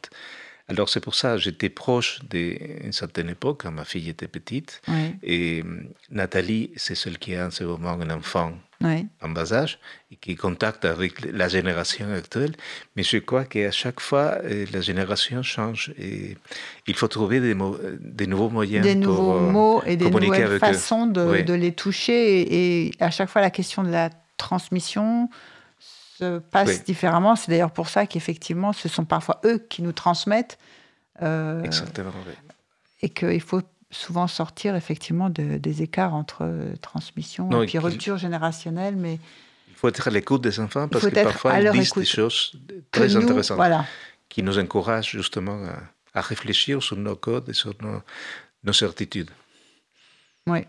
Alors 0.69 0.89
c'est 0.89 0.99
pour 0.99 1.15
ça 1.15 1.37
j'étais 1.37 1.69
proche 1.69 2.19
d'une 2.29 2.91
certaine 2.91 3.29
époque, 3.29 3.61
quand 3.63 3.71
ma 3.71 3.85
fille 3.85 4.09
était 4.09 4.27
petite. 4.27 4.81
Et 5.23 5.63
Nathalie, 6.09 6.71
c'est 6.75 6.95
celle 6.95 7.17
qui 7.19 7.35
a 7.35 7.47
en 7.47 7.51
ce 7.51 7.63
moment 7.63 7.91
un 7.91 8.09
enfant 8.09 8.57
oui. 8.81 9.07
en 9.21 9.29
bas 9.29 9.53
âge 9.53 9.79
et 10.11 10.15
qui 10.15 10.35
contacte 10.35 10.85
avec 10.85 11.13
la 11.31 11.47
génération 11.47 12.11
actuelle. 12.13 12.55
Mais 12.95 13.03
je 13.03 13.17
crois 13.17 13.45
qu'à 13.45 13.71
chaque 13.71 13.99
fois, 13.99 14.37
euh, 14.43 14.65
la 14.71 14.81
génération 14.81 15.41
change 15.43 15.93
et 15.97 16.37
il 16.87 16.95
faut 16.95 17.07
trouver 17.07 17.39
des, 17.39 17.55
nouveaux 18.27 18.49
moyens 18.49 18.85
Des 18.85 18.95
pour 18.95 19.03
nouveaux 19.13 19.35
euh, 19.37 19.51
mots 19.51 19.83
et 19.85 19.95
des 19.97 20.09
nouvelles 20.09 20.59
façons 20.59 21.07
de, 21.07 21.21
Oui. 21.21 21.43
de 21.43 21.53
les 21.53 21.73
toucher. 21.73 22.41
Et, 22.41 22.87
et 22.87 22.91
à 22.99 23.11
chaque 23.11 23.29
fois, 23.29 23.41
la 23.41 23.49
question 23.51 23.83
de 23.83 23.89
la 23.89 24.09
transmission 24.37 25.29
se 25.79 26.39
passe 26.39 26.69
Oui. 26.69 26.79
différemment. 26.85 27.35
C'est 27.35 27.51
d'ailleurs 27.51 27.71
pour 27.71 27.89
ça 27.89 28.05
qu'effectivement, 28.07 28.73
ce 28.73 28.87
sont 28.89 29.05
parfois 29.05 29.39
eux 29.45 29.59
qui 29.69 29.81
nous 29.81 29.91
transmettent. 29.93 30.57
euh, 31.21 31.63
Exactement. 31.63 32.11
oui. 32.27 32.33
et 33.01 33.09
qu'il 33.09 33.41
faut 33.41 33.61
souvent 33.91 34.27
sortir 34.27 34.75
effectivement 34.75 35.29
de- 35.29 35.57
des 35.57 35.81
écarts 35.81 36.13
entre 36.13 36.39
euh, 36.43 36.75
transmission 36.81 37.47
Non, 37.49 37.61
et 37.63 37.65
puis 37.67 37.77
rupture 37.79 38.17
générationnelle, 38.17 38.95
mais 38.95 39.19
Il 39.69 39.75
faut 39.75 39.87
être 39.89 40.07
à 40.07 40.11
l'écoute 40.11 40.41
des 40.41 40.59
enfants 40.59 40.87
parce 40.87 41.07
que 41.07 41.13
parfois 41.23 41.59
ils 41.59 41.71
disent 41.71 41.93
des 41.93 42.05
choses 42.05 42.51
très 42.91 43.07
nous, 43.07 43.17
intéressantes 43.17 43.57
voilà, 43.57 43.85
qui 44.29 44.43
nous 44.43 44.57
encouragent 44.59 45.11
justement 45.11 45.63
à, 45.65 46.19
à 46.19 46.21
réfléchir 46.21 46.81
sur 46.83 46.97
nos 46.97 47.15
codes 47.15 47.47
et 47.49 47.53
sur 47.53 47.73
nos, 47.81 48.01
nos 48.63 48.73
certitudes. 48.73 49.29
oui. 50.47 50.59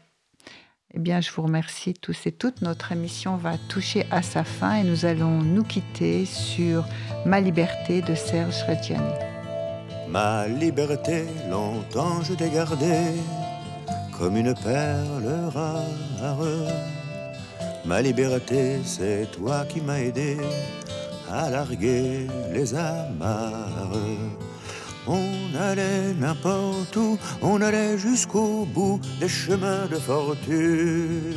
Eh 0.94 1.00
bien, 1.00 1.20
je 1.20 1.30
vous 1.30 1.42
remercie 1.42 1.92
tous 1.92 2.16
et 2.26 2.32
toutes. 2.32 2.62
Notre 2.62 2.92
émission 2.92 3.36
va 3.36 3.58
toucher 3.58 4.06
à 4.10 4.22
sa 4.22 4.42
fin 4.42 4.76
et 4.76 4.84
nous 4.84 5.04
allons 5.04 5.42
nous 5.42 5.62
quitter 5.62 6.24
sur 6.24 6.82
Ma 7.26 7.40
liberté 7.42 8.00
de 8.00 8.14
Serge 8.14 8.62
Reggiani. 8.66 9.27
Ma 10.11 10.46
liberté, 10.48 11.26
longtemps 11.50 12.22
je 12.22 12.32
t'ai 12.32 12.48
gardée 12.48 13.20
comme 14.18 14.36
une 14.36 14.54
perle 14.54 15.50
rare. 15.54 16.44
Ma 17.84 18.02
liberté, 18.02 18.80
c'est 18.84 19.28
toi 19.30 19.64
qui 19.68 19.80
m'as 19.80 19.98
aidé 19.98 20.38
à 21.30 21.50
larguer 21.50 22.26
les 22.52 22.74
amarres. 22.74 23.92
On 25.06 25.59
allait 25.59 26.14
n'importe 26.18 26.96
où, 26.96 27.18
on 27.42 27.61
allait 27.61 27.96
jusqu'au 27.96 28.66
bout 28.66 29.00
des 29.20 29.28
chemins 29.28 29.86
de 29.90 29.96
fortune. 29.96 31.34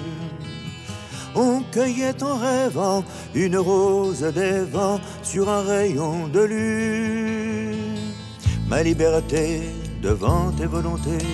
On 1.35 1.61
cueillait 1.71 2.21
en 2.23 2.37
rêvant 2.37 3.03
une 3.33 3.57
rose 3.57 4.21
des 4.33 4.61
vents 4.63 4.99
sur 5.23 5.49
un 5.49 5.61
rayon 5.61 6.27
de 6.27 6.39
lune. 6.41 7.50
Ma 8.71 8.81
liberté 8.83 9.63
devant 10.01 10.49
tes 10.57 10.65
volontés. 10.65 11.27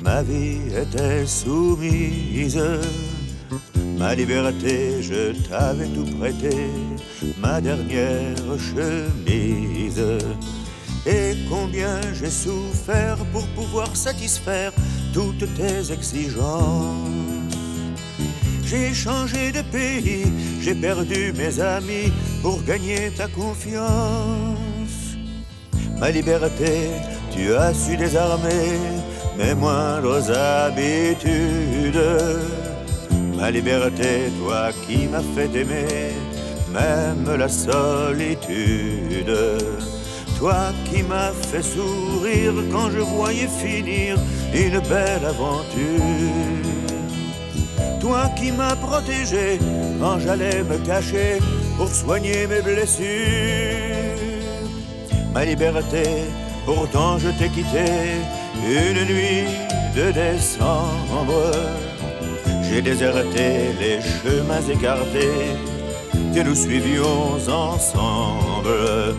Ma 0.00 0.22
vie 0.22 0.60
était 0.82 1.26
soumise. 1.26 2.62
Ma 3.98 4.14
liberté, 4.14 5.02
je 5.02 5.32
t'avais 5.48 5.88
tout 5.88 6.08
prêté, 6.18 6.56
ma 7.38 7.60
dernière 7.60 8.36
chemise. 8.70 10.04
Et 11.04 11.34
combien 11.50 12.00
j'ai 12.14 12.30
souffert 12.30 13.18
pour 13.32 13.46
pouvoir 13.58 13.96
satisfaire 13.96 14.72
toutes 15.12 15.52
tes 15.54 15.92
exigences. 15.92 17.56
J'ai 18.64 18.94
changé 18.94 19.50
de 19.50 19.62
pays, 19.62 20.26
j'ai 20.60 20.76
perdu 20.76 21.32
mes 21.36 21.58
amis 21.58 22.12
pour 22.40 22.62
gagner 22.62 23.10
ta 23.16 23.26
confiance. 23.26 24.71
Ma 26.02 26.10
liberté, 26.10 26.90
tu 27.30 27.54
as 27.54 27.72
su 27.74 27.96
désarmer 27.96 28.76
mes 29.38 29.54
moindres 29.54 30.28
habitudes. 30.32 32.02
Ma 33.36 33.52
liberté, 33.52 34.32
toi 34.40 34.72
qui 34.84 35.06
m'as 35.06 35.22
fait 35.36 35.54
aimer, 35.54 36.10
même 36.72 37.36
la 37.38 37.48
solitude. 37.48 39.32
Toi 40.40 40.72
qui 40.86 41.04
m'as 41.04 41.30
fait 41.30 41.62
sourire 41.62 42.54
quand 42.72 42.90
je 42.90 42.98
voyais 42.98 43.46
finir 43.46 44.16
une 44.52 44.80
belle 44.80 45.24
aventure. 45.24 46.02
Toi 48.00 48.28
qui 48.36 48.50
m'as 48.50 48.74
protégé 48.74 49.60
quand 50.00 50.18
j'allais 50.18 50.64
me 50.64 50.78
cacher 50.78 51.38
pour 51.76 51.86
soigner 51.86 52.48
mes 52.48 52.60
blessures. 52.60 54.01
Ma 55.34 55.44
liberté, 55.44 56.02
pourtant 56.66 57.18
je 57.18 57.28
t'ai 57.30 57.48
quitté 57.48 57.84
une 58.66 59.04
nuit 59.06 59.44
de 59.96 60.12
décembre. 60.12 61.52
J'ai 62.62 62.82
déserté 62.82 63.72
les 63.80 64.00
chemins 64.00 64.66
écartés 64.70 65.56
que 66.34 66.40
nous 66.40 66.54
suivions 66.54 67.34
ensemble. 67.48 69.14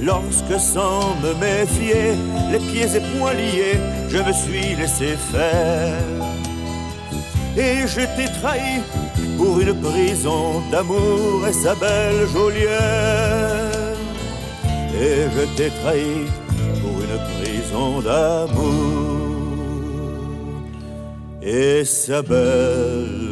Lorsque 0.00 0.58
sans 0.60 1.16
me 1.22 1.32
méfier, 1.34 2.12
les 2.52 2.58
pieds 2.58 2.96
et 2.96 3.18
poings 3.18 3.32
liés, 3.32 3.78
je 4.08 4.18
me 4.18 4.32
suis 4.32 4.76
laissé 4.76 5.16
faire. 5.32 6.02
Et 7.56 7.86
je 7.86 8.02
t'ai 8.14 8.30
trahi 8.40 8.82
pour 9.38 9.58
une 9.60 9.74
prison 9.80 10.62
d'amour 10.70 11.46
et 11.48 11.52
sa 11.52 11.74
belle 11.74 12.26
geôlière. 12.32 13.55
Et 14.98 15.28
je 15.34 15.44
t'ai 15.56 15.70
trahi 15.82 16.26
pour 16.80 16.96
une 17.04 17.18
prison 17.34 18.00
d'amour 18.00 19.26
et 21.42 21.84
sa 21.84 22.22
belle. 22.22 23.25